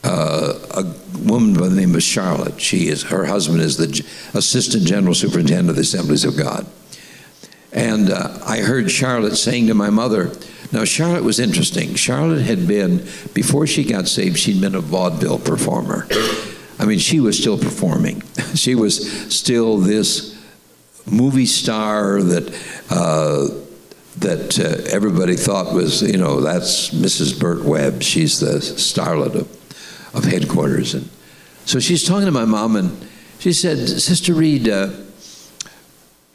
uh, 0.04 0.54
a 0.72 0.84
woman 1.28 1.54
by 1.54 1.68
the 1.68 1.76
name 1.76 1.96
of 1.96 2.04
Charlotte. 2.04 2.60
She 2.60 2.88
is 2.88 3.04
her 3.04 3.26
husband 3.26 3.62
is 3.62 3.78
the 3.78 4.06
assistant 4.38 4.86
general 4.86 5.14
superintendent 5.14 5.70
of 5.70 5.76
the 5.76 5.82
Assemblies 5.82 6.26
of 6.26 6.38
God, 6.38 6.66
and 7.72 8.10
uh, 8.10 8.38
I 8.46 8.60
heard 8.60 8.90
Charlotte 8.92 9.36
saying 9.36 9.68
to 9.68 9.74
my 9.74 9.90
mother. 9.90 10.32
Now, 10.72 10.84
Charlotte 10.84 11.24
was 11.24 11.40
interesting. 11.40 11.94
Charlotte 11.94 12.42
had 12.42 12.68
been, 12.68 12.98
before 13.34 13.68
she 13.68 13.84
got 13.84 14.08
saved, 14.08 14.40
she'd 14.40 14.60
been 14.60 14.74
a 14.74 14.82
vaudeville 14.82 15.38
performer. 15.38 16.08
I 16.80 16.86
mean, 16.86 17.00
she 17.00 17.20
was 17.20 17.38
still 17.38 17.58
performing. 17.58 18.24
She 18.56 18.74
was 18.74 19.36
still 19.36 19.78
this 19.78 20.34
movie 21.06 21.46
star 21.46 22.22
that 22.22 22.50
uh, 22.90 23.48
that 24.20 24.60
uh, 24.60 24.90
everybody 24.90 25.36
thought 25.36 25.74
was, 25.74 26.02
you 26.02 26.18
know, 26.18 26.42
that's 26.42 26.90
Mrs. 26.92 27.40
Bert 27.40 27.64
Webb. 27.64 28.02
She's 28.02 28.40
the 28.40 28.60
starlet 28.60 29.36
of, 29.36 30.16
of 30.16 30.24
headquarters. 30.24 30.94
And 30.94 31.10
So 31.66 31.80
she's 31.80 32.06
talking 32.06 32.26
to 32.26 32.32
my 32.32 32.46
mom, 32.46 32.76
and 32.76 33.08
she 33.40 33.52
said, 33.52 33.78
Sister 33.78 34.34
Reid, 34.34 34.70
uh, 34.70 34.90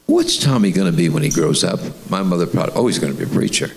what's 0.07 0.39
Tommy 0.39 0.72
going 0.72 0.91
to 0.91 0.97
be 0.97 1.09
when 1.09 1.22
he 1.22 1.31
grows 1.31 1.64
up? 1.64 1.81
My 2.11 2.22
mother 2.22 2.47
probably, 2.47 2.74
oh, 2.74 2.87
he's 2.87 2.99
going 2.99 3.12
to 3.12 3.18
be 3.18 3.24
a 3.24 3.35
preacher. 3.35 3.70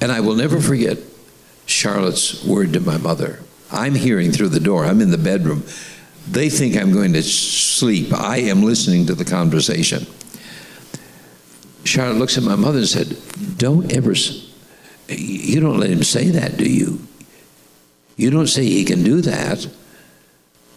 And 0.00 0.10
I 0.10 0.20
will 0.20 0.34
never 0.34 0.60
forget 0.60 0.98
Charlotte's 1.66 2.42
word 2.44 2.72
to 2.72 2.80
my 2.80 2.96
mother. 2.96 3.40
I'm 3.70 3.94
hearing 3.94 4.32
through 4.32 4.48
the 4.48 4.60
door, 4.60 4.84
I'm 4.84 5.00
in 5.00 5.10
the 5.10 5.18
bedroom. 5.18 5.64
They 6.28 6.48
think 6.48 6.76
I'm 6.76 6.92
going 6.92 7.12
to 7.14 7.22
sleep. 7.22 8.12
I 8.12 8.38
am 8.38 8.62
listening 8.62 9.06
to 9.06 9.14
the 9.14 9.24
conversation. 9.24 10.06
Charlotte 11.84 12.18
looks 12.18 12.36
at 12.36 12.44
my 12.44 12.56
mother 12.56 12.78
and 12.78 12.88
said, 12.88 13.16
Don't 13.56 13.92
ever, 13.92 14.14
you 15.08 15.60
don't 15.60 15.78
let 15.78 15.90
him 15.90 16.02
say 16.02 16.30
that, 16.30 16.56
do 16.56 16.70
you? 16.70 17.00
You 18.16 18.30
don't 18.30 18.48
say 18.48 18.64
he 18.64 18.84
can 18.84 19.02
do 19.02 19.20
that. 19.22 19.66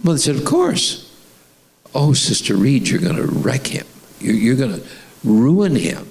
Mother 0.04 0.18
said, 0.18 0.36
Of 0.36 0.46
course. 0.46 1.10
Oh, 1.96 2.14
Sister 2.14 2.56
Reid, 2.56 2.88
you're 2.88 3.02
going 3.02 3.18
to 3.18 3.28
wreck 3.28 3.68
him. 3.68 3.86
You're, 4.20 4.36
you're 4.36 4.56
going 4.56 4.80
to 4.82 4.88
ruin 5.24 5.76
him. 5.76 6.08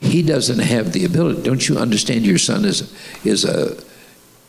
He 0.00 0.22
doesn't 0.22 0.58
have 0.58 0.92
the 0.92 1.04
ability. 1.04 1.42
Don't 1.42 1.68
you 1.68 1.78
understand 1.78 2.26
your 2.26 2.38
son 2.38 2.64
is, 2.64 2.92
is, 3.24 3.44
a, 3.44 3.82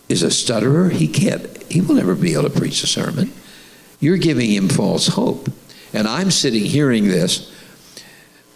is 0.10 0.24
a 0.24 0.32
stutterer? 0.32 0.90
He 0.90 1.08
can't, 1.08 1.46
he 1.72 1.82
will 1.82 1.96
never 1.96 2.16
be 2.16 2.34
able 2.34 2.50
to 2.50 2.50
preach 2.50 2.84
a 2.84 2.88
sermon. 2.88 3.32
You're 4.00 4.18
giving 4.18 4.50
him 4.50 4.70
false 4.70 5.08
hope. 5.08 5.50
And 5.94 6.08
I'm 6.08 6.32
sitting 6.32 6.64
hearing 6.64 7.08
this. 7.08 7.51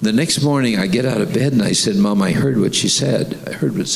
The 0.06 0.14
next 0.14 0.44
morning, 0.44 0.78
I 0.78 0.86
get 0.86 1.04
out 1.04 1.20
of 1.20 1.34
bed 1.34 1.54
and 1.54 1.64
I 1.64 1.72
said, 1.72 1.96
Mom, 1.96 2.22
I 2.22 2.32
heard 2.32 2.60
what 2.60 2.76
she 2.76 2.90
said. 2.90 3.40
I 3.48 3.54
heard 3.54 3.76
what, 3.76 3.90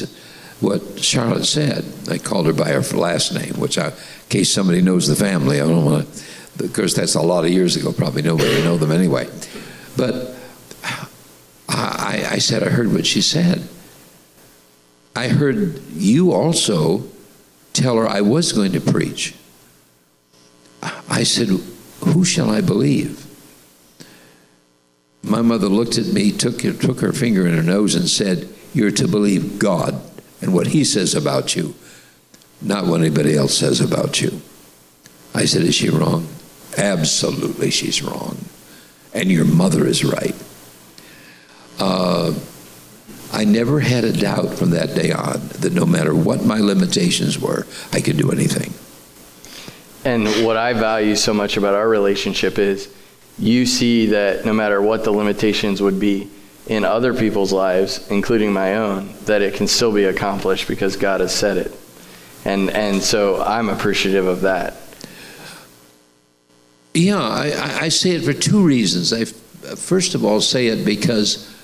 what 0.59 0.99
Charlotte 0.99 1.45
said. 1.45 1.85
I 2.09 2.17
called 2.17 2.47
her 2.47 2.53
by 2.53 2.69
her 2.69 2.81
last 2.97 3.31
name, 3.31 3.53
which, 3.59 3.77
I, 3.77 3.89
in 3.89 3.93
case 4.27 4.51
somebody 4.51 4.81
knows 4.81 5.07
the 5.07 5.15
family, 5.15 5.61
I 5.61 5.67
don't 5.67 5.85
want 5.85 6.11
to, 6.57 6.63
of 6.63 6.73
course, 6.73 6.95
that's 6.95 7.13
a 7.13 7.21
lot 7.21 7.45
of 7.45 7.51
years 7.51 7.75
ago. 7.75 7.93
Probably 7.93 8.23
nobody 8.23 8.63
know 8.63 8.75
them 8.75 8.91
anyway. 8.91 9.29
But 9.95 10.35
I, 11.69 12.27
I 12.31 12.37
said, 12.39 12.63
I 12.63 12.69
heard 12.69 12.91
what 12.91 13.05
she 13.05 13.21
said. 13.21 13.69
I 15.15 15.27
heard 15.27 15.79
you 15.91 16.31
also 16.31 17.03
tell 17.73 17.97
her 17.97 18.07
I 18.07 18.21
was 18.21 18.51
going 18.51 18.71
to 18.71 18.81
preach. 18.81 19.35
I 21.07 21.21
said, 21.21 21.49
Who 21.49 22.25
shall 22.25 22.49
I 22.49 22.61
believe? 22.61 23.28
My 25.23 25.41
mother 25.41 25.67
looked 25.67 25.97
at 25.97 26.07
me, 26.07 26.31
took, 26.31 26.59
took 26.59 27.01
her 27.01 27.13
finger 27.13 27.45
in 27.45 27.55
her 27.55 27.63
nose, 27.63 27.95
and 27.95 28.07
said, 28.07 28.49
You're 28.73 28.91
to 28.91 29.07
believe 29.07 29.59
God 29.59 30.01
and 30.41 30.53
what 30.53 30.67
He 30.67 30.83
says 30.83 31.13
about 31.13 31.55
you, 31.55 31.75
not 32.61 32.85
what 32.85 33.01
anybody 33.01 33.35
else 33.35 33.57
says 33.57 33.81
about 33.81 34.21
you. 34.21 34.41
I 35.33 35.45
said, 35.45 35.63
Is 35.63 35.75
she 35.75 35.89
wrong? 35.89 36.27
Absolutely, 36.77 37.71
she's 37.71 38.01
wrong. 38.01 38.37
And 39.13 39.31
your 39.31 39.45
mother 39.45 39.85
is 39.85 40.05
right. 40.05 40.35
Uh, 41.79 42.33
I 43.31 43.45
never 43.45 43.79
had 43.79 44.03
a 44.03 44.13
doubt 44.13 44.53
from 44.53 44.71
that 44.71 44.95
day 44.95 45.11
on 45.11 45.39
that 45.59 45.73
no 45.73 45.85
matter 45.85 46.15
what 46.15 46.45
my 46.45 46.59
limitations 46.59 47.39
were, 47.39 47.67
I 47.91 48.01
could 48.01 48.17
do 48.17 48.31
anything. 48.31 48.73
And 50.05 50.45
what 50.45 50.57
I 50.57 50.73
value 50.73 51.15
so 51.15 51.33
much 51.33 51.57
about 51.57 51.75
our 51.75 51.87
relationship 51.87 52.57
is 52.57 52.93
you 53.39 53.65
see 53.65 54.07
that 54.07 54.45
no 54.45 54.53
matter 54.53 54.81
what 54.81 55.03
the 55.03 55.11
limitations 55.11 55.81
would 55.81 55.99
be 55.99 56.29
in 56.67 56.83
other 56.85 57.13
people's 57.13 57.51
lives, 57.51 58.09
including 58.11 58.53
my 58.53 58.75
own, 58.75 59.13
that 59.25 59.41
it 59.41 59.55
can 59.55 59.67
still 59.67 59.91
be 59.91 60.03
accomplished 60.03 60.67
because 60.67 60.95
God 60.95 61.21
has 61.21 61.33
said 61.33 61.57
it. 61.57 61.75
And, 62.45 62.69
and 62.69 63.01
so 63.01 63.41
I'm 63.41 63.69
appreciative 63.69 64.27
of 64.27 64.41
that. 64.41 64.75
Yeah, 66.93 67.19
I, 67.19 67.79
I 67.81 67.89
say 67.89 68.11
it 68.11 68.23
for 68.23 68.33
two 68.33 68.63
reasons. 68.63 69.13
I 69.13 69.25
first 69.25 70.15
of 70.15 70.25
all 70.25 70.41
say 70.41 70.67
it 70.67 70.85
because 70.85 71.55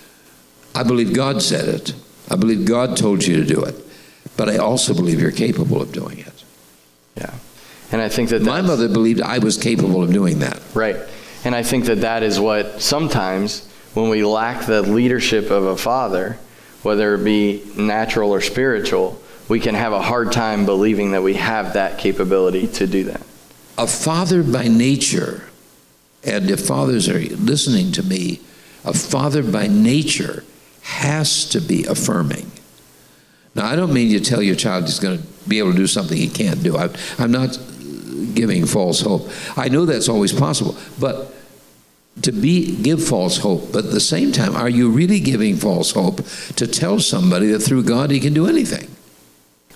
I 0.73 0.83
believe 0.83 1.13
God 1.13 1.41
said 1.41 1.67
it. 1.67 1.93
I 2.29 2.35
believe 2.35 2.65
God 2.65 2.97
told 2.97 3.25
you 3.25 3.37
to 3.37 3.45
do 3.45 3.63
it. 3.63 3.75
But 4.37 4.49
I 4.49 4.57
also 4.57 4.93
believe 4.93 5.21
you're 5.21 5.31
capable 5.31 5.81
of 5.81 5.91
doing 5.91 6.19
it. 6.19 6.43
Yeah. 7.15 7.33
And 7.91 8.01
I 8.01 8.09
think 8.09 8.29
that 8.29 8.41
my 8.41 8.61
mother 8.61 8.89
believed 8.89 9.21
I 9.21 9.39
was 9.39 9.57
capable 9.57 10.03
of 10.03 10.11
doing 10.11 10.39
that. 10.39 10.61
Right. 10.73 10.97
And 11.45 11.53
I 11.53 11.61
think 11.61 11.85
that 11.85 12.01
that 12.01 12.23
is 12.23 12.39
what 12.39 12.81
sometimes 12.81 13.69
when 13.93 14.09
we 14.09 14.25
lack 14.25 14.65
the 14.65 14.81
leadership 14.81 15.51
of 15.51 15.63
a 15.63 15.77
father, 15.77 16.37
whether 16.81 17.15
it 17.15 17.23
be 17.23 17.63
natural 17.77 18.31
or 18.31 18.41
spiritual, 18.41 19.21
we 19.47 19.59
can 19.59 19.75
have 19.75 19.93
a 19.93 20.01
hard 20.01 20.31
time 20.31 20.65
believing 20.65 21.11
that 21.11 21.21
we 21.21 21.35
have 21.35 21.73
that 21.73 21.99
capability 21.99 22.67
to 22.67 22.87
do 22.87 23.03
that. 23.05 23.21
A 23.77 23.85
father 23.85 24.41
by 24.41 24.67
nature, 24.67 25.47
and 26.23 26.49
if 26.49 26.65
fathers 26.65 27.07
are 27.07 27.19
listening 27.19 27.91
to 27.91 28.03
me, 28.03 28.41
a 28.83 28.93
father 28.93 29.43
by 29.43 29.67
nature 29.67 30.43
has 30.81 31.45
to 31.49 31.61
be 31.61 31.85
affirming. 31.85 32.51
Now, 33.53 33.67
I 33.67 33.75
don't 33.75 33.93
mean 33.93 34.09
you 34.09 34.19
tell 34.19 34.41
your 34.41 34.55
child 34.55 34.85
he's 34.85 34.99
going 34.99 35.19
to 35.19 35.23
be 35.47 35.59
able 35.59 35.71
to 35.71 35.77
do 35.77 35.87
something 35.87 36.17
he 36.17 36.27
can't 36.27 36.61
do. 36.63 36.75
I, 36.75 36.89
I'm 37.19 37.31
not 37.31 37.57
giving 38.33 38.65
false 38.65 39.01
hope. 39.01 39.29
I 39.57 39.69
know 39.69 39.85
that's 39.85 40.09
always 40.09 40.33
possible, 40.33 40.75
but 40.99 41.33
to 42.21 42.31
be 42.31 42.75
give 42.81 43.03
false 43.03 43.37
hope, 43.37 43.71
but 43.73 43.85
at 43.85 43.91
the 43.91 43.99
same 43.99 44.31
time, 44.31 44.55
are 44.55 44.69
you 44.69 44.89
really 44.89 45.19
giving 45.19 45.57
false 45.57 45.91
hope 45.91 46.21
to 46.55 46.67
tell 46.67 46.99
somebody 46.99 47.47
that 47.47 47.59
through 47.59 47.83
God 47.83 48.09
he 48.11 48.19
can 48.19 48.33
do 48.33 48.47
anything? 48.47 48.89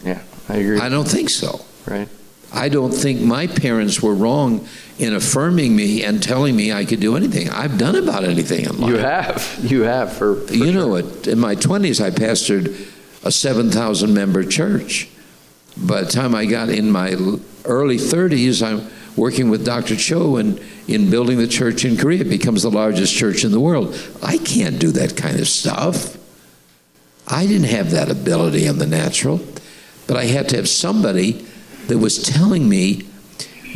Yeah, 0.03 0.21
I 0.47 0.55
agree. 0.55 0.79
I 0.79 0.89
don't 0.89 1.07
think 1.07 1.29
so. 1.29 1.59
Right. 1.85 2.07
I 2.51 2.69
don't 2.69 2.91
think 2.91 3.21
my 3.21 3.45
parents 3.45 4.01
were 4.01 4.15
wrong 4.15 4.65
in 4.97 5.13
affirming 5.13 5.75
me 5.75 6.03
and 6.03 6.21
telling 6.23 6.55
me 6.55 6.71
I 6.73 6.83
could 6.85 6.99
do 6.99 7.15
anything. 7.15 7.49
I've 7.49 7.77
done 7.77 7.95
about 7.95 8.23
anything 8.23 8.65
in 8.65 8.79
life. 8.79 8.89
You 8.89 8.97
have. 8.97 9.59
You 9.71 9.81
have 9.83 10.13
for, 10.13 10.35
for 10.47 10.53
You 10.53 10.71
sure. 10.71 10.73
know, 10.73 10.95
in 10.95 11.39
my 11.39 11.55
20s 11.55 12.03
I 12.03 12.09
pastored 12.09 12.73
a 13.23 13.31
7,000 13.31 14.13
member 14.13 14.43
church. 14.43 15.09
By 15.77 16.03
the 16.03 16.11
time 16.11 16.35
I 16.35 16.45
got 16.45 16.69
in 16.69 16.91
my 16.91 17.13
early 17.65 17.97
30s, 17.97 18.65
I'm 18.65 18.89
working 19.15 19.49
with 19.49 19.65
Dr. 19.65 19.95
Cho 19.95 20.37
and 20.37 20.59
in 20.87 21.09
building 21.09 21.37
the 21.37 21.47
church 21.47 21.85
in 21.85 21.97
Korea. 21.97 22.21
It 22.21 22.29
becomes 22.29 22.63
the 22.63 22.71
largest 22.71 23.15
church 23.15 23.43
in 23.43 23.51
the 23.51 23.59
world. 23.59 23.95
I 24.23 24.37
can't 24.37 24.79
do 24.79 24.91
that 24.91 25.15
kind 25.15 25.39
of 25.39 25.47
stuff. 25.47 26.17
I 27.27 27.45
didn't 27.45 27.67
have 27.67 27.91
that 27.91 28.09
ability 28.09 28.65
in 28.65 28.79
the 28.79 28.87
natural, 28.87 29.39
but 30.07 30.17
I 30.17 30.25
had 30.25 30.49
to 30.49 30.55
have 30.55 30.67
somebody 30.67 31.45
that 31.87 31.99
was 31.99 32.23
telling 32.23 32.67
me 32.67 33.07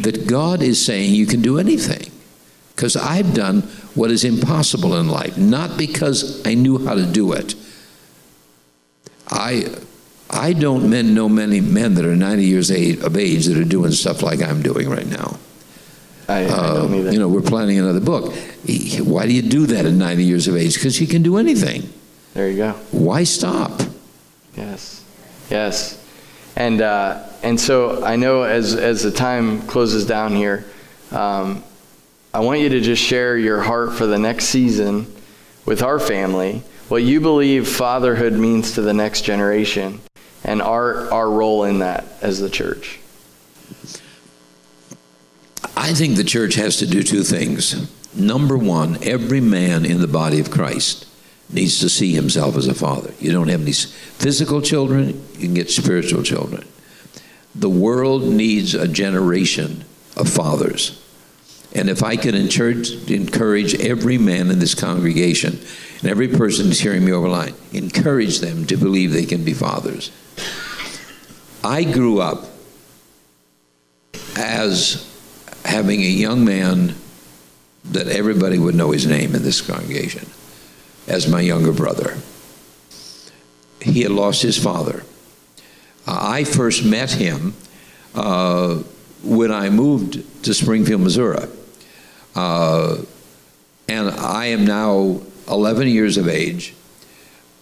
that 0.02 0.28
God 0.28 0.64
is 0.64 0.84
saying 0.84 1.14
you 1.14 1.28
can 1.28 1.42
do 1.42 1.60
anything. 1.60 2.12
Because 2.76 2.96
I've 2.96 3.36
done 3.36 3.62
what 3.94 4.10
is 4.10 4.24
impossible 4.24 4.96
in 4.96 5.08
life, 5.08 5.38
not 5.38 5.78
because 5.78 6.46
I 6.48 6.56
knew 6.56 6.84
how 6.84 6.96
to 6.96 7.06
do 7.06 7.34
it. 7.34 7.54
I 9.30 9.68
I 10.34 10.54
don't 10.54 10.90
men 10.90 11.14
know 11.14 11.30
many 11.30 11.62
men 11.62 11.94
that 11.96 12.06
are 12.06 12.16
90 12.16 12.44
years 12.44 12.70
of 12.72 13.16
age 13.18 13.46
that 13.46 13.58
are 13.58 13.64
doing 13.64 13.92
stuff 13.92 14.22
like 14.24 14.42
I'm 14.42 14.62
doing 14.62 14.90
right 14.90 15.08
now. 15.08 15.38
I, 16.28 16.42
I 16.42 16.44
Uh, 16.46 16.74
don't 16.76 16.94
either. 16.96 17.12
you 17.12 17.20
know, 17.20 17.28
we're 17.28 17.42
planning 17.42 17.78
another 17.80 18.00
book. 18.00 18.34
Why 19.04 19.26
do 19.28 19.34
you 19.34 19.42
do 19.42 19.66
that 19.68 19.86
at 19.86 19.94
90 19.94 20.24
years 20.24 20.48
of 20.48 20.56
age? 20.56 20.74
Because 20.76 21.00
you 21.00 21.08
can 21.08 21.22
do 21.22 21.38
anything. 21.38 21.90
There 22.34 22.50
you 22.50 22.58
go. 22.58 22.72
Why 22.92 23.24
stop? 23.26 23.82
Yes, 24.58 25.04
yes, 25.50 25.98
and 26.56 26.82
uh, 26.82 27.24
and 27.44 27.60
so 27.60 28.04
I 28.04 28.16
know 28.16 28.44
as 28.44 28.76
as 28.76 29.02
the 29.04 29.12
time 29.12 29.62
closes 29.68 30.06
down 30.06 30.36
here, 30.36 30.66
um, 31.12 31.64
I 32.34 32.40
want 32.40 32.60
you 32.62 32.70
to 32.70 32.80
just 32.82 33.02
share 33.02 33.36
your 33.38 33.62
heart 33.62 33.94
for 33.94 34.06
the 34.08 34.18
next 34.20 34.46
season 34.46 35.08
with 35.66 35.82
our 35.82 36.00
family, 36.00 36.62
what 36.90 37.02
you 37.04 37.20
believe 37.20 37.68
fatherhood 37.68 38.34
means 38.34 38.74
to 38.74 38.82
the 38.82 38.94
next 38.94 39.22
generation, 39.22 40.00
and 40.44 40.62
our 40.62 41.12
our 41.12 41.30
role 41.30 41.64
in 41.64 41.80
that 41.80 42.06
as 42.22 42.40
the 42.40 42.50
church. 42.50 43.00
I 45.76 45.94
think 45.94 46.16
the 46.16 46.24
church 46.24 46.56
has 46.56 46.78
to 46.78 46.88
do 46.88 47.04
two 47.04 47.24
things. 47.24 47.90
Number 48.16 48.58
one, 48.58 48.98
every 49.04 49.42
man 49.42 49.86
in 49.86 50.00
the 50.00 50.08
body 50.08 50.40
of 50.40 50.52
Christ 50.52 51.08
needs 51.52 51.80
to 51.80 51.90
see 51.90 52.14
himself 52.14 52.56
as 52.56 52.68
a 52.68 52.74
father. 52.74 53.14
You 53.20 53.32
don't 53.32 53.48
have 53.48 53.62
any 53.62 53.74
physical 53.74 54.62
children, 54.62 55.26
you 55.34 55.40
can 55.40 55.54
get 55.54 55.70
spiritual 55.70 56.24
children. 56.24 56.68
The 57.56 57.70
world 57.70 58.24
needs 58.24 58.74
a 58.74 58.88
generation 58.88 59.84
of 60.16 60.30
fathers. 60.30 61.00
And 61.76 61.90
if 61.90 62.04
I 62.04 62.18
could 62.18 62.36
encourage, 62.36 62.92
encourage 63.10 63.76
every 63.76 64.18
man 64.18 64.52
in 64.52 64.60
this 64.60 64.76
congregation 64.76 65.60
and 66.04 66.12
every 66.12 66.28
person 66.28 66.66
who's 66.66 66.82
hearing 66.82 67.06
me 67.06 67.14
over 67.14 67.30
line, 67.30 67.56
encourage 67.72 68.40
them 68.40 68.66
to 68.66 68.76
believe 68.76 69.14
they 69.14 69.26
can 69.26 69.46
be 69.46 69.54
fathers. 69.54 70.12
I 71.64 71.86
grew 71.86 72.20
up 72.20 72.44
as 74.36 75.10
having 75.64 76.02
a 76.02 76.08
young 76.08 76.44
man 76.44 76.96
that 77.86 78.08
everybody 78.08 78.60
would 78.60 78.76
know 78.76 78.92
his 78.92 79.08
name 79.08 79.34
in 79.34 79.44
this 79.44 79.62
congregation 79.62 80.28
as 81.08 81.30
my 81.30 81.40
younger 81.40 81.72
brother. 81.72 82.18
He 83.82 84.02
had 84.02 84.12
lost 84.12 84.42
his 84.42 84.62
father. 84.62 85.06
Uh, 86.06 86.20
I 86.22 86.44
first 86.44 86.84
met 86.84 87.12
him 87.12 87.54
uh, 88.14 88.76
when 89.24 89.54
I 89.54 89.70
moved 89.70 90.44
to 90.44 90.54
Springfield, 90.54 91.00
Missouri. 91.00 91.48
Uh, 92.36 92.98
and 93.88 94.10
I 94.10 94.48
am 94.48 94.66
now 94.66 95.22
11 95.48 95.88
years 95.88 96.18
of 96.18 96.28
age. 96.28 96.74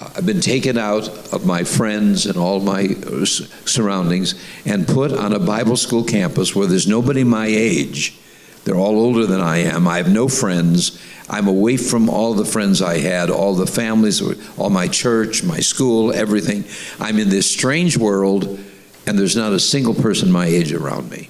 I've 0.02 0.26
been 0.26 0.42
taken 0.42 0.78
out 0.78 1.08
of 1.32 1.46
my 1.46 1.64
friends 1.64 2.26
and 2.26 2.36
all 2.36 2.60
my 2.60 2.96
uh, 3.06 3.26
surroundings 3.26 4.34
and 4.66 4.88
put 4.88 5.12
on 5.12 5.32
a 5.32 5.40
Bible 5.40 5.78
school 5.78 6.04
campus 6.04 6.56
where 6.56 6.66
there's 6.66 6.88
nobody 6.88 7.24
my 7.24 7.46
age. 7.46 8.18
They're 8.64 8.76
all 8.76 8.98
older 8.98 9.26
than 9.26 9.42
I 9.42 9.58
am. 9.58 9.88
I 9.88 9.98
have 9.98 10.12
no 10.12 10.28
friends. 10.28 11.00
I'm 11.30 11.48
away 11.48 11.78
from 11.78 12.10
all 12.10 12.34
the 12.34 12.46
friends 12.46 12.82
I 12.82 12.98
had, 12.98 13.30
all 13.30 13.56
the 13.56 13.68
families, 13.68 14.22
all 14.58 14.70
my 14.70 14.88
church, 14.88 15.44
my 15.44 15.60
school, 15.60 16.12
everything. 16.12 16.66
I'm 17.00 17.20
in 17.20 17.30
this 17.30 17.50
strange 17.50 17.98
world, 17.98 18.60
and 19.08 19.18
there's 19.18 19.36
not 19.36 19.54
a 19.54 19.60
single 19.60 19.94
person 19.94 20.32
my 20.32 20.46
age 20.46 20.74
around 20.74 21.10
me. 21.10 21.30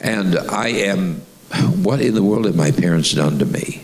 And 0.00 0.38
I 0.38 0.68
am, 0.68 1.16
what 1.82 2.00
in 2.00 2.14
the 2.14 2.22
world 2.22 2.46
have 2.46 2.56
my 2.56 2.70
parents 2.70 3.12
done 3.12 3.38
to 3.40 3.46
me? 3.46 3.82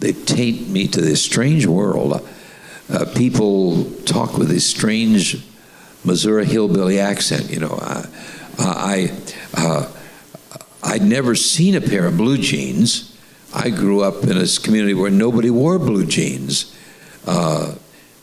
They 0.00 0.12
taint 0.12 0.68
me 0.68 0.88
to 0.88 1.00
this 1.00 1.22
strange 1.22 1.66
world. 1.66 2.26
Uh, 2.88 3.04
people 3.14 3.84
talk 4.06 4.36
with 4.36 4.48
this 4.48 4.66
strange 4.66 5.46
Missouri 6.04 6.46
hillbilly 6.46 6.98
accent. 6.98 7.50
You 7.50 7.60
know, 7.60 7.78
uh, 7.80 8.06
I, 8.58 9.12
uh, 9.54 9.92
I'd 10.82 11.02
never 11.02 11.34
seen 11.34 11.74
a 11.74 11.80
pair 11.80 12.06
of 12.06 12.16
blue 12.16 12.38
jeans. 12.38 13.16
I 13.54 13.68
grew 13.68 14.02
up 14.02 14.24
in 14.24 14.38
a 14.38 14.46
community 14.62 14.94
where 14.94 15.10
nobody 15.10 15.50
wore 15.50 15.78
blue 15.78 16.06
jeans. 16.06 16.74
Uh, 17.26 17.74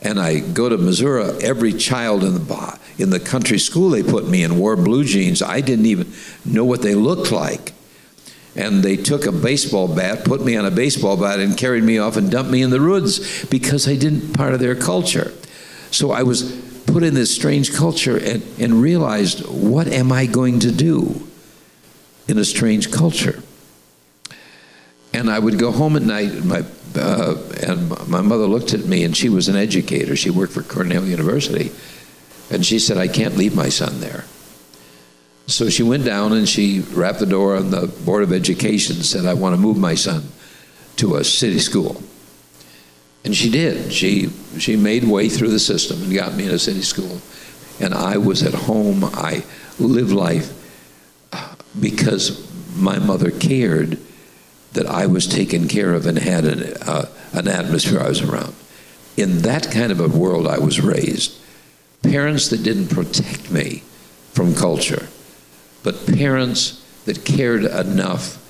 and 0.01 0.19
I 0.19 0.39
go 0.39 0.69
to 0.69 0.77
Missouri, 0.77 1.43
every 1.43 1.73
child 1.73 2.23
in 2.23 2.33
the, 2.33 2.79
in 2.97 3.09
the 3.11 3.19
country 3.19 3.59
school 3.59 3.89
they 3.89 4.03
put 4.03 4.27
me 4.27 4.43
in 4.43 4.57
wore 4.57 4.75
blue 4.75 5.03
jeans. 5.03 5.43
I 5.43 5.61
didn't 5.61 5.85
even 5.85 6.11
know 6.43 6.65
what 6.65 6.81
they 6.81 6.95
looked 6.95 7.31
like 7.31 7.73
and 8.57 8.83
they 8.83 8.97
took 8.97 9.27
a 9.27 9.31
baseball 9.31 9.87
bat, 9.87 10.25
put 10.25 10.43
me 10.43 10.57
on 10.57 10.65
a 10.65 10.71
baseball 10.71 11.15
bat, 11.15 11.39
and 11.39 11.55
carried 11.55 11.83
me 11.83 11.99
off 11.99 12.17
and 12.17 12.31
dumped 12.31 12.51
me 12.51 12.63
in 12.63 12.71
the 12.71 12.81
woods 12.81 13.45
because 13.45 13.87
I 13.87 13.95
didn't 13.95 14.33
part 14.33 14.53
of 14.53 14.59
their 14.59 14.75
culture. 14.75 15.31
So 15.91 16.11
I 16.11 16.23
was 16.23 16.51
put 16.87 17.03
in 17.03 17.13
this 17.13 17.33
strange 17.33 17.73
culture 17.73 18.17
and, 18.17 18.43
and 18.59 18.81
realized, 18.81 19.45
what 19.47 19.87
am 19.87 20.11
I 20.11 20.25
going 20.25 20.59
to 20.59 20.71
do 20.71 21.27
in 22.27 22.39
a 22.39 22.43
strange 22.43 22.91
culture? 22.91 23.43
And 25.13 25.29
I 25.29 25.37
would 25.37 25.59
go 25.59 25.71
home 25.71 25.95
at 25.95 26.01
night, 26.01 26.31
and 26.31 26.45
my, 26.45 26.63
uh, 26.95 27.35
and 27.61 28.09
my 28.09 28.21
mother 28.21 28.45
looked 28.45 28.73
at 28.73 28.85
me, 28.85 29.03
and 29.03 29.15
she 29.15 29.29
was 29.29 29.47
an 29.47 29.55
educator. 29.55 30.15
She 30.15 30.31
worked 30.31 30.53
for 30.53 30.63
Cornell 30.63 31.05
University. 31.05 31.71
And 32.49 32.65
she 32.65 32.79
said, 32.79 32.97
I 32.97 33.07
can't 33.07 33.37
leave 33.37 33.55
my 33.55 33.69
son 33.69 33.99
there. 33.99 34.25
So 35.47 35.69
she 35.69 35.81
went 35.81 36.03
down 36.03 36.33
and 36.33 36.47
she 36.47 36.81
rapped 36.81 37.19
the 37.19 37.25
door 37.25 37.55
on 37.55 37.71
the 37.71 37.87
Board 37.87 38.21
of 38.21 38.33
Education 38.33 38.97
and 38.97 39.05
said, 39.05 39.25
I 39.25 39.33
want 39.33 39.55
to 39.55 39.61
move 39.61 39.77
my 39.77 39.95
son 39.95 40.23
to 40.97 41.15
a 41.15 41.23
city 41.23 41.59
school. 41.59 42.03
And 43.23 43.33
she 43.33 43.49
did. 43.49 43.93
She, 43.93 44.29
she 44.59 44.75
made 44.75 45.05
way 45.05 45.29
through 45.29 45.51
the 45.51 45.59
system 45.59 46.03
and 46.03 46.13
got 46.13 46.33
me 46.33 46.45
in 46.45 46.51
a 46.51 46.59
city 46.59 46.81
school. 46.81 47.21
And 47.79 47.93
I 47.93 48.17
was 48.17 48.43
at 48.43 48.53
home. 48.53 49.05
I 49.05 49.45
lived 49.79 50.11
life 50.11 50.53
uh, 51.31 51.55
because 51.79 52.45
my 52.75 52.99
mother 52.99 53.31
cared 53.31 53.97
that 54.73 54.85
I 54.85 55.05
was 55.05 55.27
taken 55.27 55.69
care 55.69 55.93
of 55.93 56.05
and 56.05 56.17
had 56.17 56.43
an, 56.43 56.73
uh, 56.81 57.05
an 57.31 57.47
atmosphere 57.47 58.01
I 58.01 58.09
was 58.09 58.21
around. 58.21 58.53
In 59.15 59.39
that 59.39 59.71
kind 59.71 59.93
of 59.93 60.01
a 60.01 60.09
world, 60.09 60.45
I 60.45 60.59
was 60.59 60.81
raised. 60.81 61.39
Parents 62.03 62.49
that 62.49 62.63
didn't 62.63 62.89
protect 62.89 63.49
me 63.49 63.83
from 64.33 64.53
culture 64.53 65.07
but 65.87 66.05
parents 66.05 66.83
that 67.05 67.23
cared 67.23 67.63
enough 67.63 68.43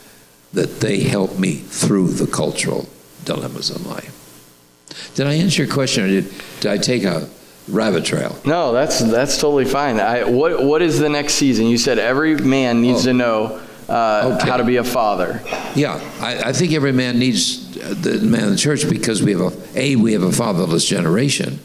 that 0.54 0.80
they 0.80 1.02
helped 1.02 1.38
me 1.38 1.54
through 1.58 2.08
the 2.08 2.26
cultural 2.26 2.90
dilemmas 3.26 3.70
of 3.70 3.86
life. 3.86 4.12
Did 5.14 5.28
I 5.28 5.34
answer 5.34 5.64
your 5.64 5.72
question, 5.72 6.06
or 6.06 6.08
did, 6.08 6.34
did 6.62 6.72
I 6.72 6.80
take 6.80 7.04
a 7.04 7.30
rabbit 7.68 8.06
trail? 8.06 8.36
No, 8.44 8.74
that's 8.74 9.02
that's 9.02 9.38
totally 9.40 9.66
fine. 9.66 10.00
I, 10.00 10.24
what 10.24 10.64
what 10.64 10.82
is 10.82 10.98
the 10.98 11.10
next 11.10 11.34
season? 11.34 11.68
You 11.68 11.78
said 11.78 12.00
every 12.00 12.38
man 12.38 12.82
needs 12.82 13.06
oh. 13.06 13.12
to 13.12 13.14
know 13.14 13.62
uh, 13.88 14.34
okay. 14.34 14.50
how 14.50 14.58
to 14.58 14.64
be 14.64 14.78
a 14.78 14.84
father. 14.84 15.40
Yeah, 15.76 16.02
I, 16.20 16.50
I, 16.50 16.54
think 16.54 16.72
every 16.74 16.92
man 16.92 17.20
needs 17.20 17.72
the 17.76 18.18
man 18.18 18.46
of 18.46 18.50
the 18.50 18.58
church 18.58 18.90
because 18.90 19.22
we 19.22 19.34
have 19.34 19.42
a 19.42 19.80
a 19.80 19.96
we 19.96 20.14
have 20.14 20.24
a 20.24 20.32
fatherless 20.32 20.86
generation, 20.86 21.60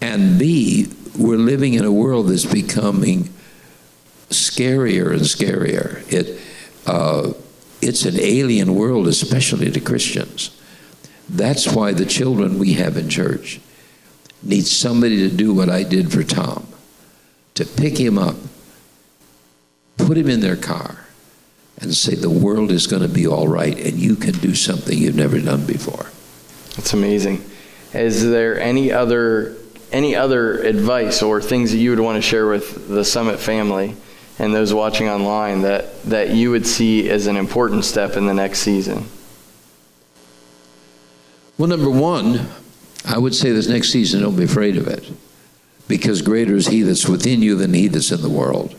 and 0.00 0.38
b 0.38 0.88
we're 1.18 1.36
living 1.36 1.74
in 1.74 1.84
a 1.84 1.92
world 1.92 2.28
that's 2.28 2.46
becoming 2.46 3.28
scarier 4.30 5.12
and 5.12 5.20
scarier. 5.20 6.10
It, 6.12 6.40
uh, 6.86 7.32
it's 7.82 8.04
an 8.04 8.18
alien 8.18 8.74
world, 8.74 9.06
especially 9.06 9.70
to 9.70 9.80
Christians. 9.80 10.56
That's 11.28 11.72
why 11.72 11.92
the 11.92 12.06
children 12.06 12.58
we 12.58 12.74
have 12.74 12.96
in 12.96 13.08
church 13.08 13.60
need 14.42 14.66
somebody 14.66 15.28
to 15.28 15.34
do 15.34 15.54
what 15.54 15.68
I 15.68 15.82
did 15.82 16.10
for 16.12 16.24
Tom 16.24 16.66
to 17.54 17.64
pick 17.64 17.98
him 17.98 18.18
up, 18.18 18.36
put 19.98 20.16
him 20.16 20.28
in 20.28 20.40
their 20.40 20.56
car, 20.56 21.06
and 21.78 21.94
say, 21.94 22.14
The 22.14 22.30
world 22.30 22.70
is 22.70 22.86
going 22.86 23.02
to 23.02 23.08
be 23.08 23.26
all 23.26 23.48
right, 23.48 23.78
and 23.78 23.98
you 23.98 24.16
can 24.16 24.32
do 24.32 24.54
something 24.54 24.96
you've 24.96 25.16
never 25.16 25.40
done 25.40 25.66
before. 25.66 26.06
That's 26.76 26.94
amazing. 26.94 27.44
Is 27.92 28.28
there 28.28 28.58
any 28.60 28.92
other 28.92 29.56
any 29.92 30.14
other 30.14 30.58
advice 30.62 31.20
or 31.20 31.42
things 31.42 31.72
that 31.72 31.78
you 31.78 31.90
would 31.90 31.98
want 31.98 32.14
to 32.14 32.22
share 32.22 32.46
with 32.46 32.86
the 32.86 33.04
Summit 33.04 33.40
family 33.40 33.96
and 34.40 34.54
those 34.54 34.72
watching 34.72 35.06
online 35.06 35.60
that, 35.60 36.02
that 36.04 36.30
you 36.30 36.50
would 36.50 36.66
see 36.66 37.10
as 37.10 37.26
an 37.26 37.36
important 37.36 37.84
step 37.84 38.16
in 38.16 38.24
the 38.24 38.32
next 38.32 38.60
season? 38.60 39.04
Well, 41.58 41.68
number 41.68 41.90
one, 41.90 42.48
I 43.04 43.18
would 43.18 43.34
say 43.34 43.52
this 43.52 43.68
next 43.68 43.90
season, 43.90 44.22
don't 44.22 44.36
be 44.36 44.44
afraid 44.44 44.78
of 44.78 44.88
it, 44.88 45.12
because 45.88 46.22
greater 46.22 46.56
is 46.56 46.68
He 46.68 46.80
that's 46.80 47.06
within 47.06 47.42
you 47.42 47.54
than 47.54 47.74
He 47.74 47.86
that's 47.88 48.12
in 48.12 48.22
the 48.22 48.30
world. 48.30 48.74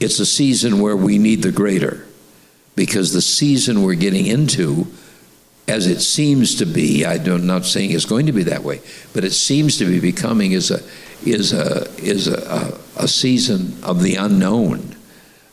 It's 0.00 0.18
a 0.18 0.26
season 0.26 0.80
where 0.80 0.96
we 0.96 1.16
need 1.18 1.42
the 1.42 1.52
greater, 1.52 2.04
because 2.74 3.12
the 3.12 3.22
season 3.22 3.82
we're 3.84 3.94
getting 3.94 4.26
into, 4.26 4.88
as 5.68 5.86
it 5.86 6.00
seems 6.00 6.56
to 6.56 6.66
be, 6.66 7.06
I'm 7.06 7.46
not 7.46 7.66
saying 7.66 7.92
it's 7.92 8.04
going 8.04 8.26
to 8.26 8.32
be 8.32 8.42
that 8.42 8.64
way, 8.64 8.80
but 9.14 9.24
it 9.24 9.32
seems 9.32 9.78
to 9.78 9.84
be 9.84 10.00
becoming 10.00 10.52
is 10.52 10.72
a 10.72 10.82
is 11.24 11.52
a 11.52 11.88
is 11.96 12.28
a, 12.28 12.78
a 12.96 13.08
season 13.08 13.82
of 13.82 14.02
the 14.02 14.16
unknown. 14.16 14.94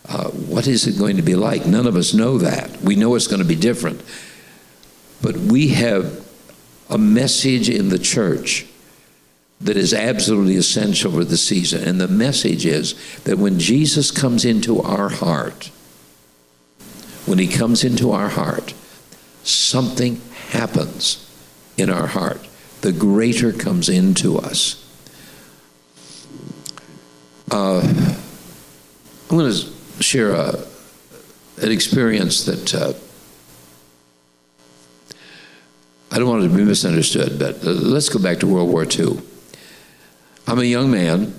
Uh, 0.07 0.29
what 0.29 0.67
is 0.67 0.85
it 0.85 0.99
going 0.99 1.15
to 1.15 1.21
be 1.21 1.35
like? 1.35 1.65
None 1.65 1.87
of 1.87 1.95
us 1.95 2.13
know 2.13 2.37
that. 2.39 2.81
We 2.81 2.95
know 2.95 3.15
it's 3.15 3.27
going 3.27 3.41
to 3.41 3.47
be 3.47 3.55
different, 3.55 4.03
but 5.21 5.37
we 5.37 5.69
have 5.69 6.25
a 6.89 6.97
message 6.97 7.69
in 7.69 7.89
the 7.89 7.99
church 7.99 8.65
that 9.61 9.77
is 9.77 9.93
absolutely 9.93 10.57
essential 10.57 11.11
for 11.11 11.23
the 11.23 11.37
season, 11.37 11.87
and 11.87 11.99
the 11.99 12.07
message 12.07 12.65
is 12.65 12.95
that 13.23 13.37
when 13.37 13.59
Jesus 13.59 14.11
comes 14.11 14.43
into 14.43 14.81
our 14.81 15.07
heart, 15.07 15.71
when 17.25 17.39
He 17.39 17.47
comes 17.47 17.85
into 17.85 18.11
our 18.11 18.27
heart, 18.27 18.73
something 19.43 20.21
happens 20.49 21.29
in 21.77 21.89
our 21.89 22.07
heart. 22.07 22.47
The 22.81 22.91
greater 22.91 23.53
comes 23.53 23.87
into 23.87 24.37
us. 24.37 24.82
Uh, 27.51 27.81
I'm 29.29 29.37
going 29.37 29.51
to 29.51 30.03
share 30.03 30.31
a, 30.31 30.55
an 31.61 31.71
experience 31.71 32.45
that 32.45 32.75
uh, 32.75 32.93
I 36.11 36.19
don't 36.19 36.27
want 36.27 36.43
to 36.43 36.55
be 36.55 36.63
misunderstood, 36.63 37.39
but 37.39 37.63
uh, 37.65 37.71
let's 37.71 38.09
go 38.09 38.21
back 38.21 38.39
to 38.39 38.47
World 38.47 38.69
War 38.69 38.85
II. 38.85 39.19
I'm 40.47 40.59
a 40.59 40.63
young 40.63 40.91
man, 40.91 41.33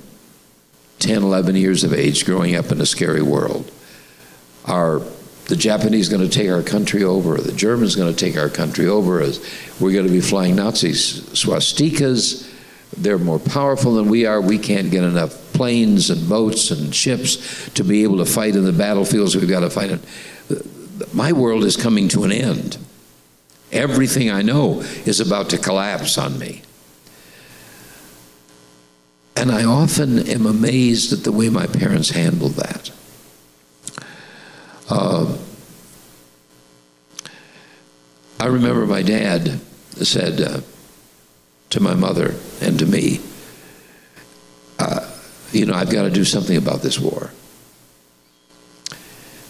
10, 1.01 1.23
11 1.23 1.57
years 1.57 1.85
of 1.85 1.93
age, 1.93 2.25
growing 2.25 2.57
up 2.57 2.73
in 2.73 2.81
a 2.81 2.87
scary 2.87 3.23
world. 3.23 3.71
Are 4.67 5.01
the 5.47 5.57
Japanese 5.57 6.09
going 6.09 6.23
to 6.23 6.29
take 6.29 6.51
our 6.51 6.63
country 6.63 7.05
over? 7.05 7.37
The 7.37 7.53
Germans 7.53 7.97
going 7.97 8.15
to 8.15 8.19
take 8.19 8.37
our 8.37 8.49
country 8.49 8.87
over? 8.87 9.19
We're 9.79 9.93
going 9.93 10.07
to 10.07 10.13
be 10.13 10.21
flying 10.21 10.57
Nazis 10.57 11.21
swastikas 11.33 12.51
they're 12.97 13.19
more 13.19 13.39
powerful 13.39 13.95
than 13.95 14.09
we 14.09 14.27
are. 14.27 14.41
We 14.41 14.59
can't 14.59 14.91
get 14.91 15.03
enough 15.03 15.44
planes 15.55 16.11
and 16.11 16.29
boats 16.29 16.71
and 16.71 16.95
ships 16.95 17.71
to 17.71 17.83
be 17.83 18.03
able 18.03 18.19
to 18.19 18.27
fight 18.27 18.55
in 18.55 18.65
the 18.65 18.73
battlefields 18.73 19.35
we've 19.35 19.49
got 19.49 19.61
to 19.61 19.71
fight 19.71 19.91
in. 19.91 20.01
My 21.13 21.33
world 21.33 21.65
is 21.65 21.77
coming 21.77 22.09
to 22.09 22.25
an 22.25 22.33
end. 22.33 22.77
Everything 23.73 24.31
I 24.31 24.43
know 24.43 24.81
is 25.07 25.21
about 25.21 25.51
to 25.51 25.59
collapse 25.59 26.19
on 26.19 26.39
me. 26.39 26.63
And 29.37 29.51
I 29.51 29.65
often 29.65 30.29
am 30.29 30.47
amazed 30.47 31.13
at 31.13 31.25
the 31.25 31.33
way 31.33 31.49
my 31.49 31.67
parents 31.67 32.11
handled 32.11 32.53
that. 32.53 32.91
Uh, 34.89 35.37
I 38.39 38.47
remember 38.47 38.87
my 38.87 39.03
dad 39.03 39.61
said, 39.97 40.41
uh, 40.41 40.61
to 41.71 41.81
my 41.81 41.95
mother 41.95 42.35
and 42.61 42.79
to 42.79 42.87
me, 42.87 43.21
uh, 44.79 45.04
you 45.55 45.67
know, 45.67 45.75
I've 45.75 45.91
got 45.91 46.03
to 46.03 46.11
do 46.11 46.25
something 46.25 46.57
about 46.57 46.83
this 46.83 46.99
war. 46.99 47.31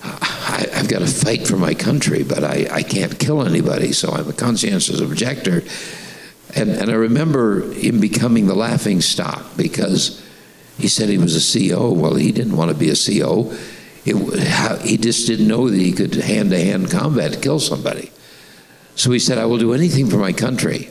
I, 0.03 0.67
have 0.73 0.89
got 0.89 0.99
to 1.01 1.07
fight 1.07 1.47
for 1.47 1.57
my 1.57 1.75
country, 1.75 2.23
but 2.23 2.45
I, 2.45 2.69
I 2.71 2.83
can't 2.83 3.19
kill 3.19 3.43
anybody, 3.43 3.93
so 3.93 4.13
I'm 4.13 4.29
a 4.29 4.33
conscientious 4.33 5.01
objector. 5.01 5.63
And, 6.55 6.71
and 6.71 6.91
I 6.91 6.95
remember 6.95 7.73
him 7.73 8.01
becoming 8.01 8.47
the 8.47 8.55
laughing 8.55 9.01
stock 9.01 9.57
because 9.57 10.23
he 10.77 10.89
said 10.89 11.09
he 11.09 11.19
was 11.19 11.35
a 11.35 11.71
CO. 11.71 11.91
Well, 11.91 12.15
he 12.17 12.33
didn't 12.33 12.57
want 12.57 12.71
to 12.71 12.77
be 12.77 12.91
a 12.91 12.95
CO. 12.95 13.53
It, 14.05 14.83
he 14.83 14.99
just 14.99 15.27
didn't 15.27 15.49
know 15.49 15.71
that 15.71 15.79
he 15.79 15.93
could 15.93 16.15
hand 16.15 16.51
to 16.51 16.63
hand 16.63 16.91
combat 16.91 17.41
kill 17.41 17.59
somebody. 17.59 18.13
So 18.95 19.11
he 19.11 19.19
said, 19.19 19.39
I 19.39 19.47
will 19.47 19.59
do 19.59 19.73
anything 19.73 20.09
for 20.09 20.19
my 20.19 20.33
country, 20.33 20.91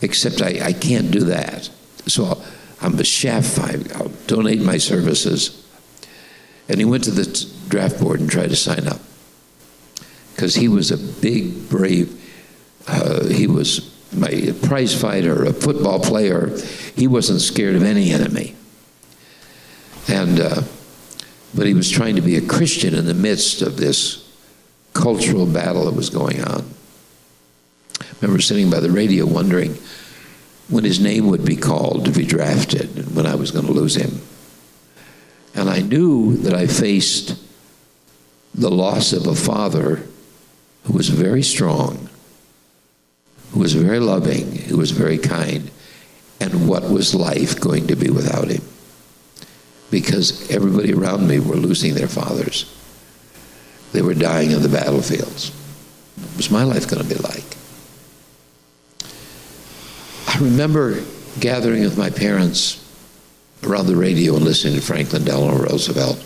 except 0.00 0.40
I, 0.40 0.60
I 0.62 0.72
can't 0.72 1.10
do 1.10 1.24
that. 1.24 1.68
So 2.06 2.24
I'll, 2.26 2.44
I'm 2.82 2.98
a 2.98 3.04
chef, 3.04 3.58
I, 3.58 3.76
I'll 3.98 4.08
donate 4.26 4.60
my 4.60 4.78
services. 4.78 5.56
And 6.68 6.78
he 6.78 6.84
went 6.84 7.04
to 7.04 7.10
the 7.10 7.50
draft 7.68 8.00
board 8.00 8.20
and 8.20 8.30
tried 8.30 8.50
to 8.50 8.56
sign 8.56 8.86
up 8.86 9.00
because 10.34 10.54
he 10.54 10.68
was 10.68 10.90
a 10.90 10.96
big, 11.20 11.68
brave, 11.68 12.16
uh, 12.88 13.26
he 13.26 13.46
was 13.46 13.94
a 14.22 14.52
prize 14.66 14.98
fighter, 14.98 15.44
a 15.44 15.52
football 15.52 16.00
player. 16.00 16.56
He 16.96 17.06
wasn't 17.06 17.40
scared 17.40 17.76
of 17.76 17.82
any 17.82 18.10
enemy. 18.10 18.56
And, 20.08 20.40
uh, 20.40 20.62
but 21.54 21.66
he 21.66 21.74
was 21.74 21.90
trying 21.90 22.16
to 22.16 22.22
be 22.22 22.36
a 22.36 22.40
Christian 22.40 22.94
in 22.94 23.04
the 23.04 23.14
midst 23.14 23.60
of 23.60 23.76
this 23.76 24.28
cultural 24.94 25.46
battle 25.46 25.84
that 25.84 25.94
was 25.94 26.08
going 26.08 26.42
on. 26.42 26.64
I 28.00 28.04
remember 28.20 28.40
sitting 28.40 28.70
by 28.70 28.80
the 28.80 28.90
radio 28.90 29.26
wondering 29.26 29.76
when 30.70 30.84
his 30.84 31.00
name 31.00 31.26
would 31.26 31.44
be 31.44 31.56
called 31.56 32.04
to 32.04 32.12
be 32.12 32.24
drafted 32.24 32.96
and 32.96 33.16
when 33.16 33.26
I 33.26 33.34
was 33.34 33.50
going 33.50 33.66
to 33.66 33.72
lose 33.72 33.96
him. 33.96 34.20
And 35.54 35.68
I 35.68 35.80
knew 35.80 36.36
that 36.38 36.54
I 36.54 36.66
faced 36.66 37.36
the 38.54 38.70
loss 38.70 39.12
of 39.12 39.26
a 39.26 39.34
father 39.34 40.02
who 40.84 40.92
was 40.92 41.08
very 41.08 41.42
strong, 41.42 42.08
who 43.52 43.60
was 43.60 43.74
very 43.74 43.98
loving, 43.98 44.54
who 44.56 44.76
was 44.76 44.92
very 44.92 45.18
kind, 45.18 45.70
and 46.40 46.68
what 46.68 46.88
was 46.88 47.14
life 47.14 47.60
going 47.60 47.88
to 47.88 47.96
be 47.96 48.10
without 48.10 48.48
him? 48.48 48.62
Because 49.90 50.50
everybody 50.50 50.94
around 50.94 51.26
me 51.26 51.40
were 51.40 51.56
losing 51.56 51.94
their 51.94 52.08
fathers. 52.08 52.72
They 53.92 54.02
were 54.02 54.14
dying 54.14 54.54
on 54.54 54.62
the 54.62 54.68
battlefields. 54.68 55.50
What 56.16 56.36
was 56.36 56.50
my 56.50 56.62
life 56.62 56.88
going 56.88 57.02
to 57.02 57.08
be 57.08 57.20
like? 57.20 57.56
I 60.40 60.44
remember 60.44 61.02
gathering 61.38 61.82
with 61.82 61.98
my 61.98 62.08
parents 62.08 62.82
around 63.62 63.88
the 63.88 63.96
radio 63.96 64.36
and 64.36 64.44
listening 64.44 64.74
to 64.76 64.80
Franklin 64.80 65.22
Delano 65.22 65.58
Roosevelt. 65.58 66.24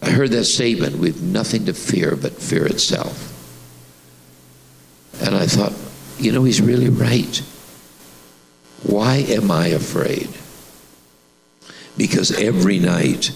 I 0.00 0.10
heard 0.10 0.30
that 0.30 0.44
statement, 0.44 0.98
we've 0.98 1.20
nothing 1.20 1.66
to 1.66 1.74
fear 1.74 2.14
but 2.14 2.34
fear 2.34 2.64
itself. 2.64 3.32
And 5.20 5.34
I 5.34 5.46
thought, 5.46 5.72
you 6.16 6.30
know, 6.30 6.44
he's 6.44 6.62
really 6.62 6.90
right. 6.90 7.38
Why 8.84 9.16
am 9.16 9.50
I 9.50 9.66
afraid? 9.68 10.28
Because 11.96 12.30
every 12.40 12.78
night, 12.78 13.32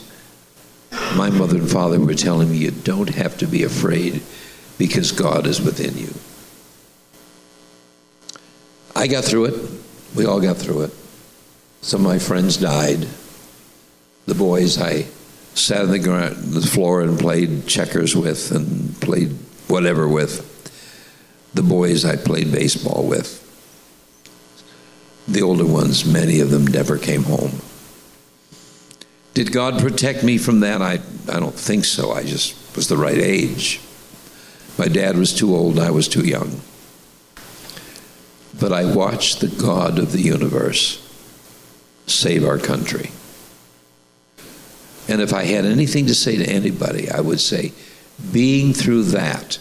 my 1.17 1.31
mother 1.31 1.57
and 1.57 1.69
father 1.69 1.99
were 1.99 2.15
telling 2.15 2.53
me, 2.53 2.59
you 2.59 2.71
don't 2.71 3.17
have 3.17 3.37
to 3.39 3.47
be 3.47 3.65
afraid 3.65 4.23
because 4.79 5.11
God 5.11 5.45
is 5.49 5.61
within 5.61 5.99
you. 5.99 6.15
I 8.99 9.07
got 9.07 9.25
through 9.25 9.45
it. 9.45 9.71
We 10.17 10.27
all 10.27 10.41
got 10.41 10.57
through 10.57 10.83
it. 10.83 10.91
Some 11.83 12.05
of 12.05 12.11
my 12.11 12.19
friends 12.19 12.57
died. 12.57 13.07
The 14.27 14.35
boys 14.35 14.81
I 14.83 15.03
sat 15.55 15.83
on 15.83 15.93
the, 15.93 16.01
ground, 16.01 16.35
the 16.37 16.67
floor 16.67 17.03
and 17.03 17.17
played 17.17 17.69
checkers 17.69 18.17
with 18.17 18.51
and 18.51 19.01
played 19.01 19.37
whatever 19.69 20.09
with. 20.09 20.45
The 21.55 21.63
boys 21.63 22.05
I 22.05 22.17
played 22.17 22.51
baseball 22.51 23.07
with. 23.07 23.45
The 25.29 25.43
older 25.43 25.67
ones, 25.67 26.05
many 26.05 26.41
of 26.41 26.51
them 26.51 26.67
never 26.67 26.99
came 26.99 27.23
home. 27.23 27.61
Did 29.35 29.53
God 29.53 29.81
protect 29.81 30.25
me 30.25 30.39
from 30.39 30.59
that? 30.61 30.83
I, 30.83 30.95
I 31.33 31.39
don't 31.39 31.55
think 31.55 31.85
so. 31.85 32.11
I 32.11 32.25
just 32.25 32.75
was 32.75 32.89
the 32.89 32.97
right 32.97 33.17
age. 33.19 33.81
My 34.77 34.89
dad 34.89 35.17
was 35.17 35.33
too 35.33 35.55
old 35.55 35.79
I 35.79 35.93
was 35.93 36.09
too 36.09 36.27
young. 36.27 36.61
But 38.61 38.73
I 38.73 38.85
watched 38.93 39.41
the 39.41 39.49
God 39.49 39.99
of 39.99 40.13
the 40.13 40.21
universe 40.21 41.05
save 42.07 42.45
our 42.45 42.59
country. 42.59 43.11
And 45.09 45.23
if 45.23 45.33
I 45.33 45.45
had 45.45 45.65
anything 45.65 46.07
to 46.07 46.15
say 46.15 46.37
to 46.37 46.45
anybody, 46.45 47.11
I 47.11 47.21
would 47.21 47.41
say, 47.41 47.73
being 48.33 48.75
through 48.75 49.05
that, 49.05 49.59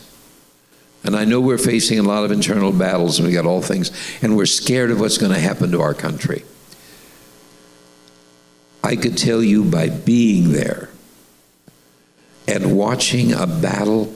and 1.03 1.15
I 1.15 1.25
know 1.25 1.39
we're 1.39 1.57
facing 1.57 1.99
a 1.99 2.03
lot 2.03 2.25
of 2.25 2.31
internal 2.31 2.71
battles 2.71 3.19
and 3.19 3.27
we 3.27 3.33
got 3.33 3.45
all 3.45 3.61
things, 3.61 3.91
and 4.21 4.35
we're 4.35 4.45
scared 4.45 4.91
of 4.91 4.99
what's 4.99 5.17
going 5.17 5.33
to 5.33 5.39
happen 5.39 5.71
to 5.71 5.81
our 5.81 5.93
country. 5.93 6.43
I 8.83 8.95
could 8.95 9.17
tell 9.17 9.43
you 9.43 9.63
by 9.63 9.89
being 9.89 10.51
there 10.51 10.89
and 12.47 12.77
watching 12.77 13.33
a 13.33 13.45
battle 13.45 14.13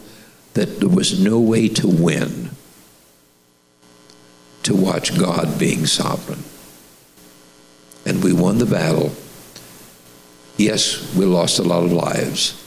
that 0.53 0.79
there 0.79 0.89
was 0.89 1.19
no 1.19 1.39
way 1.39 1.67
to 1.69 1.87
win, 1.87 2.51
to 4.63 4.75
watch 4.75 5.17
God 5.17 5.59
being 5.59 5.85
sovereign. 5.85 6.43
And 8.05 8.23
we 8.23 8.33
won 8.33 8.57
the 8.57 8.65
battle. 8.65 9.11
Yes, 10.57 11.13
we 11.15 11.25
lost 11.25 11.59
a 11.59 11.63
lot 11.63 11.83
of 11.83 11.91
lives, 11.91 12.57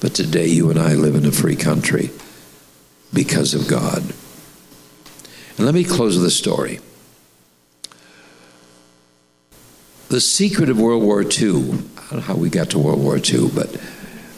but 0.00 0.14
today 0.14 0.46
you 0.46 0.70
and 0.70 0.78
I 0.78 0.94
live 0.94 1.14
in 1.14 1.26
a 1.26 1.32
free 1.32 1.56
country 1.56 2.10
because 3.12 3.54
of 3.54 3.68
God. 3.68 4.02
And 5.56 5.66
let 5.66 5.74
me 5.74 5.84
close 5.84 6.16
with 6.16 6.26
a 6.26 6.30
story. 6.30 6.80
The 10.08 10.20
secret 10.20 10.68
of 10.68 10.78
World 10.78 11.02
War 11.02 11.22
II, 11.22 11.72
I 11.96 12.10
don't 12.10 12.12
know 12.12 12.20
how 12.20 12.34
we 12.34 12.50
got 12.50 12.70
to 12.70 12.78
World 12.78 13.02
War 13.02 13.16
II, 13.16 13.50
but 13.54 13.80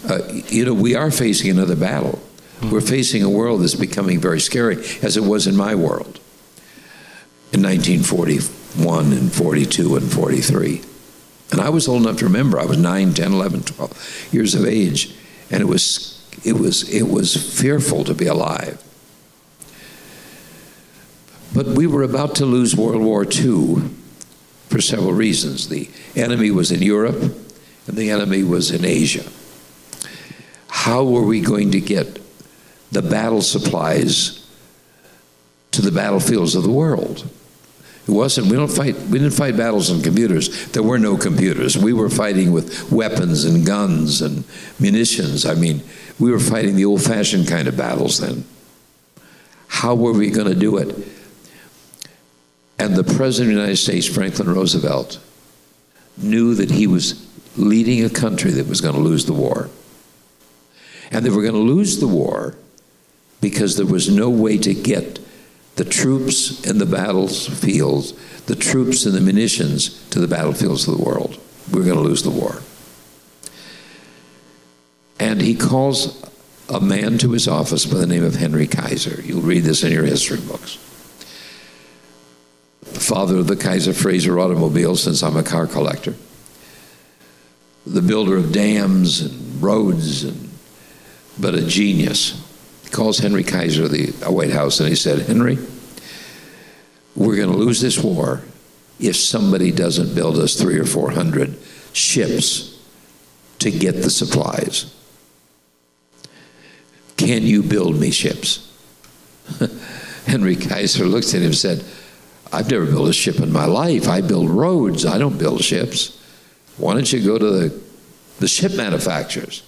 uh, 0.08 0.20
you 0.48 0.64
know, 0.64 0.74
we 0.74 0.94
are 0.94 1.10
facing 1.10 1.50
another 1.50 1.76
battle. 1.76 2.20
We're 2.70 2.80
facing 2.80 3.22
a 3.22 3.28
world 3.28 3.62
that's 3.62 3.74
becoming 3.74 4.20
very 4.20 4.40
scary, 4.40 4.76
as 5.02 5.16
it 5.16 5.24
was 5.24 5.46
in 5.46 5.56
my 5.56 5.74
world 5.74 6.20
in 7.54 7.62
1941 7.62 9.12
and 9.12 9.32
42 9.32 9.94
and 9.94 10.12
43. 10.12 10.82
And 11.52 11.60
I 11.60 11.68
was 11.68 11.86
old 11.86 12.02
enough 12.02 12.18
to 12.18 12.24
remember. 12.24 12.58
I 12.58 12.64
was 12.64 12.78
9, 12.78 13.14
10, 13.14 13.32
11, 13.32 13.62
12 13.62 14.28
years 14.32 14.56
of 14.56 14.64
age, 14.64 15.14
and 15.52 15.60
it 15.60 15.66
was 15.66 16.10
it 16.44 16.54
was 16.58 16.88
it 16.90 17.04
was 17.04 17.60
fearful 17.60 18.02
to 18.04 18.12
be 18.14 18.26
alive. 18.26 18.82
But 21.54 21.66
we 21.66 21.86
were 21.86 22.02
about 22.02 22.34
to 22.36 22.44
lose 22.44 22.74
World 22.74 23.00
War 23.00 23.24
II 23.24 23.88
for 24.68 24.80
several 24.80 25.12
reasons. 25.12 25.68
The 25.68 25.88
enemy 26.16 26.50
was 26.50 26.72
in 26.72 26.82
Europe, 26.82 27.22
and 27.86 27.96
the 27.96 28.10
enemy 28.10 28.42
was 28.42 28.72
in 28.72 28.84
Asia. 28.84 29.30
How 30.66 31.04
were 31.04 31.22
we 31.22 31.40
going 31.40 31.70
to 31.70 31.80
get 31.80 32.20
the 32.90 33.02
battle 33.02 33.42
supplies 33.42 34.44
to 35.70 35.82
the 35.82 35.92
battlefields 35.92 36.56
of 36.56 36.64
the 36.64 36.72
world? 36.72 37.30
It 38.06 38.10
wasn't. 38.10 38.48
We 38.48 38.56
don't 38.56 38.70
fight. 38.70 38.96
We 38.96 39.18
didn't 39.18 39.30
fight 39.30 39.56
battles 39.56 39.90
on 39.90 40.02
computers. 40.02 40.68
There 40.72 40.82
were 40.82 40.98
no 40.98 41.16
computers. 41.16 41.78
We 41.78 41.94
were 41.94 42.10
fighting 42.10 42.52
with 42.52 42.92
weapons 42.92 43.44
and 43.44 43.66
guns 43.66 44.20
and 44.20 44.44
munitions. 44.78 45.46
I 45.46 45.54
mean, 45.54 45.82
we 46.18 46.30
were 46.30 46.38
fighting 46.38 46.76
the 46.76 46.84
old-fashioned 46.84 47.48
kind 47.48 47.66
of 47.66 47.76
battles 47.76 48.18
then. 48.18 48.44
How 49.68 49.94
were 49.94 50.12
we 50.12 50.30
going 50.30 50.48
to 50.48 50.54
do 50.54 50.76
it? 50.76 50.94
And 52.78 52.94
the 52.94 53.04
President 53.04 53.52
of 53.52 53.56
the 53.56 53.60
United 53.62 53.76
States, 53.76 54.06
Franklin 54.06 54.48
Roosevelt, 54.48 55.18
knew 56.18 56.54
that 56.54 56.70
he 56.70 56.86
was 56.86 57.26
leading 57.56 58.04
a 58.04 58.10
country 58.10 58.50
that 58.52 58.68
was 58.68 58.80
going 58.80 58.94
to 58.94 59.00
lose 59.00 59.24
the 59.24 59.32
war. 59.32 59.70
And 61.10 61.24
they 61.24 61.30
were 61.30 61.42
going 61.42 61.54
to 61.54 61.60
lose 61.60 62.00
the 62.00 62.08
war 62.08 62.54
because 63.40 63.76
there 63.76 63.86
was 63.86 64.08
no 64.08 64.28
way 64.28 64.58
to 64.58 64.74
get 64.74 65.20
the 65.76 65.84
troops 65.84 66.64
in 66.66 66.78
the 66.78 66.86
battlefields, 66.86 68.12
the 68.46 68.54
troops 68.54 69.06
and 69.06 69.14
the 69.14 69.20
munitions 69.20 70.08
to 70.10 70.20
the 70.20 70.28
battlefields 70.28 70.86
of 70.86 70.96
the 70.96 71.04
world. 71.04 71.38
We 71.70 71.80
we're 71.80 71.86
going 71.86 71.96
to 71.96 72.02
lose 72.02 72.22
the 72.22 72.30
war. 72.30 72.62
And 75.18 75.40
he 75.40 75.54
calls 75.54 76.22
a 76.68 76.80
man 76.80 77.18
to 77.18 77.32
his 77.32 77.48
office 77.48 77.86
by 77.86 77.98
the 77.98 78.06
name 78.06 78.24
of 78.24 78.36
Henry 78.36 78.66
Kaiser. 78.66 79.20
You'll 79.22 79.42
read 79.42 79.64
this 79.64 79.82
in 79.82 79.92
your 79.92 80.04
history 80.04 80.40
books. 80.40 80.78
The 82.80 83.00
father 83.00 83.38
of 83.38 83.46
the 83.46 83.56
Kaiser 83.56 83.92
Frazer 83.92 84.38
automobile, 84.38 84.96
since 84.96 85.22
I'm 85.22 85.36
a 85.36 85.42
car 85.42 85.66
collector. 85.66 86.14
The 87.86 88.02
builder 88.02 88.36
of 88.36 88.52
dams 88.52 89.20
and 89.20 89.62
roads, 89.62 90.24
and, 90.24 90.50
but 91.38 91.54
a 91.54 91.66
genius. 91.66 92.40
Calls 92.94 93.18
Henry 93.18 93.42
Kaiser 93.42 93.88
the 93.88 94.12
White 94.30 94.52
House 94.52 94.78
and 94.78 94.88
he 94.88 94.94
said, 94.94 95.26
Henry, 95.26 95.58
we're 97.16 97.34
going 97.34 97.50
to 97.50 97.56
lose 97.56 97.80
this 97.80 97.98
war 97.98 98.42
if 99.00 99.16
somebody 99.16 99.72
doesn't 99.72 100.14
build 100.14 100.38
us 100.38 100.54
three 100.54 100.78
or 100.78 100.84
four 100.84 101.10
hundred 101.10 101.58
ships 101.92 102.80
to 103.58 103.72
get 103.72 103.96
the 103.96 104.10
supplies. 104.10 104.94
Can 107.16 107.42
you 107.42 107.64
build 107.64 107.98
me 107.98 108.12
ships? 108.12 108.72
Henry 110.26 110.54
Kaiser 110.54 111.04
looked 111.04 111.34
at 111.34 111.40
him 111.40 111.46
and 111.46 111.56
said, 111.56 111.84
I've 112.52 112.70
never 112.70 112.86
built 112.86 113.08
a 113.08 113.12
ship 113.12 113.40
in 113.40 113.52
my 113.52 113.64
life. 113.64 114.06
I 114.06 114.20
build 114.20 114.50
roads, 114.50 115.04
I 115.04 115.18
don't 115.18 115.36
build 115.36 115.64
ships. 115.64 116.16
Why 116.76 116.94
don't 116.94 117.12
you 117.12 117.24
go 117.24 117.38
to 117.38 117.50
the, 117.50 117.82
the 118.38 118.46
ship 118.46 118.76
manufacturers? 118.76 119.64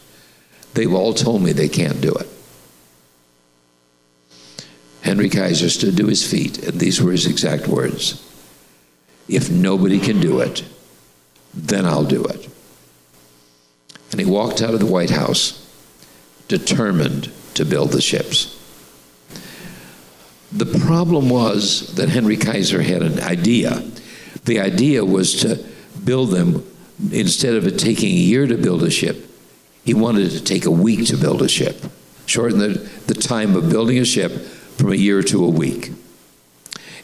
They've 0.75 0.95
all 0.95 1.13
told 1.13 1.43
me 1.43 1.51
they 1.51 1.69
can't 1.69 2.01
do 2.01 2.13
it. 2.13 2.29
Henry 5.07 5.29
Kaiser 5.29 5.71
stood 5.71 5.97
to 5.99 6.09
his 6.09 6.29
feet, 6.29 6.67
and 6.67 6.81
these 6.81 7.01
were 7.01 7.13
his 7.13 7.27
exact 7.27 7.69
words 7.69 8.21
If 9.29 9.49
nobody 9.49 10.01
can 10.01 10.21
do 10.21 10.41
it, 10.41 10.65
then 11.55 11.87
I'll 11.87 12.05
do 12.05 12.25
it. 12.25 12.49
And 14.11 14.19
he 14.19 14.27
walked 14.27 14.61
out 14.61 14.75
of 14.75 14.81
the 14.81 14.87
White 14.87 15.11
House 15.11 15.63
determined 16.49 17.31
to 17.55 17.65
build 17.65 17.93
the 17.93 18.01
ships. 18.01 18.53
The 20.51 20.67
problem 20.81 21.29
was 21.29 21.95
that 21.95 22.09
Henry 22.09 22.37
Kaiser 22.37 22.83
had 22.83 23.03
an 23.03 23.21
idea. 23.21 23.85
The 24.45 24.59
idea 24.59 25.05
was 25.05 25.41
to 25.43 25.65
build 26.05 26.31
them, 26.31 26.65
instead 27.13 27.55
of 27.55 27.65
it 27.65 27.79
taking 27.79 28.11
a 28.11 28.27
year 28.33 28.49
to 28.49 28.57
build 28.57 28.83
a 28.83 28.91
ship, 28.91 29.25
he 29.85 29.95
wanted 29.95 30.27
it 30.27 30.39
to 30.39 30.43
take 30.43 30.67
a 30.67 30.71
week 30.71 31.07
to 31.07 31.17
build 31.17 31.43
a 31.43 31.49
ship. 31.49 31.77
Shorten 32.27 32.59
the, 32.59 32.91
the 33.07 33.15
time 33.15 33.55
of 33.55 33.71
building 33.71 33.99
a 33.99 34.05
ship 34.05 34.33
from 34.77 34.93
a 34.93 34.97
year 34.97 35.23
to 35.23 35.45
a 35.45 35.51
week. 35.51 35.93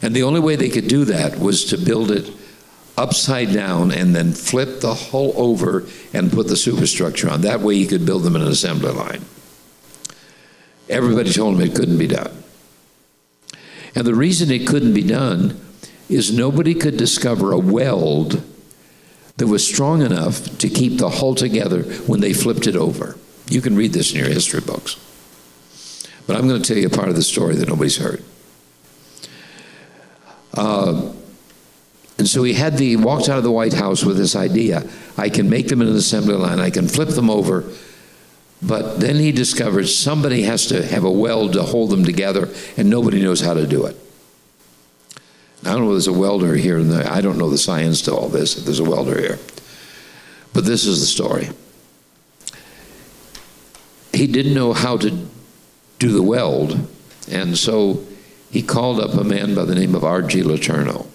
And 0.01 0.15
the 0.15 0.23
only 0.23 0.39
way 0.39 0.55
they 0.55 0.69
could 0.69 0.87
do 0.87 1.05
that 1.05 1.39
was 1.39 1.65
to 1.65 1.77
build 1.77 2.11
it 2.11 2.29
upside 2.97 3.51
down 3.51 3.91
and 3.91 4.15
then 4.15 4.33
flip 4.33 4.81
the 4.81 4.93
hull 4.93 5.33
over 5.35 5.85
and 6.13 6.31
put 6.31 6.47
the 6.47 6.55
superstructure 6.55 7.29
on. 7.29 7.41
That 7.41 7.61
way 7.61 7.75
you 7.75 7.87
could 7.87 8.05
build 8.05 8.23
them 8.23 8.35
in 8.35 8.41
an 8.41 8.47
assembly 8.47 8.91
line. 8.91 9.23
Everybody 10.89 11.31
told 11.31 11.55
him 11.55 11.61
it 11.61 11.75
couldn't 11.75 11.97
be 11.97 12.07
done. 12.07 12.43
And 13.95 14.05
the 14.05 14.15
reason 14.15 14.51
it 14.51 14.67
couldn't 14.67 14.93
be 14.93 15.03
done 15.03 15.59
is 16.09 16.31
nobody 16.31 16.75
could 16.75 16.97
discover 16.97 17.51
a 17.51 17.57
weld 17.57 18.43
that 19.37 19.47
was 19.47 19.65
strong 19.65 20.01
enough 20.01 20.57
to 20.59 20.69
keep 20.69 20.97
the 20.97 21.09
hull 21.09 21.33
together 21.33 21.83
when 22.05 22.19
they 22.19 22.33
flipped 22.33 22.67
it 22.67 22.75
over. 22.75 23.17
You 23.49 23.61
can 23.61 23.75
read 23.75 23.93
this 23.93 24.11
in 24.11 24.19
your 24.19 24.29
history 24.29 24.61
books. 24.61 24.97
But 26.25 26.37
I'm 26.37 26.47
going 26.47 26.61
to 26.61 26.67
tell 26.67 26.77
you 26.77 26.87
a 26.87 26.89
part 26.89 27.09
of 27.09 27.15
the 27.15 27.23
story 27.23 27.55
that 27.55 27.67
nobody's 27.67 27.97
heard. 27.97 28.23
Uh, 30.53 31.11
and 32.17 32.27
so 32.27 32.43
he 32.43 32.53
had 32.53 32.77
the 32.77 32.89
he 32.89 32.95
walked 32.95 33.27
out 33.27 33.37
of 33.37 33.43
the 33.43 33.51
White 33.51 33.73
House 33.73 34.03
with 34.03 34.17
this 34.17 34.35
idea: 34.35 34.87
I 35.17 35.29
can 35.29 35.49
make 35.49 35.67
them 35.67 35.81
in 35.81 35.87
an 35.87 35.95
assembly 35.95 36.35
line, 36.35 36.59
I 36.59 36.69
can 36.69 36.87
flip 36.87 37.09
them 37.09 37.29
over. 37.29 37.65
But 38.61 39.01
then 39.01 39.17
he 39.17 39.33
discovered 39.33 39.87
somebody 39.87 40.43
has 40.43 40.67
to 40.67 40.85
have 40.85 41.03
a 41.03 41.11
weld 41.11 41.53
to 41.53 41.63
hold 41.63 41.89
them 41.89 42.05
together, 42.05 42.47
and 42.77 42.89
nobody 42.89 43.21
knows 43.21 43.41
how 43.41 43.53
to 43.53 43.67
do 43.67 43.85
it. 43.85 43.97
I 45.65 45.71
don't 45.73 45.81
know 45.81 45.89
if 45.89 45.93
there's 45.95 46.07
a 46.07 46.13
welder 46.13 46.55
here, 46.55 46.77
and 46.77 46.93
I 46.93 47.19
don't 47.19 47.37
know 47.37 47.49
the 47.49 47.57
science 47.57 48.01
to 48.03 48.15
all 48.15 48.29
this. 48.29 48.57
If 48.57 48.65
there's 48.65 48.79
a 48.79 48.89
welder 48.89 49.19
here, 49.19 49.39
but 50.53 50.65
this 50.65 50.85
is 50.85 51.01
the 51.01 51.07
story. 51.07 51.49
He 54.13 54.27
didn't 54.27 54.53
know 54.53 54.71
how 54.71 54.97
to 54.97 55.27
do 55.99 56.11
the 56.11 56.21
weld, 56.21 56.87
and 57.29 57.57
so 57.57 58.03
he 58.51 58.61
called 58.61 58.99
up 58.99 59.13
a 59.13 59.23
man 59.23 59.55
by 59.55 59.65
the 59.65 59.75
name 59.75 59.95
of 59.95 60.03
R.G. 60.03 60.43
Letourneau. 60.43 61.07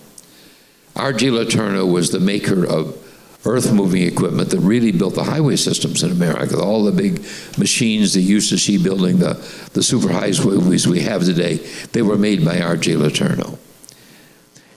R.G. 0.97 1.29
Letourneau 1.29 1.91
was 1.91 2.11
the 2.11 2.21
maker 2.21 2.67
of 2.67 2.97
earth 3.45 3.73
moving 3.73 4.03
equipment 4.03 4.51
that 4.51 4.59
really 4.59 4.91
built 4.91 5.15
the 5.15 5.25
highway 5.25 5.55
systems 5.57 6.03
in 6.03 6.11
America. 6.11 6.61
All 6.61 6.83
the 6.83 6.93
big 6.93 7.21
machines 7.57 8.15
they 8.15 8.21
used 8.21 8.51
to 8.51 8.59
see 8.59 8.83
building 8.83 9.19
the, 9.19 9.35
the 9.73 9.83
super 9.83 10.13
highways 10.13 10.87
we 10.89 11.01
have 11.01 11.25
today, 11.25 11.57
they 11.93 12.03
were 12.03 12.19
made 12.19 12.45
by 12.45 12.61
R.G. 12.61 12.95
Letourneau. 12.95 13.59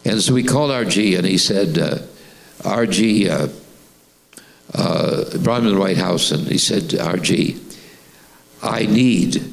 And 0.06 0.22
so 0.22 0.34
we 0.34 0.44
called 0.44 0.72
R.G. 0.72 1.16
and 1.16 1.26
he 1.26 1.38
said, 1.38 1.78
uh, 1.78 1.98
R.G. 2.64 3.30
Uh, 3.30 3.48
uh, 4.74 5.38
brought 5.40 5.60
him 5.60 5.66
to 5.66 5.72
the 5.72 5.80
White 5.80 5.98
House 5.98 6.32
and 6.32 6.48
he 6.48 6.58
said, 6.58 6.98
R.G., 6.98 7.60
I 8.64 8.86
need 8.86 9.51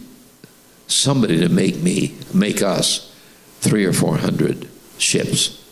somebody 0.89 1.39
to 1.39 1.49
make 1.49 1.77
me, 1.77 2.17
make 2.35 2.63
us 2.63 3.15
three 3.61 3.85
or 3.85 3.93
four 3.93 4.17
hundred 4.17 4.69
ships. 4.99 5.65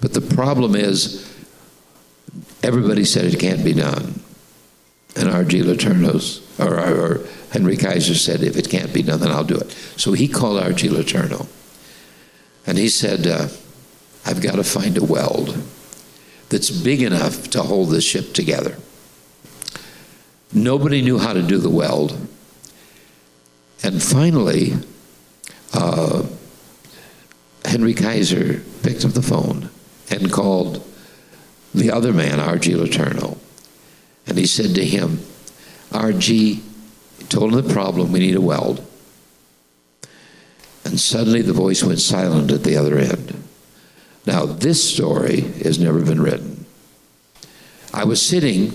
But 0.00 0.12
the 0.12 0.20
problem 0.20 0.74
is, 0.74 1.32
everybody 2.62 3.04
said 3.04 3.24
it 3.24 3.40
can't 3.40 3.64
be 3.64 3.72
done. 3.72 4.20
And 5.16 5.30
R.G. 5.30 5.62
Letourneau's, 5.62 6.42
or, 6.60 6.78
or, 6.78 7.26
Henry 7.52 7.78
Kaiser 7.78 8.14
said, 8.14 8.42
if 8.42 8.58
it 8.58 8.68
can't 8.68 8.92
be 8.92 9.02
done, 9.02 9.20
then 9.20 9.30
I'll 9.30 9.44
do 9.44 9.56
it. 9.56 9.70
So 9.96 10.12
he 10.12 10.28
called 10.28 10.60
R.G. 10.60 10.88
Letourneau. 10.88 11.48
And 12.66 12.76
he 12.76 12.90
said, 12.90 13.26
uh, 13.26 13.48
I've 14.26 14.42
got 14.42 14.56
to 14.56 14.64
find 14.64 14.98
a 14.98 15.04
weld 15.04 15.56
that's 16.50 16.70
big 16.70 17.00
enough 17.00 17.48
to 17.50 17.62
hold 17.62 17.90
this 17.90 18.04
ship 18.04 18.34
together. 18.34 18.76
Nobody 20.52 21.00
knew 21.00 21.18
how 21.18 21.32
to 21.32 21.42
do 21.42 21.58
the 21.58 21.70
weld. 21.70 22.25
And 23.86 24.02
finally, 24.02 24.72
uh, 25.72 26.26
Henry 27.64 27.94
Kaiser 27.94 28.60
picked 28.82 29.04
up 29.04 29.12
the 29.12 29.22
phone 29.22 29.70
and 30.10 30.32
called 30.32 30.84
the 31.72 31.92
other 31.92 32.12
man, 32.12 32.40
R.G. 32.40 32.72
Letourneau. 32.72 33.38
And 34.26 34.36
he 34.36 34.44
said 34.44 34.74
to 34.74 34.84
him, 34.84 35.20
R.G. 35.92 36.64
told 37.28 37.54
him 37.54 37.64
the 37.64 37.72
problem, 37.72 38.10
we 38.10 38.18
need 38.18 38.34
a 38.34 38.40
weld. 38.40 38.84
And 40.84 40.98
suddenly 40.98 41.42
the 41.42 41.52
voice 41.52 41.84
went 41.84 42.00
silent 42.00 42.50
at 42.50 42.64
the 42.64 42.76
other 42.76 42.98
end. 42.98 43.40
Now, 44.26 44.46
this 44.46 44.82
story 44.92 45.42
has 45.62 45.78
never 45.78 46.00
been 46.00 46.20
written. 46.20 46.66
I 47.94 48.02
was 48.02 48.20
sitting 48.20 48.72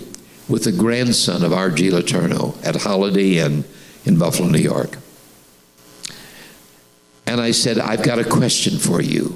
with 0.47 0.63
the 0.63 0.71
grandson 0.71 1.43
of 1.43 1.51
R.G. 1.51 1.89
Letourneau 1.89 2.55
at 2.65 2.77
Holiday 2.77 3.39
Inn 3.39 3.65
in 4.05 4.17
Buffalo, 4.17 4.49
New 4.49 4.59
York. 4.59 4.97
And 7.25 7.39
I 7.39 7.51
said, 7.51 7.79
I've 7.79 8.03
got 8.03 8.19
a 8.19 8.23
question 8.23 8.77
for 8.77 9.01
you. 9.01 9.35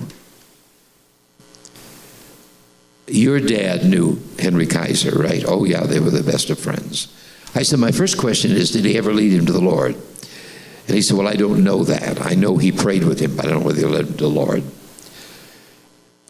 Your 3.07 3.39
dad 3.39 3.85
knew 3.85 4.19
Henry 4.39 4.65
Kaiser, 4.65 5.17
right? 5.17 5.43
Oh, 5.47 5.63
yeah, 5.63 5.81
they 5.81 5.99
were 5.99 6.09
the 6.09 6.23
best 6.23 6.49
of 6.49 6.59
friends. 6.59 7.07
I 7.53 7.63
said, 7.63 7.79
My 7.79 7.91
first 7.91 8.17
question 8.17 8.51
is, 8.51 8.71
did 8.71 8.83
he 8.83 8.97
ever 8.97 9.13
lead 9.13 9.31
him 9.31 9.45
to 9.45 9.53
the 9.53 9.61
Lord? 9.61 9.95
And 9.95 10.95
he 10.95 11.01
said, 11.01 11.17
Well, 11.17 11.27
I 11.27 11.35
don't 11.35 11.63
know 11.63 11.83
that. 11.83 12.25
I 12.25 12.33
know 12.33 12.57
he 12.57 12.71
prayed 12.71 13.05
with 13.05 13.19
him, 13.19 13.35
but 13.35 13.45
I 13.45 13.49
don't 13.49 13.59
know 13.59 13.65
whether 13.65 13.79
he 13.79 13.85
led 13.85 14.07
him 14.07 14.17
to 14.17 14.23
the 14.23 14.29
Lord. 14.29 14.63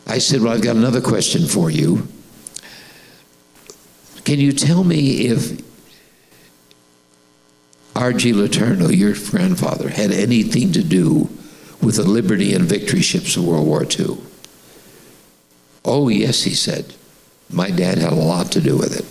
I 0.05 0.19
said, 0.19 0.41
Well, 0.41 0.53
I've 0.53 0.61
got 0.61 0.75
another 0.75 1.01
question 1.01 1.47
for 1.47 1.71
you. 1.71 2.07
Can 4.23 4.39
you 4.39 4.53
tell 4.53 4.83
me 4.83 5.27
if 5.27 5.64
R.G. 7.95 8.33
Letourneau, 8.33 8.95
your 8.95 9.13
grandfather, 9.13 9.89
had 9.89 10.11
anything 10.11 10.71
to 10.73 10.83
do 10.83 11.29
with 11.81 11.95
the 11.95 12.03
Liberty 12.03 12.53
and 12.53 12.65
Victory 12.65 13.01
ships 13.01 13.37
of 13.37 13.45
World 13.45 13.65
War 13.65 13.83
II? 13.83 14.17
Oh, 15.85 16.09
yes, 16.09 16.43
he 16.43 16.53
said. 16.53 16.93
My 17.49 17.69
dad 17.69 17.97
had 17.97 18.11
a 18.11 18.15
lot 18.15 18.51
to 18.53 18.61
do 18.61 18.77
with 18.77 18.97
it. 18.97 19.05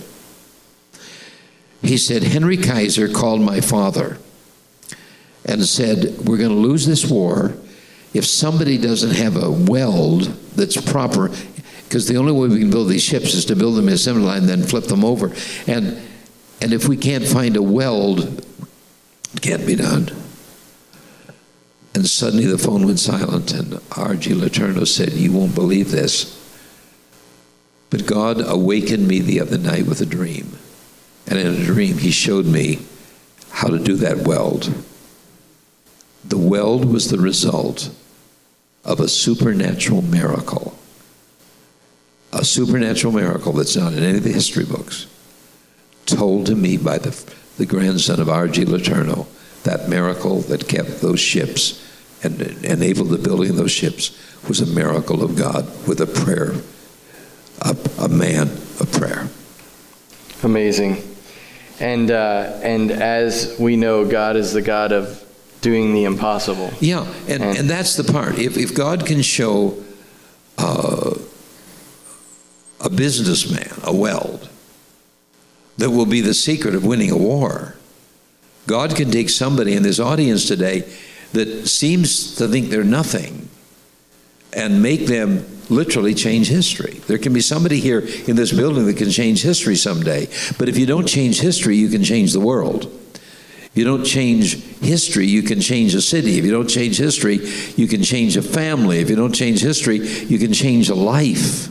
He 1.87 1.97
said, 1.97 2.23
Henry 2.23 2.57
Kaiser 2.57 3.07
called 3.07 3.41
my 3.41 3.61
father 3.61 4.17
and 5.45 5.63
said, 5.65 6.17
We're 6.25 6.37
going 6.37 6.49
to 6.49 6.55
lose 6.55 6.85
this 6.85 7.09
war 7.09 7.55
if 8.13 8.25
somebody 8.25 8.77
doesn't 8.77 9.11
have 9.11 9.35
a 9.35 9.51
weld 9.51 10.23
that's 10.55 10.79
proper, 10.79 11.29
because 11.83 12.07
the 12.07 12.17
only 12.17 12.31
way 12.31 12.47
we 12.47 12.59
can 12.59 12.71
build 12.71 12.89
these 12.89 13.03
ships 13.03 13.33
is 13.33 13.45
to 13.45 13.55
build 13.55 13.75
them 13.75 13.85
in 13.85 13.91
a 13.91 13.95
assembly 13.95 14.23
line 14.23 14.45
then 14.45 14.63
flip 14.63 14.85
them 14.85 15.05
over. 15.05 15.33
And, 15.67 16.01
and 16.61 16.73
if 16.73 16.87
we 16.87 16.97
can't 16.97 17.25
find 17.25 17.55
a 17.55 17.61
weld, 17.61 18.45
it 19.35 19.41
can't 19.41 19.67
be 19.67 19.75
done. 19.75 20.09
And 21.93 22.07
suddenly 22.07 22.45
the 22.45 22.57
phone 22.57 22.85
went 22.85 22.99
silent, 22.99 23.53
and 23.53 23.79
R.G. 23.95 24.31
Letourneau 24.31 24.87
said, 24.87 25.13
You 25.13 25.33
won't 25.33 25.55
believe 25.55 25.91
this. 25.91 26.41
But 27.89 28.05
God 28.05 28.41
awakened 28.45 29.07
me 29.07 29.19
the 29.19 29.39
other 29.39 29.57
night 29.57 29.85
with 29.85 30.01
a 30.01 30.05
dream. 30.05 30.57
And 31.27 31.39
in 31.39 31.47
a 31.47 31.65
dream, 31.65 31.97
He 31.97 32.11
showed 32.11 32.45
me 32.45 32.79
how 33.49 33.69
to 33.69 33.79
do 33.79 33.95
that 33.95 34.27
weld. 34.27 34.73
The 36.25 36.37
weld 36.37 36.85
was 36.85 37.09
the 37.09 37.17
result 37.17 37.91
of 38.83 38.99
a 38.99 39.07
supernatural 39.07 40.01
miracle. 40.01 40.77
A 42.33 42.43
supernatural 42.43 43.13
miracle 43.13 43.53
that's 43.53 43.75
not 43.75 43.93
in 43.93 44.03
any 44.03 44.17
of 44.17 44.23
the 44.23 44.31
history 44.31 44.65
books, 44.65 45.07
told 46.05 46.47
to 46.47 46.55
me 46.55 46.77
by 46.77 46.97
the, 46.97 47.11
the 47.57 47.65
grandson 47.65 48.19
of 48.19 48.29
R.G. 48.29 48.65
Letourneau. 48.65 49.27
That 49.63 49.89
miracle 49.89 50.41
that 50.41 50.67
kept 50.67 51.01
those 51.01 51.19
ships 51.19 51.81
and 52.23 52.39
enabled 52.63 53.09
the 53.09 53.17
building 53.17 53.51
of 53.51 53.55
those 53.57 53.71
ships 53.71 54.17
was 54.47 54.61
a 54.61 54.65
miracle 54.65 55.23
of 55.23 55.35
God 55.35 55.65
with 55.87 55.99
a 56.01 56.07
prayer 56.07 56.53
a, 57.61 57.75
a 57.99 58.09
man 58.09 58.47
of 58.79 58.91
prayer. 58.91 59.27
Amazing. 60.43 61.01
And, 61.79 62.11
uh, 62.11 62.59
and 62.61 62.91
as 62.91 63.55
we 63.59 63.75
know, 63.77 64.05
God 64.05 64.35
is 64.35 64.51
the 64.53 64.61
God 64.61 64.91
of 64.91 65.23
doing 65.61 65.93
the 65.93 66.03
impossible. 66.03 66.71
Yeah, 66.81 67.07
and, 67.29 67.41
And- 67.41 67.57
and 67.57 67.69
that's 67.69 67.95
the 67.95 68.03
part. 68.11 68.37
If, 68.37 68.57
if 68.57 68.75
God 68.75 69.05
can 69.05 69.21
show 69.21 69.81
uh, 70.57 71.15
a 72.81 72.89
businessman 72.89 73.71
a 73.83 73.93
weld 73.95 74.34
that 75.77 75.91
will 75.91 76.05
be 76.05 76.21
the 76.21 76.33
secret 76.33 76.75
of 76.75 76.85
winning 76.85 77.11
a 77.11 77.17
war, 77.17 77.75
God 78.67 78.95
can 78.95 79.11
take 79.11 79.29
somebody 79.29 79.73
in 79.73 79.83
this 79.83 79.99
audience 79.99 80.47
today 80.47 80.81
that 81.33 81.67
seems 81.67 82.35
to 82.37 82.47
think 82.47 82.69
they're 82.69 82.83
nothing 82.83 83.49
and 84.53 84.81
make 84.81 85.05
them 85.05 85.45
literally 85.69 86.13
change 86.13 86.47
history. 86.47 86.93
There 87.07 87.17
can 87.17 87.33
be 87.33 87.41
somebody 87.41 87.79
here 87.79 87.99
in 88.27 88.35
this 88.35 88.53
building 88.53 88.85
that 88.85 88.97
can 88.97 89.09
change 89.09 89.43
history 89.43 89.75
someday. 89.75 90.27
But 90.57 90.69
if 90.69 90.77
you 90.77 90.85
don't 90.85 91.07
change 91.07 91.41
history, 91.41 91.75
you 91.75 91.89
can 91.89 92.03
change 92.03 92.33
the 92.33 92.39
world. 92.39 92.91
You 93.73 93.83
don't 93.83 94.05
change 94.05 94.55
history, 94.79 95.27
you 95.27 95.43
can 95.43 95.59
change 95.59 95.93
a 95.95 96.01
city. 96.01 96.37
If 96.37 96.45
you 96.45 96.51
don't 96.51 96.69
change 96.69 96.97
history, 96.97 97.39
you 97.75 97.87
can 97.87 98.03
change 98.03 98.37
a 98.37 98.41
family. 98.41 98.99
If 98.99 99.09
you 99.09 99.17
don't 99.17 99.33
change 99.33 99.61
history, 99.61 99.97
you 99.97 100.39
can 100.39 100.53
change 100.53 100.89
a 100.89 100.95
life. 100.95 101.67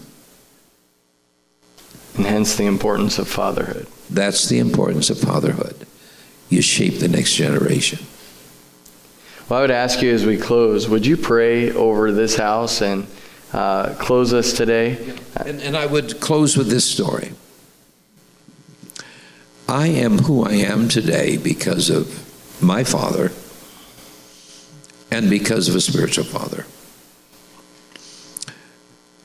And 2.16 2.26
hence 2.26 2.56
the 2.56 2.66
importance 2.66 3.18
of 3.18 3.26
fatherhood. 3.26 3.86
That's 4.10 4.48
the 4.48 4.58
importance 4.58 5.10
of 5.10 5.18
fatherhood. 5.18 5.86
You 6.48 6.62
shape 6.62 6.98
the 6.98 7.08
next 7.08 7.34
generation. 7.34 8.00
Well, 9.48 9.58
I 9.58 9.62
would 9.62 9.70
ask 9.70 10.00
you 10.00 10.12
as 10.12 10.24
we 10.24 10.36
close, 10.36 10.88
would 10.88 11.04
you 11.04 11.16
pray 11.16 11.70
over 11.70 12.12
this 12.12 12.36
house 12.36 12.80
and 12.80 13.06
uh, 13.52 13.94
close 13.94 14.32
us 14.32 14.52
today? 14.52 15.14
And, 15.36 15.60
and 15.60 15.76
I 15.76 15.86
would 15.86 16.20
close 16.20 16.56
with 16.56 16.68
this 16.68 16.90
story. 16.90 17.32
I 19.68 19.88
am 19.88 20.18
who 20.18 20.44
I 20.44 20.52
am 20.52 20.88
today 20.88 21.36
because 21.36 21.90
of 21.90 22.62
my 22.62 22.84
father 22.84 23.32
and 25.10 25.28
because 25.30 25.68
of 25.68 25.74
a 25.74 25.80
spiritual 25.80 26.24
father. 26.24 26.66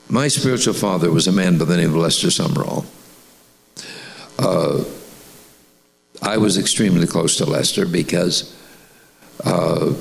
My 0.08 0.28
spiritual 0.28 0.74
father 0.74 1.10
was 1.10 1.28
a 1.28 1.32
man 1.32 1.56
by 1.56 1.64
the 1.64 1.76
name 1.76 1.90
of 1.90 1.96
Lester 1.96 2.28
Sumrall. 2.28 2.84
Uh, 4.42 4.82
I 6.22 6.38
was 6.38 6.56
extremely 6.56 7.06
close 7.06 7.36
to 7.36 7.44
Lester 7.44 7.84
because 7.84 8.56
uh, 9.44 9.92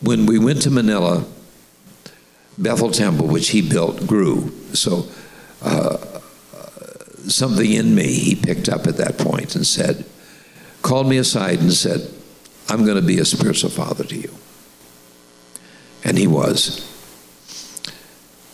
when 0.00 0.26
we 0.26 0.40
went 0.40 0.62
to 0.62 0.70
Manila, 0.70 1.24
Bethel 2.58 2.90
Temple, 2.90 3.28
which 3.28 3.50
he 3.50 3.62
built, 3.62 4.04
grew. 4.04 4.50
So 4.72 5.06
uh, 5.62 5.98
something 7.28 7.70
in 7.70 7.94
me 7.94 8.14
he 8.14 8.34
picked 8.34 8.68
up 8.68 8.88
at 8.88 8.96
that 8.96 9.16
point 9.16 9.54
and 9.54 9.64
said, 9.64 10.04
called 10.82 11.08
me 11.08 11.16
aside 11.16 11.60
and 11.60 11.72
said, 11.72 12.10
I'm 12.68 12.84
going 12.84 12.96
to 12.96 13.06
be 13.06 13.18
a 13.20 13.24
spiritual 13.24 13.70
father 13.70 14.02
to 14.02 14.16
you. 14.16 14.30
And 16.04 16.18
he 16.18 16.26
was. 16.26 16.82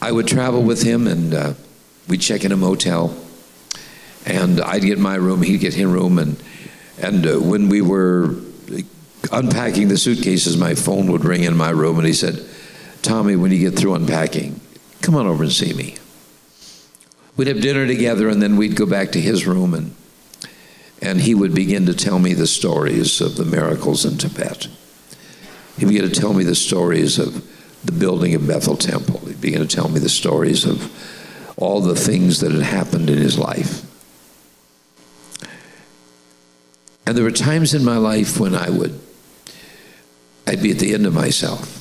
I 0.03 0.13
would 0.13 0.27
travel 0.27 0.63
with 0.63 0.83
him 0.83 1.07
and 1.07 1.33
uh, 1.33 1.55
we'd 2.09 2.21
check 2.21 2.45
in 2.45 2.53
a 2.53 2.57
motel 2.59 3.17
and 4.25 4.61
I'd 4.61 4.83
get 4.83 4.99
my 4.99 5.17
room, 5.17 5.43
he'd 5.43 5.59
get 5.59 5.75
his 5.75 5.87
room. 5.87 6.19
And, 6.19 6.43
and 6.99 7.27
uh, 7.27 7.41
when 7.41 7.69
we 7.69 7.81
were 7.81 8.37
unpacking 9.31 9.89
the 9.89 9.99
suitcases, 9.99 10.57
my 10.57 10.75
phone 10.75 11.11
would 11.13 11.25
ring 11.25 11.45
in 11.45 11.57
my 11.57 11.71
room 11.71 11.99
and 11.99 12.07
he 12.07 12.13
said, 12.13 12.45
Tommy, 13.03 13.37
when 13.37 13.51
you 13.51 13.59
get 13.59 13.79
through 13.79 13.95
unpacking, 13.95 14.61
come 15.01 15.15
on 15.15 15.27
over 15.27 15.43
and 15.43 15.53
see 15.53 15.73
me. 15.73 15.97
We'd 17.37 17.49
have 17.49 17.61
dinner 17.61 17.87
together 17.87 18.29
and 18.29 18.41
then 18.41 18.57
we'd 18.57 18.77
go 18.77 18.87
back 18.87 19.13
to 19.13 19.21
his 19.21 19.47
room 19.47 19.75
and 19.75 19.95
and 21.03 21.21
he 21.21 21.35
would 21.35 21.53
begin 21.53 21.85
to 21.87 21.95
tell 21.95 22.21
me 22.21 22.33
the 22.33 22.47
stories 22.47 23.21
of 23.21 23.35
the 23.35 23.45
miracles 23.45 24.05
in 24.05 24.17
Tibet. 24.17 24.69
He 25.77 25.85
began 25.85 26.09
to 26.09 26.21
tell 26.21 26.33
me 26.33 26.45
the 26.45 26.55
stories 26.55 27.19
of 27.19 27.45
the 27.85 27.91
building 27.91 28.37
of 28.37 28.47
Bethel 28.47 28.77
Temple. 28.77 29.19
He 29.27 29.35
began 29.35 29.67
to 29.67 29.67
tell 29.67 29.89
me 29.89 29.99
the 29.99 30.09
stories 30.09 30.65
of 30.65 30.93
all 31.57 31.81
the 31.81 31.97
things 31.97 32.39
that 32.41 32.53
had 32.53 32.63
happened 32.63 33.11
in 33.11 33.19
his 33.19 33.37
life. 33.37 33.83
And 37.07 37.17
there 37.17 37.25
were 37.25 37.31
times 37.31 37.75
in 37.75 37.85
my 37.85 37.97
life 37.97 38.39
when 38.39 38.55
I 38.55 38.71
would 38.71 38.99
I'd 40.47 40.63
be 40.63 40.73
at 40.73 40.79
the 40.79 40.93
end 40.93 41.07
of 41.07 41.15
myself 41.15 41.79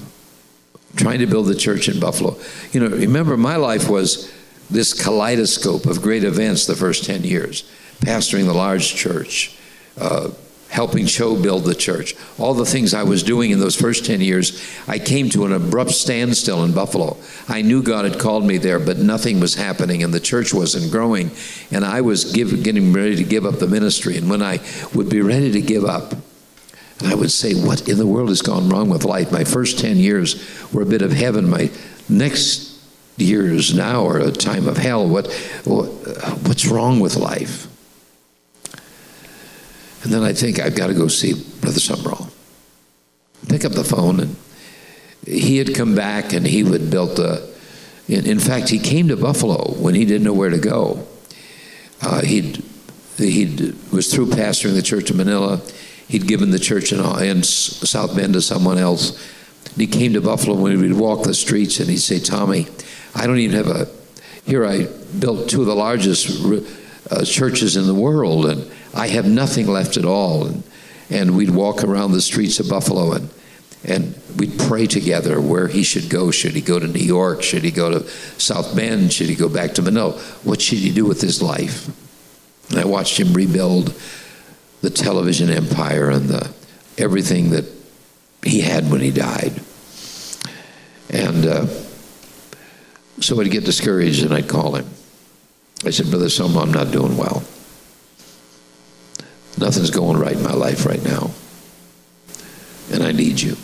trying 0.95 1.19
to 1.19 1.25
build 1.25 1.47
the 1.47 1.55
church 1.55 1.89
in 1.89 1.99
Buffalo. 1.99 2.37
You 2.73 2.81
know, 2.81 2.95
remember, 2.95 3.37
my 3.37 3.55
life 3.55 3.89
was 3.89 4.31
this 4.69 4.93
kaleidoscope 4.93 5.85
of 5.85 6.01
great 6.01 6.23
events 6.23 6.65
the 6.65 6.75
first 6.75 7.05
10 7.05 7.23
years 7.23 7.69
pastoring 8.01 8.45
the 8.45 8.53
large 8.53 8.95
church, 8.95 9.55
uh, 9.99 10.29
helping 10.71 11.05
Cho 11.05 11.35
build 11.35 11.65
the 11.65 11.75
church. 11.75 12.15
All 12.39 12.53
the 12.53 12.65
things 12.65 12.93
I 12.93 13.03
was 13.03 13.23
doing 13.23 13.51
in 13.51 13.59
those 13.59 13.75
first 13.75 14.05
10 14.05 14.21
years, 14.21 14.59
I 14.87 14.99
came 14.99 15.29
to 15.31 15.45
an 15.45 15.51
abrupt 15.51 15.91
standstill 15.91 16.63
in 16.63 16.71
Buffalo. 16.71 17.17
I 17.49 17.61
knew 17.61 17.83
God 17.83 18.05
had 18.05 18.19
called 18.19 18.45
me 18.45 18.57
there, 18.57 18.79
but 18.79 18.97
nothing 18.97 19.41
was 19.41 19.55
happening 19.55 20.01
and 20.01 20.13
the 20.13 20.19
church 20.21 20.53
wasn't 20.53 20.89
growing. 20.89 21.31
And 21.71 21.83
I 21.83 21.99
was 21.99 22.31
give, 22.31 22.63
getting 22.63 22.93
ready 22.93 23.17
to 23.17 23.23
give 23.23 23.45
up 23.45 23.59
the 23.59 23.67
ministry. 23.67 24.17
And 24.17 24.29
when 24.29 24.41
I 24.41 24.59
would 24.95 25.09
be 25.09 25.21
ready 25.21 25.51
to 25.51 25.61
give 25.61 25.83
up, 25.83 26.13
and 26.99 27.11
I 27.11 27.15
would 27.15 27.31
say, 27.31 27.53
What 27.53 27.89
in 27.89 27.97
the 27.97 28.07
world 28.07 28.29
has 28.29 28.41
gone 28.41 28.69
wrong 28.69 28.87
with 28.87 29.03
life? 29.03 29.31
My 29.31 29.43
first 29.43 29.79
10 29.79 29.97
years 29.97 30.71
were 30.71 30.83
a 30.83 30.85
bit 30.85 31.01
of 31.01 31.11
heaven. 31.11 31.49
My 31.49 31.69
next 32.07 32.79
years 33.17 33.73
now 33.73 34.07
are 34.07 34.19
a 34.19 34.31
time 34.31 34.67
of 34.67 34.77
hell. 34.77 35.07
What, 35.07 35.31
what 35.65 35.87
what's 36.47 36.67
wrong 36.67 36.99
with 36.99 37.15
life? 37.15 37.70
And 40.03 40.11
then 40.11 40.23
I 40.23 40.33
think 40.33 40.59
I've 40.59 40.75
got 40.75 40.87
to 40.87 40.93
go 40.93 41.07
see 41.07 41.33
Brother 41.33 41.79
Sumrall. 41.79 42.31
Pick 43.49 43.65
up 43.65 43.73
the 43.73 43.83
phone, 43.83 44.19
and 44.19 44.35
he 45.25 45.57
had 45.57 45.75
come 45.75 45.95
back 45.95 46.33
and 46.33 46.45
he 46.45 46.63
had 46.63 46.89
built 46.89 47.19
a. 47.19 47.47
In, 48.07 48.25
in 48.25 48.39
fact, 48.39 48.69
he 48.69 48.79
came 48.79 49.07
to 49.07 49.17
Buffalo 49.17 49.73
when 49.73 49.95
he 49.95 50.05
didn't 50.05 50.23
know 50.23 50.33
where 50.33 50.49
to 50.49 50.59
go. 50.59 51.07
Uh, 52.01 52.21
he'd 52.21 52.63
he 53.17 53.73
was 53.91 54.13
through 54.13 54.27
pastoring 54.27 54.73
the 54.73 54.81
church 54.81 55.11
in 55.11 55.17
Manila. 55.17 55.61
He'd 56.07 56.27
given 56.27 56.51
the 56.51 56.59
church 56.59 56.91
in, 56.91 56.99
in 57.21 57.43
South 57.43 58.15
Bend 58.15 58.33
to 58.33 58.41
someone 58.41 58.77
else. 58.77 59.11
And 59.65 59.77
he 59.77 59.87
came 59.87 60.13
to 60.13 60.21
Buffalo 60.21 60.55
when 60.55 60.71
he 60.71 60.77
would 60.77 60.97
walk 60.97 61.23
the 61.23 61.33
streets 61.33 61.79
and 61.79 61.89
he'd 61.89 61.97
say, 61.97 62.19
Tommy, 62.19 62.67
I 63.15 63.27
don't 63.27 63.37
even 63.37 63.55
have 63.55 63.67
a. 63.67 63.87
Here 64.45 64.65
I 64.65 64.87
built 65.19 65.49
two 65.49 65.61
of 65.61 65.67
the 65.67 65.75
largest 65.75 66.43
uh, 67.11 67.25
churches 67.25 67.75
in 67.75 67.85
the 67.85 67.93
world, 67.93 68.45
and 68.45 68.71
I 68.93 69.07
have 69.07 69.27
nothing 69.27 69.67
left 69.67 69.97
at 69.97 70.05
all. 70.05 70.47
And, 70.47 70.63
and 71.09 71.35
we'd 71.35 71.49
walk 71.49 71.83
around 71.83 72.13
the 72.13 72.21
streets 72.21 72.59
of 72.59 72.69
Buffalo 72.69 73.11
and, 73.11 73.29
and 73.83 74.15
we'd 74.37 74.57
pray 74.57 74.87
together 74.87 75.41
where 75.41 75.67
he 75.67 75.83
should 75.83 76.09
go. 76.09 76.31
Should 76.31 76.53
he 76.53 76.61
go 76.61 76.79
to 76.79 76.87
New 76.87 76.99
York? 76.99 77.43
Should 77.43 77.63
he 77.63 77.71
go 77.71 77.89
to 77.91 78.07
South 78.39 78.75
Bend? 78.75 79.11
Should 79.11 79.27
he 79.27 79.35
go 79.35 79.49
back 79.49 79.73
to 79.73 79.81
Manila? 79.81 80.13
What 80.43 80.61
should 80.61 80.77
he 80.77 80.93
do 80.93 81.05
with 81.05 81.19
his 81.19 81.41
life? 81.41 81.89
And 82.69 82.79
I 82.79 82.85
watched 82.85 83.19
him 83.19 83.33
rebuild 83.33 83.93
the 84.81 84.89
television 84.89 85.49
empire 85.49 86.09
and 86.09 86.29
the 86.29 86.53
everything 86.97 87.49
that 87.51 87.65
he 88.43 88.61
had 88.61 88.89
when 88.89 89.01
he 89.01 89.11
died. 89.11 89.61
And 91.09 91.45
uh, 91.45 91.67
so 93.19 93.39
I'd 93.41 93.51
get 93.51 93.65
discouraged 93.65 94.23
and 94.23 94.33
I'd 94.33 94.47
call 94.47 94.75
him. 94.75 94.85
I 95.83 95.89
said, 95.89 96.09
Brother 96.09 96.29
Soma, 96.29 96.61
I'm 96.61 96.71
not 96.71 96.91
doing 96.91 97.17
well. 97.17 97.43
Nothing's 99.57 99.89
going 99.89 100.17
right 100.17 100.35
in 100.35 100.43
my 100.43 100.53
life 100.53 100.85
right 100.85 101.03
now. 101.03 101.31
And 102.91 103.03
I 103.03 103.11
need 103.11 103.41
you. 103.41 103.55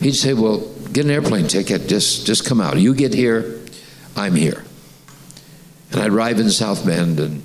He'd 0.00 0.14
say, 0.14 0.34
Well, 0.34 0.60
get 0.92 1.04
an 1.04 1.10
airplane 1.10 1.48
ticket, 1.48 1.88
just, 1.88 2.26
just 2.26 2.44
come 2.44 2.60
out. 2.60 2.78
You 2.78 2.94
get 2.94 3.14
here, 3.14 3.60
I'm 4.16 4.34
here. 4.34 4.64
And 5.90 6.00
I'd 6.00 6.10
arrive 6.10 6.38
in 6.38 6.50
South 6.50 6.84
Bend, 6.84 7.18
and 7.18 7.42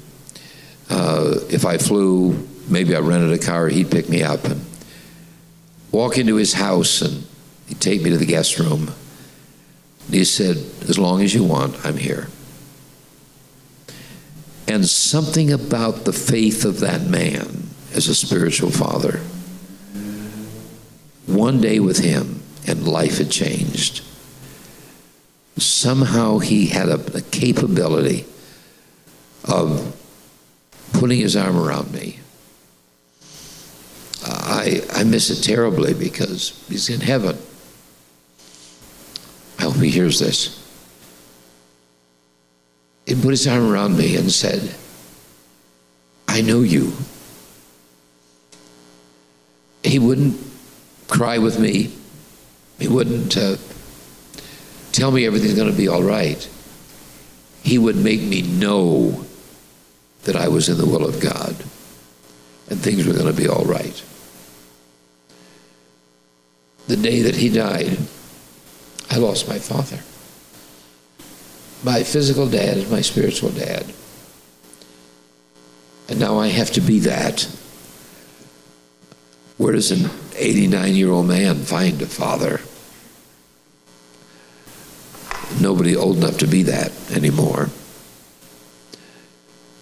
uh, 0.90 1.36
if 1.50 1.66
I 1.66 1.78
flew, 1.78 2.48
maybe 2.68 2.96
I 2.96 3.00
rented 3.00 3.32
a 3.32 3.44
car, 3.44 3.68
he'd 3.70 3.90
pick 3.90 4.10
me 4.10 4.22
up 4.22 4.44
and 4.46 4.66
walk 5.92 6.18
into 6.18 6.36
his 6.36 6.54
house, 6.54 7.02
and 7.02 7.26
he'd 7.68 7.80
take 7.80 8.02
me 8.02 8.10
to 8.10 8.18
the 8.18 8.26
guest 8.26 8.60
room. 8.60 8.92
And 10.06 10.14
he 10.14 10.26
said, 10.26 10.58
As 10.90 11.00
long 11.00 11.22
as 11.22 11.34
you 11.34 11.44
want, 11.44 11.86
I'm 11.86 11.98
here. 11.98 12.28
And 14.68 14.86
something 14.88 15.52
about 15.52 16.06
the 16.06 16.14
faith 16.14 16.66
of 16.66 16.80
that 16.80 17.02
man 17.02 17.68
as 17.94 18.08
a 18.08 18.16
spiritual 18.16 18.72
father, 18.72 19.20
one 21.28 21.62
day 21.62 21.80
with 21.80 22.00
him, 22.00 22.42
and 22.66 22.88
life 22.88 23.18
had 23.18 23.30
changed. 23.30 24.02
Somehow 25.58 26.40
he 26.40 26.68
had 26.68 26.90
a, 26.90 27.18
a 27.18 27.22
capability 27.22 28.26
of 29.44 29.96
putting 30.94 31.20
his 31.20 31.36
arm 31.36 31.58
around 31.58 31.92
me. 31.92 32.20
Uh, 34.26 34.42
I, 34.44 34.82
I 34.94 35.04
miss 35.04 35.30
it 35.30 35.44
terribly 35.44 35.94
because 35.94 36.66
he's 36.70 36.90
in 36.90 37.02
heaven. 37.02 37.38
I 39.60 39.64
hope 39.64 39.76
he 39.76 39.90
hears 39.90 40.20
this. 40.20 40.63
He 43.06 43.16
put 43.16 43.32
his 43.32 43.48
arm 43.48 43.70
around 43.70 43.98
me 43.98 44.16
and 44.16 44.32
said, 44.32 44.76
I 46.28 46.42
know 46.42 46.62
you. 46.62 46.94
He 49.84 50.00
wouldn't 50.00 50.40
cry 51.08 51.38
with 51.38 51.60
me. 51.60 51.92
He 52.80 52.88
wouldn't 52.88 53.38
uh, 53.38 53.58
tell 54.92 55.12
me 55.12 55.26
everything's 55.26 55.56
going 55.56 55.72
to 55.72 55.78
be 55.78 55.88
all 55.88 56.04
right. 56.04 56.50
He 57.64 57.78
would 57.78 57.98
make 57.98 58.22
me 58.22 58.42
know 58.42 59.26
that 60.24 60.36
I 60.36 60.48
was 60.48 60.70
in 60.70 60.78
the 60.78 60.86
will 60.86 61.06
of 61.06 61.20
God 61.20 61.56
and 62.70 62.80
things 62.80 63.06
were 63.06 63.14
going 63.14 63.34
to 63.34 63.34
be 63.34 63.48
all 63.48 63.66
right. 63.66 64.04
The 66.88 66.98
day 66.98 67.22
that 67.22 67.36
he 67.36 67.50
died, 67.50 67.98
I 69.10 69.18
lost 69.18 69.48
my 69.48 69.60
father. 69.60 70.00
My 71.84 72.04
physical 72.04 72.48
dad 72.48 72.78
is 72.78 72.90
my 72.90 73.02
spiritual 73.02 73.50
dad. 73.50 73.86
And 76.08 76.20
now 76.20 76.40
I 76.40 76.48
have 76.48 76.72
to 76.72 76.82
be 76.82 77.00
that. 77.00 77.44
Where 79.58 79.74
does 79.74 79.92
an 79.92 80.10
89 80.36 80.94
year 80.94 81.12
old 81.12 81.28
man 81.28 81.56
find 81.56 82.02
a 82.02 82.06
father? 82.06 82.62
Nobody 85.62 85.96
old 85.96 86.18
enough 86.18 86.38
to 86.40 86.48
be 86.48 86.64
that 86.64 86.92
anymore. 87.12 87.70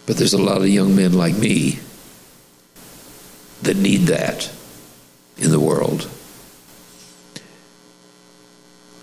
But 0.05 0.17
there's 0.17 0.33
a 0.33 0.41
lot 0.41 0.61
of 0.61 0.67
young 0.67 0.95
men 0.95 1.13
like 1.13 1.37
me 1.37 1.79
that 3.61 3.77
need 3.77 4.07
that 4.07 4.51
in 5.37 5.51
the 5.51 5.59
world. 5.59 6.09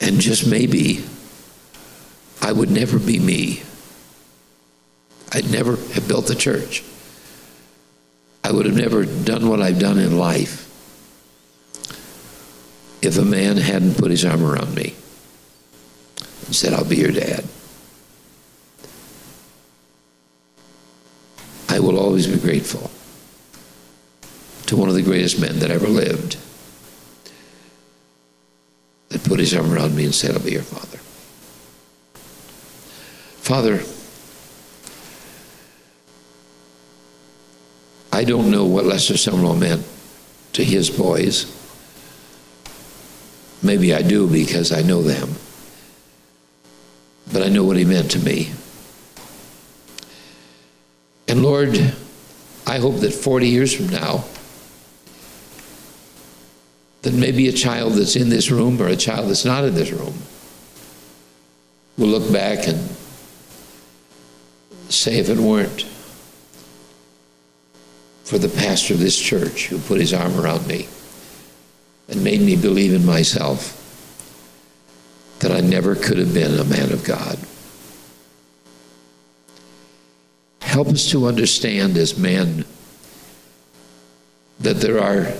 And 0.00 0.20
just 0.20 0.46
maybe 0.46 1.04
I 2.40 2.52
would 2.52 2.70
never 2.70 2.98
be 2.98 3.18
me. 3.18 3.62
I'd 5.32 5.50
never 5.50 5.76
have 5.76 6.08
built 6.08 6.26
the 6.26 6.34
church. 6.34 6.82
I 8.42 8.52
would 8.52 8.66
have 8.66 8.76
never 8.76 9.04
done 9.04 9.48
what 9.48 9.60
I've 9.60 9.78
done 9.78 9.98
in 9.98 10.16
life 10.16 10.64
if 13.02 13.18
a 13.18 13.24
man 13.24 13.56
hadn't 13.56 13.98
put 13.98 14.10
his 14.10 14.24
arm 14.24 14.44
around 14.44 14.74
me 14.74 14.94
and 16.46 16.56
said, 16.56 16.72
I'll 16.72 16.84
be 16.84 16.96
your 16.96 17.12
dad. 17.12 17.44
I 21.68 21.80
will 21.80 21.98
always 21.98 22.26
be 22.26 22.38
grateful 22.38 22.90
to 24.66 24.76
one 24.76 24.88
of 24.88 24.94
the 24.94 25.02
greatest 25.02 25.40
men 25.40 25.58
that 25.58 25.70
ever 25.70 25.86
lived 25.86 26.36
that 29.10 29.24
put 29.24 29.38
his 29.38 29.54
arm 29.54 29.72
around 29.72 29.94
me 29.94 30.04
and 30.04 30.14
said, 30.14 30.34
I'll 30.34 30.42
be 30.42 30.52
your 30.52 30.62
father. 30.62 30.98
Father, 33.48 33.82
I 38.12 38.22
don't 38.24 38.50
know 38.50 38.66
what 38.66 38.84
Lester 38.84 39.14
Sumrall 39.14 39.58
meant 39.58 39.86
to 40.52 40.62
his 40.62 40.90
boys. 40.90 41.46
Maybe 43.62 43.94
I 43.94 44.02
do 44.02 44.26
because 44.26 44.70
I 44.70 44.82
know 44.82 45.00
them. 45.00 45.30
But 47.32 47.42
I 47.42 47.48
know 47.48 47.64
what 47.64 47.78
he 47.78 47.86
meant 47.86 48.10
to 48.10 48.18
me. 48.18 48.52
And 51.26 51.42
Lord, 51.42 51.74
I 52.66 52.76
hope 52.76 52.96
that 52.96 53.14
40 53.14 53.48
years 53.48 53.74
from 53.74 53.88
now, 53.88 54.24
that 57.00 57.14
maybe 57.14 57.48
a 57.48 57.52
child 57.52 57.94
that's 57.94 58.14
in 58.14 58.28
this 58.28 58.50
room 58.50 58.78
or 58.82 58.88
a 58.88 58.96
child 58.96 59.30
that's 59.30 59.46
not 59.46 59.64
in 59.64 59.74
this 59.74 59.90
room 59.90 60.12
will 61.96 62.08
look 62.08 62.30
back 62.30 62.68
and 62.68 62.87
say, 64.88 65.18
if 65.18 65.28
it 65.28 65.38
weren't 65.38 65.82
for 68.24 68.38
the 68.38 68.48
pastor 68.48 68.94
of 68.94 69.00
this 69.00 69.18
church 69.18 69.66
who 69.68 69.78
put 69.78 70.00
his 70.00 70.12
arm 70.12 70.38
around 70.38 70.66
me 70.66 70.86
and 72.08 72.22
made 72.22 72.40
me 72.40 72.56
believe 72.56 72.92
in 72.92 73.04
myself, 73.04 73.74
that 75.40 75.52
I 75.52 75.60
never 75.60 75.94
could 75.94 76.18
have 76.18 76.34
been 76.34 76.58
a 76.58 76.64
man 76.64 76.92
of 76.92 77.04
God. 77.04 77.38
Help 80.60 80.88
us 80.88 81.10
to 81.10 81.26
understand 81.26 81.96
as 81.96 82.18
men 82.18 82.64
that 84.60 84.76
there 84.76 85.00
are 85.00 85.32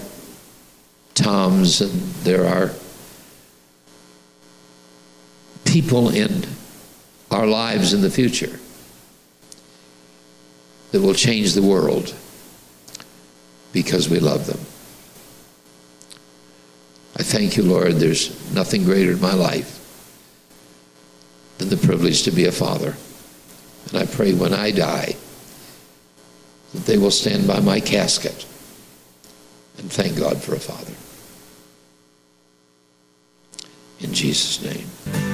Toms 1.14 1.80
and 1.80 1.90
there 2.22 2.46
are 2.46 2.70
people 5.64 6.10
in 6.10 6.44
our 7.32 7.44
lives 7.44 7.92
in 7.92 8.02
the 8.02 8.10
future 8.10 8.60
that 10.90 11.00
will 11.00 11.14
change 11.14 11.54
the 11.54 11.62
world 11.62 12.14
because 13.72 14.08
we 14.08 14.18
love 14.18 14.46
them. 14.46 14.60
I 17.16 17.22
thank 17.22 17.56
you, 17.56 17.64
Lord. 17.64 17.94
There's 17.94 18.54
nothing 18.54 18.84
greater 18.84 19.12
in 19.12 19.20
my 19.20 19.34
life 19.34 19.74
than 21.58 21.68
the 21.68 21.76
privilege 21.76 22.22
to 22.22 22.30
be 22.30 22.46
a 22.46 22.52
father. 22.52 22.94
And 23.88 23.98
I 23.98 24.06
pray 24.06 24.32
when 24.34 24.54
I 24.54 24.70
die 24.70 25.16
that 26.72 26.84
they 26.86 26.98
will 26.98 27.10
stand 27.10 27.46
by 27.46 27.60
my 27.60 27.80
casket 27.80 28.46
and 29.78 29.90
thank 29.90 30.16
God 30.18 30.40
for 30.42 30.54
a 30.54 30.60
father. 30.60 30.94
In 34.00 34.14
Jesus' 34.14 34.62
name. 34.62 35.27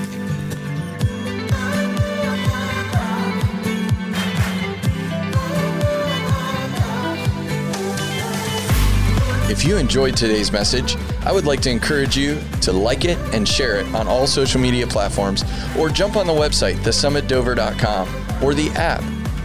If 9.54 9.64
you 9.64 9.76
enjoyed 9.76 10.16
today's 10.16 10.50
message, 10.50 10.96
I 11.24 11.30
would 11.30 11.46
like 11.46 11.60
to 11.60 11.70
encourage 11.70 12.16
you 12.16 12.40
to 12.62 12.72
like 12.72 13.04
it 13.04 13.16
and 13.32 13.48
share 13.48 13.76
it 13.76 13.86
on 13.94 14.08
all 14.08 14.26
social 14.26 14.60
media 14.60 14.84
platforms 14.84 15.44
or 15.78 15.88
jump 15.88 16.16
on 16.16 16.26
the 16.26 16.32
website, 16.32 16.74
thesummitdover.com, 16.78 18.42
or 18.42 18.52
the 18.52 18.68
app 18.70 19.04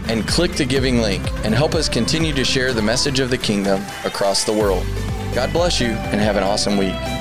and 0.10 0.28
click 0.28 0.54
the 0.54 0.66
giving 0.66 1.00
link 1.00 1.22
and 1.46 1.54
help 1.54 1.76
us 1.76 1.88
continue 1.88 2.34
to 2.34 2.44
share 2.44 2.74
the 2.74 2.82
message 2.82 3.20
of 3.20 3.30
the 3.30 3.38
kingdom 3.38 3.84
across 4.04 4.46
the 4.46 4.52
world. 4.52 4.84
God 5.36 5.54
bless 5.54 5.80
you 5.80 5.90
and 5.90 6.20
have 6.20 6.38
an 6.38 6.44
awesome 6.44 6.76
week. 6.76 7.19